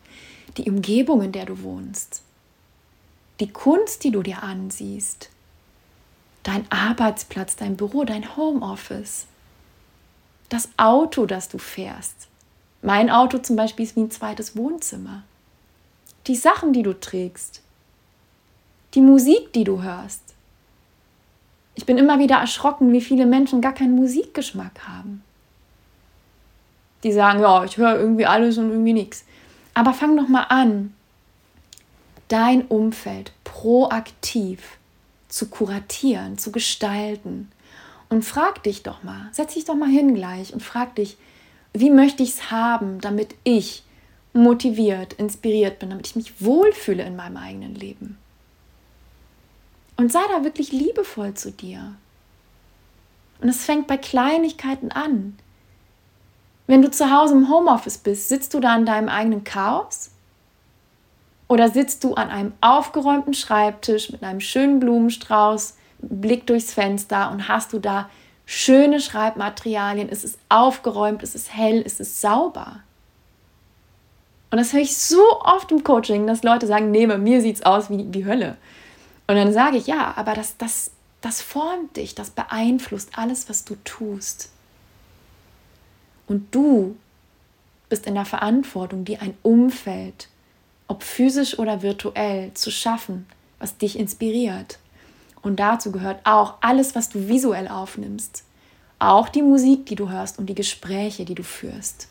die 0.55 0.69
Umgebung, 0.69 1.21
in 1.21 1.31
der 1.31 1.45
du 1.45 1.61
wohnst, 1.61 2.21
die 3.39 3.49
Kunst, 3.49 4.03
die 4.03 4.11
du 4.11 4.23
dir 4.23 4.43
ansiehst, 4.43 5.29
dein 6.43 6.65
Arbeitsplatz, 6.71 7.55
dein 7.55 7.75
Büro, 7.75 8.03
dein 8.03 8.37
Homeoffice, 8.37 9.25
das 10.49 10.69
Auto, 10.77 11.25
das 11.25 11.49
du 11.49 11.57
fährst. 11.57 12.27
Mein 12.81 13.09
Auto 13.09 13.39
zum 13.39 13.55
Beispiel 13.55 13.85
ist 13.85 13.95
wie 13.95 14.01
ein 14.01 14.11
zweites 14.11 14.55
Wohnzimmer. 14.55 15.23
Die 16.27 16.35
Sachen, 16.35 16.73
die 16.73 16.83
du 16.83 16.93
trägst. 16.93 17.61
Die 18.93 19.01
Musik, 19.01 19.51
die 19.53 19.65
du 19.65 19.81
hörst. 19.81 20.21
Ich 21.75 21.85
bin 21.85 21.97
immer 21.97 22.17
wieder 22.17 22.37
erschrocken, 22.37 22.93
wie 22.93 23.01
viele 23.01 23.25
Menschen 23.25 23.61
gar 23.61 23.73
keinen 23.73 23.95
Musikgeschmack 23.95 24.87
haben. 24.87 25.23
Die 27.07 27.13
sagen, 27.13 27.39
ja, 27.39 27.63
ich 27.63 27.77
höre 27.77 27.97
irgendwie 27.97 28.25
alles 28.25 28.57
und 28.57 28.69
irgendwie 28.69 28.93
nichts. 28.93 29.23
Aber 29.73 29.93
fang 29.93 30.17
doch 30.17 30.27
mal 30.27 30.43
an, 30.43 30.93
dein 32.27 32.63
Umfeld 32.63 33.31
proaktiv 33.45 34.77
zu 35.29 35.47
kuratieren, 35.47 36.37
zu 36.37 36.51
gestalten, 36.51 37.49
und 38.09 38.23
frag 38.23 38.63
dich 38.63 38.83
doch 38.83 39.03
mal, 39.03 39.29
setz 39.31 39.53
dich 39.53 39.65
doch 39.65 39.75
mal 39.75 39.89
hin 39.89 40.15
gleich 40.15 40.53
und 40.53 40.63
frag 40.63 40.95
dich, 40.95 41.17
wie 41.73 41.89
möchte 41.89 42.23
ich 42.23 42.29
es 42.29 42.51
haben, 42.51 43.01
damit 43.01 43.35
ich 43.43 43.83
motiviert, 44.33 45.13
inspiriert 45.13 45.79
bin, 45.79 45.89
damit 45.89 46.07
ich 46.07 46.15
mich 46.15 46.41
wohlfühle 46.41 47.03
in 47.03 47.15
meinem 47.15 47.37
eigenen 47.37 47.75
Leben. 47.75 48.17
Und 49.97 50.11
sei 50.11 50.21
da 50.31 50.43
wirklich 50.43 50.71
liebevoll 50.71 51.33
zu 51.33 51.51
dir. 51.51 51.95
Und 53.41 53.49
es 53.49 53.65
fängt 53.65 53.87
bei 53.87 53.97
Kleinigkeiten 53.97 54.91
an. 54.91 55.37
Wenn 56.67 56.81
du 56.81 56.91
zu 56.91 57.09
Hause 57.09 57.33
im 57.33 57.49
Homeoffice 57.49 57.97
bist, 57.97 58.29
sitzt 58.29 58.53
du 58.53 58.59
da 58.59 58.73
an 58.75 58.85
deinem 58.85 59.09
eigenen 59.09 59.43
Chaos? 59.43 60.11
Oder 61.47 61.69
sitzt 61.69 62.03
du 62.03 62.13
an 62.15 62.29
einem 62.29 62.53
aufgeräumten 62.59 63.33
Schreibtisch 63.33 64.11
mit 64.11 64.21
einem 64.21 64.41
schönen 64.41 64.79
Blumenstrauß 64.79 65.75
Blick 65.99 66.45
durchs 66.45 66.73
Fenster 66.73 67.31
und 67.31 67.47
hast 67.47 67.73
du 67.73 67.79
da 67.79 68.09
schöne 68.45 68.99
Schreibmaterialien, 68.99 70.09
es 70.09 70.23
ist 70.23 70.39
aufgeräumt, 70.49 71.23
es 71.23 71.35
ist 71.35 71.53
hell, 71.53 71.81
es 71.85 71.99
ist 71.99 72.21
sauber. 72.21 72.81
Und 74.51 74.57
das 74.57 74.73
höre 74.73 74.81
ich 74.81 74.97
so 74.97 75.21
oft 75.41 75.71
im 75.71 75.83
Coaching, 75.83 76.27
dass 76.27 76.43
Leute 76.43 76.67
sagen, 76.67 76.91
nee, 76.91 77.05
bei 77.05 77.17
mir 77.17 77.41
sieht 77.41 77.57
es 77.57 77.65
aus 77.65 77.89
wie, 77.89 78.07
wie 78.13 78.25
Hölle. 78.25 78.57
Und 79.27 79.35
dann 79.35 79.51
sage 79.51 79.77
ich, 79.77 79.87
ja, 79.87 80.13
aber 80.15 80.33
das, 80.33 80.55
das, 80.57 80.91
das 81.21 81.41
formt 81.41 81.97
dich, 81.97 82.15
das 82.15 82.29
beeinflusst 82.29 83.09
alles, 83.15 83.49
was 83.49 83.65
du 83.65 83.75
tust. 83.83 84.49
Und 86.27 86.53
du 86.53 86.95
bist 87.89 88.05
in 88.05 88.15
der 88.15 88.25
Verantwortung, 88.25 89.05
dir 89.05 89.21
ein 89.21 89.37
Umfeld, 89.43 90.27
ob 90.87 91.03
physisch 91.03 91.57
oder 91.57 91.81
virtuell, 91.81 92.53
zu 92.53 92.69
schaffen, 92.71 93.25
was 93.59 93.77
dich 93.77 93.97
inspiriert. 93.97 94.79
Und 95.41 95.57
dazu 95.59 95.91
gehört 95.91 96.19
auch 96.25 96.55
alles, 96.61 96.95
was 96.95 97.09
du 97.09 97.27
visuell 97.27 97.67
aufnimmst. 97.67 98.43
Auch 98.99 99.29
die 99.29 99.41
Musik, 99.41 99.85
die 99.85 99.95
du 99.95 100.09
hörst 100.09 100.39
und 100.39 100.47
die 100.47 100.55
Gespräche, 100.55 101.23
die 101.23 101.35
du 101.35 101.43
führst. 101.43 102.07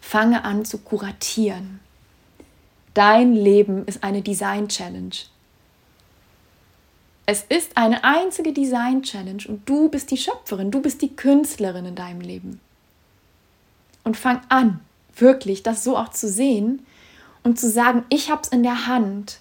Fange 0.00 0.44
an 0.44 0.64
zu 0.64 0.78
kuratieren. 0.78 1.80
Dein 2.94 3.34
Leben 3.34 3.84
ist 3.86 4.04
eine 4.04 4.22
Design 4.22 4.68
Challenge. 4.68 5.16
Es 7.28 7.42
ist 7.48 7.76
eine 7.76 8.04
einzige 8.04 8.52
Design 8.52 9.02
Challenge 9.02 9.42
und 9.48 9.68
du 9.68 9.88
bist 9.88 10.12
die 10.12 10.16
Schöpferin, 10.16 10.70
du 10.70 10.80
bist 10.80 11.02
die 11.02 11.14
Künstlerin 11.14 11.84
in 11.84 11.96
deinem 11.96 12.20
Leben. 12.20 12.60
Und 14.04 14.16
fang 14.16 14.40
an, 14.48 14.78
wirklich 15.16 15.64
das 15.64 15.82
so 15.82 15.96
auch 15.96 16.10
zu 16.10 16.28
sehen 16.28 16.86
und 17.42 17.58
zu 17.58 17.68
sagen, 17.68 18.04
ich 18.10 18.30
habe 18.30 18.42
es 18.44 18.48
in 18.48 18.62
der 18.62 18.86
Hand, 18.86 19.40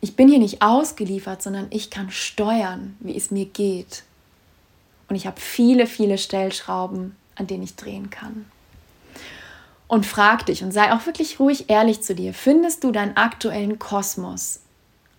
ich 0.00 0.16
bin 0.16 0.26
hier 0.26 0.38
nicht 0.38 0.62
ausgeliefert, 0.62 1.42
sondern 1.42 1.66
ich 1.68 1.90
kann 1.90 2.10
steuern, 2.10 2.96
wie 3.00 3.14
es 3.14 3.30
mir 3.30 3.44
geht. 3.44 4.04
Und 5.08 5.16
ich 5.16 5.26
habe 5.26 5.38
viele, 5.38 5.86
viele 5.86 6.16
Stellschrauben, 6.16 7.14
an 7.34 7.46
denen 7.46 7.62
ich 7.62 7.76
drehen 7.76 8.08
kann. 8.08 8.46
Und 9.86 10.06
frag 10.06 10.46
dich 10.46 10.64
und 10.64 10.72
sei 10.72 10.94
auch 10.94 11.04
wirklich 11.04 11.38
ruhig 11.38 11.68
ehrlich 11.68 12.00
zu 12.00 12.14
dir. 12.14 12.32
Findest 12.32 12.82
du 12.82 12.90
deinen 12.90 13.18
aktuellen 13.18 13.78
Kosmos 13.78 14.61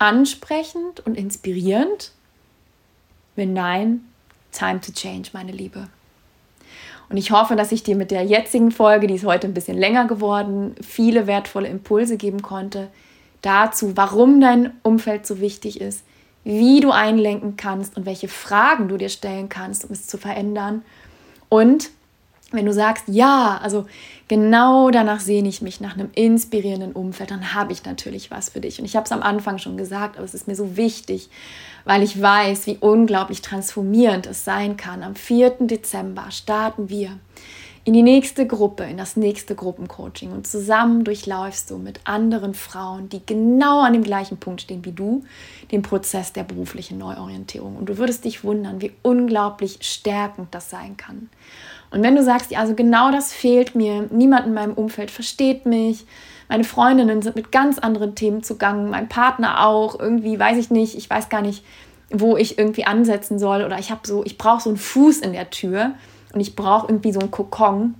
ansprechend 0.04 1.00
und 1.06 1.16
inspirierend? 1.16 2.12
Wenn 3.36 3.54
nein, 3.54 4.04
time 4.52 4.80
to 4.82 4.92
change, 4.92 5.30
meine 5.32 5.50
Liebe. 5.50 5.88
Und 7.08 7.16
ich 7.16 7.30
hoffe, 7.30 7.56
dass 7.56 7.72
ich 7.72 7.82
dir 7.82 7.96
mit 7.96 8.10
der 8.10 8.22
jetzigen 8.22 8.70
Folge, 8.70 9.06
die 9.06 9.14
ist 9.14 9.24
heute 9.24 9.46
ein 9.46 9.54
bisschen 9.54 9.78
länger 9.78 10.06
geworden, 10.06 10.74
viele 10.82 11.26
wertvolle 11.26 11.68
Impulse 11.68 12.18
geben 12.18 12.42
konnte, 12.42 12.88
dazu, 13.40 13.96
warum 13.96 14.42
dein 14.42 14.72
Umfeld 14.82 15.26
so 15.26 15.40
wichtig 15.40 15.80
ist, 15.80 16.04
wie 16.44 16.80
du 16.80 16.90
einlenken 16.90 17.56
kannst 17.56 17.96
und 17.96 18.04
welche 18.04 18.28
Fragen 18.28 18.88
du 18.88 18.98
dir 18.98 19.08
stellen 19.08 19.48
kannst, 19.48 19.86
um 19.86 19.90
es 19.92 20.06
zu 20.06 20.18
verändern. 20.18 20.82
Und 21.48 21.90
Wenn 22.54 22.66
du 22.66 22.72
sagst, 22.72 23.04
ja, 23.08 23.58
also 23.62 23.86
genau 24.28 24.90
danach 24.90 25.20
sehne 25.20 25.48
ich 25.48 25.62
mich 25.62 25.80
nach 25.80 25.94
einem 25.94 26.10
inspirierenden 26.14 26.92
Umfeld, 26.92 27.30
dann 27.30 27.54
habe 27.54 27.72
ich 27.72 27.84
natürlich 27.84 28.30
was 28.30 28.50
für 28.50 28.60
dich. 28.60 28.78
Und 28.78 28.84
ich 28.84 28.96
habe 28.96 29.04
es 29.04 29.12
am 29.12 29.22
Anfang 29.22 29.58
schon 29.58 29.76
gesagt, 29.76 30.16
aber 30.16 30.24
es 30.24 30.34
ist 30.34 30.48
mir 30.48 30.56
so 30.56 30.76
wichtig, 30.76 31.28
weil 31.84 32.02
ich 32.02 32.20
weiß, 32.20 32.66
wie 32.66 32.78
unglaublich 32.78 33.42
transformierend 33.42 34.26
es 34.26 34.44
sein 34.44 34.76
kann. 34.76 35.02
Am 35.02 35.14
4. 35.14 35.56
Dezember 35.60 36.30
starten 36.30 36.88
wir 36.88 37.18
in 37.86 37.92
die 37.92 38.02
nächste 38.02 38.46
Gruppe, 38.46 38.84
in 38.84 38.96
das 38.96 39.14
nächste 39.14 39.54
Gruppencoaching 39.54 40.32
und 40.32 40.46
zusammen 40.46 41.04
durchläufst 41.04 41.70
du 41.70 41.76
mit 41.76 42.00
anderen 42.04 42.54
Frauen, 42.54 43.10
die 43.10 43.20
genau 43.24 43.82
an 43.82 43.92
dem 43.92 44.02
gleichen 44.02 44.38
Punkt 44.38 44.62
stehen 44.62 44.86
wie 44.86 44.92
du, 44.92 45.22
den 45.70 45.82
Prozess 45.82 46.32
der 46.32 46.44
beruflichen 46.44 46.96
Neuorientierung. 46.96 47.76
Und 47.76 47.90
du 47.90 47.98
würdest 47.98 48.24
dich 48.24 48.42
wundern, 48.42 48.80
wie 48.80 48.92
unglaublich 49.02 49.78
stärkend 49.82 50.54
das 50.54 50.70
sein 50.70 50.96
kann. 50.96 51.28
Und 51.94 52.02
wenn 52.02 52.16
du 52.16 52.24
sagst, 52.24 52.50
ja, 52.50 52.58
also 52.58 52.74
genau 52.74 53.12
das 53.12 53.32
fehlt 53.32 53.76
mir, 53.76 54.08
niemand 54.10 54.46
in 54.46 54.54
meinem 54.54 54.72
Umfeld 54.72 55.12
versteht 55.12 55.64
mich, 55.64 56.04
meine 56.48 56.64
Freundinnen 56.64 57.22
sind 57.22 57.36
mit 57.36 57.52
ganz 57.52 57.78
anderen 57.78 58.16
Themen 58.16 58.42
zugange, 58.42 58.90
mein 58.90 59.08
Partner 59.08 59.64
auch, 59.64 60.00
irgendwie 60.00 60.36
weiß 60.36 60.58
ich 60.58 60.72
nicht, 60.72 60.96
ich 60.96 61.08
weiß 61.08 61.28
gar 61.28 61.40
nicht, 61.40 61.64
wo 62.10 62.36
ich 62.36 62.58
irgendwie 62.58 62.84
ansetzen 62.84 63.38
soll 63.38 63.62
oder 63.62 63.78
ich 63.78 63.92
habe 63.92 64.00
so, 64.08 64.24
ich 64.24 64.38
brauche 64.38 64.60
so 64.60 64.70
einen 64.70 64.76
Fuß 64.76 65.18
in 65.18 65.34
der 65.34 65.50
Tür 65.50 65.92
und 66.32 66.40
ich 66.40 66.56
brauche 66.56 66.88
irgendwie 66.88 67.12
so 67.12 67.20
einen 67.20 67.30
Kokon, 67.30 67.94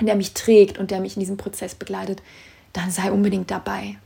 der 0.00 0.16
mich 0.16 0.32
trägt 0.32 0.78
und 0.78 0.90
der 0.90 1.00
mich 1.00 1.16
in 1.16 1.20
diesem 1.20 1.36
Prozess 1.36 1.74
begleitet, 1.74 2.22
dann 2.72 2.90
sei 2.90 3.12
unbedingt 3.12 3.50
dabei. 3.50 3.98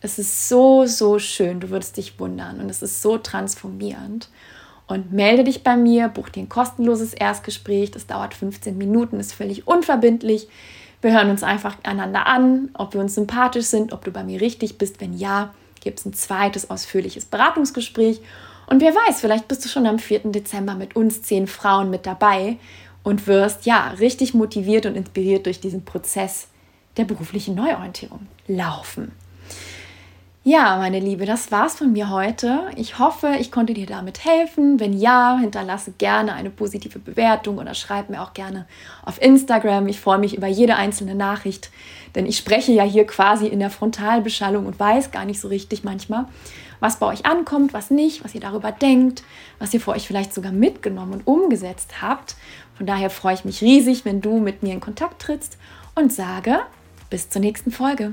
Es 0.00 0.18
ist 0.18 0.48
so, 0.48 0.84
so 0.86 1.20
schön, 1.20 1.60
du 1.60 1.70
würdest 1.70 1.96
dich 1.96 2.18
wundern 2.18 2.60
und 2.60 2.68
es 2.68 2.82
ist 2.82 3.02
so 3.02 3.18
transformierend. 3.18 4.28
Und 4.86 5.12
melde 5.12 5.44
dich 5.44 5.62
bei 5.62 5.76
mir, 5.76 6.08
buch 6.08 6.28
dir 6.28 6.40
ein 6.40 6.48
kostenloses 6.48 7.14
Erstgespräch, 7.14 7.90
das 7.90 8.06
dauert 8.06 8.34
15 8.34 8.76
Minuten, 8.76 9.18
ist 9.18 9.32
völlig 9.32 9.66
unverbindlich. 9.66 10.48
Wir 11.00 11.12
hören 11.12 11.30
uns 11.30 11.42
einfach 11.42 11.76
einander 11.84 12.26
an, 12.26 12.70
ob 12.74 12.94
wir 12.94 13.00
uns 13.00 13.14
sympathisch 13.14 13.66
sind, 13.66 13.92
ob 13.92 14.04
du 14.04 14.10
bei 14.10 14.24
mir 14.24 14.40
richtig 14.40 14.78
bist. 14.78 15.00
Wenn 15.00 15.16
ja, 15.16 15.54
gibt 15.80 16.00
es 16.00 16.06
ein 16.06 16.14
zweites 16.14 16.70
ausführliches 16.70 17.24
Beratungsgespräch. 17.26 18.20
Und 18.66 18.80
wer 18.80 18.94
weiß, 18.94 19.20
vielleicht 19.20 19.48
bist 19.48 19.64
du 19.64 19.68
schon 19.68 19.86
am 19.86 19.98
4. 19.98 20.20
Dezember 20.32 20.74
mit 20.74 20.96
uns 20.96 21.22
zehn 21.22 21.46
Frauen 21.46 21.90
mit 21.90 22.06
dabei 22.06 22.56
und 23.02 23.26
wirst 23.26 23.66
ja 23.66 23.88
richtig 24.00 24.34
motiviert 24.34 24.86
und 24.86 24.96
inspiriert 24.96 25.46
durch 25.46 25.60
diesen 25.60 25.84
Prozess 25.84 26.48
der 26.96 27.04
beruflichen 27.04 27.54
Neuorientierung 27.54 28.26
laufen. 28.46 29.12
Ja, 30.46 30.76
meine 30.76 31.00
Liebe, 31.00 31.24
das 31.24 31.50
war's 31.52 31.76
von 31.76 31.94
mir 31.94 32.10
heute. 32.10 32.68
Ich 32.76 32.98
hoffe, 32.98 33.36
ich 33.40 33.50
konnte 33.50 33.72
dir 33.72 33.86
damit 33.86 34.26
helfen. 34.26 34.78
Wenn 34.78 34.92
ja, 34.92 35.38
hinterlasse 35.40 35.92
gerne 35.96 36.34
eine 36.34 36.50
positive 36.50 36.98
Bewertung 36.98 37.56
oder 37.56 37.72
schreib 37.72 38.10
mir 38.10 38.20
auch 38.20 38.34
gerne 38.34 38.66
auf 39.06 39.18
Instagram. 39.22 39.88
Ich 39.88 40.00
freue 40.00 40.18
mich 40.18 40.36
über 40.36 40.46
jede 40.46 40.76
einzelne 40.76 41.14
Nachricht, 41.14 41.70
denn 42.14 42.26
ich 42.26 42.36
spreche 42.36 42.72
ja 42.72 42.82
hier 42.82 43.06
quasi 43.06 43.46
in 43.46 43.58
der 43.58 43.70
Frontalbeschallung 43.70 44.66
und 44.66 44.78
weiß 44.78 45.12
gar 45.12 45.24
nicht 45.24 45.40
so 45.40 45.48
richtig 45.48 45.82
manchmal, 45.82 46.26
was 46.78 46.98
bei 46.98 47.06
euch 47.06 47.24
ankommt, 47.24 47.72
was 47.72 47.90
nicht, 47.90 48.22
was 48.22 48.34
ihr 48.34 48.42
darüber 48.42 48.70
denkt, 48.70 49.22
was 49.58 49.72
ihr 49.72 49.80
für 49.80 49.92
euch 49.92 50.06
vielleicht 50.06 50.34
sogar 50.34 50.52
mitgenommen 50.52 51.14
und 51.14 51.26
umgesetzt 51.26 52.02
habt. 52.02 52.36
Von 52.76 52.84
daher 52.84 53.08
freue 53.08 53.32
ich 53.32 53.46
mich 53.46 53.62
riesig, 53.62 54.04
wenn 54.04 54.20
du 54.20 54.38
mit 54.40 54.62
mir 54.62 54.74
in 54.74 54.80
Kontakt 54.80 55.22
trittst 55.22 55.56
und 55.94 56.12
sage 56.12 56.60
bis 57.08 57.30
zur 57.30 57.40
nächsten 57.40 57.70
Folge. 57.70 58.12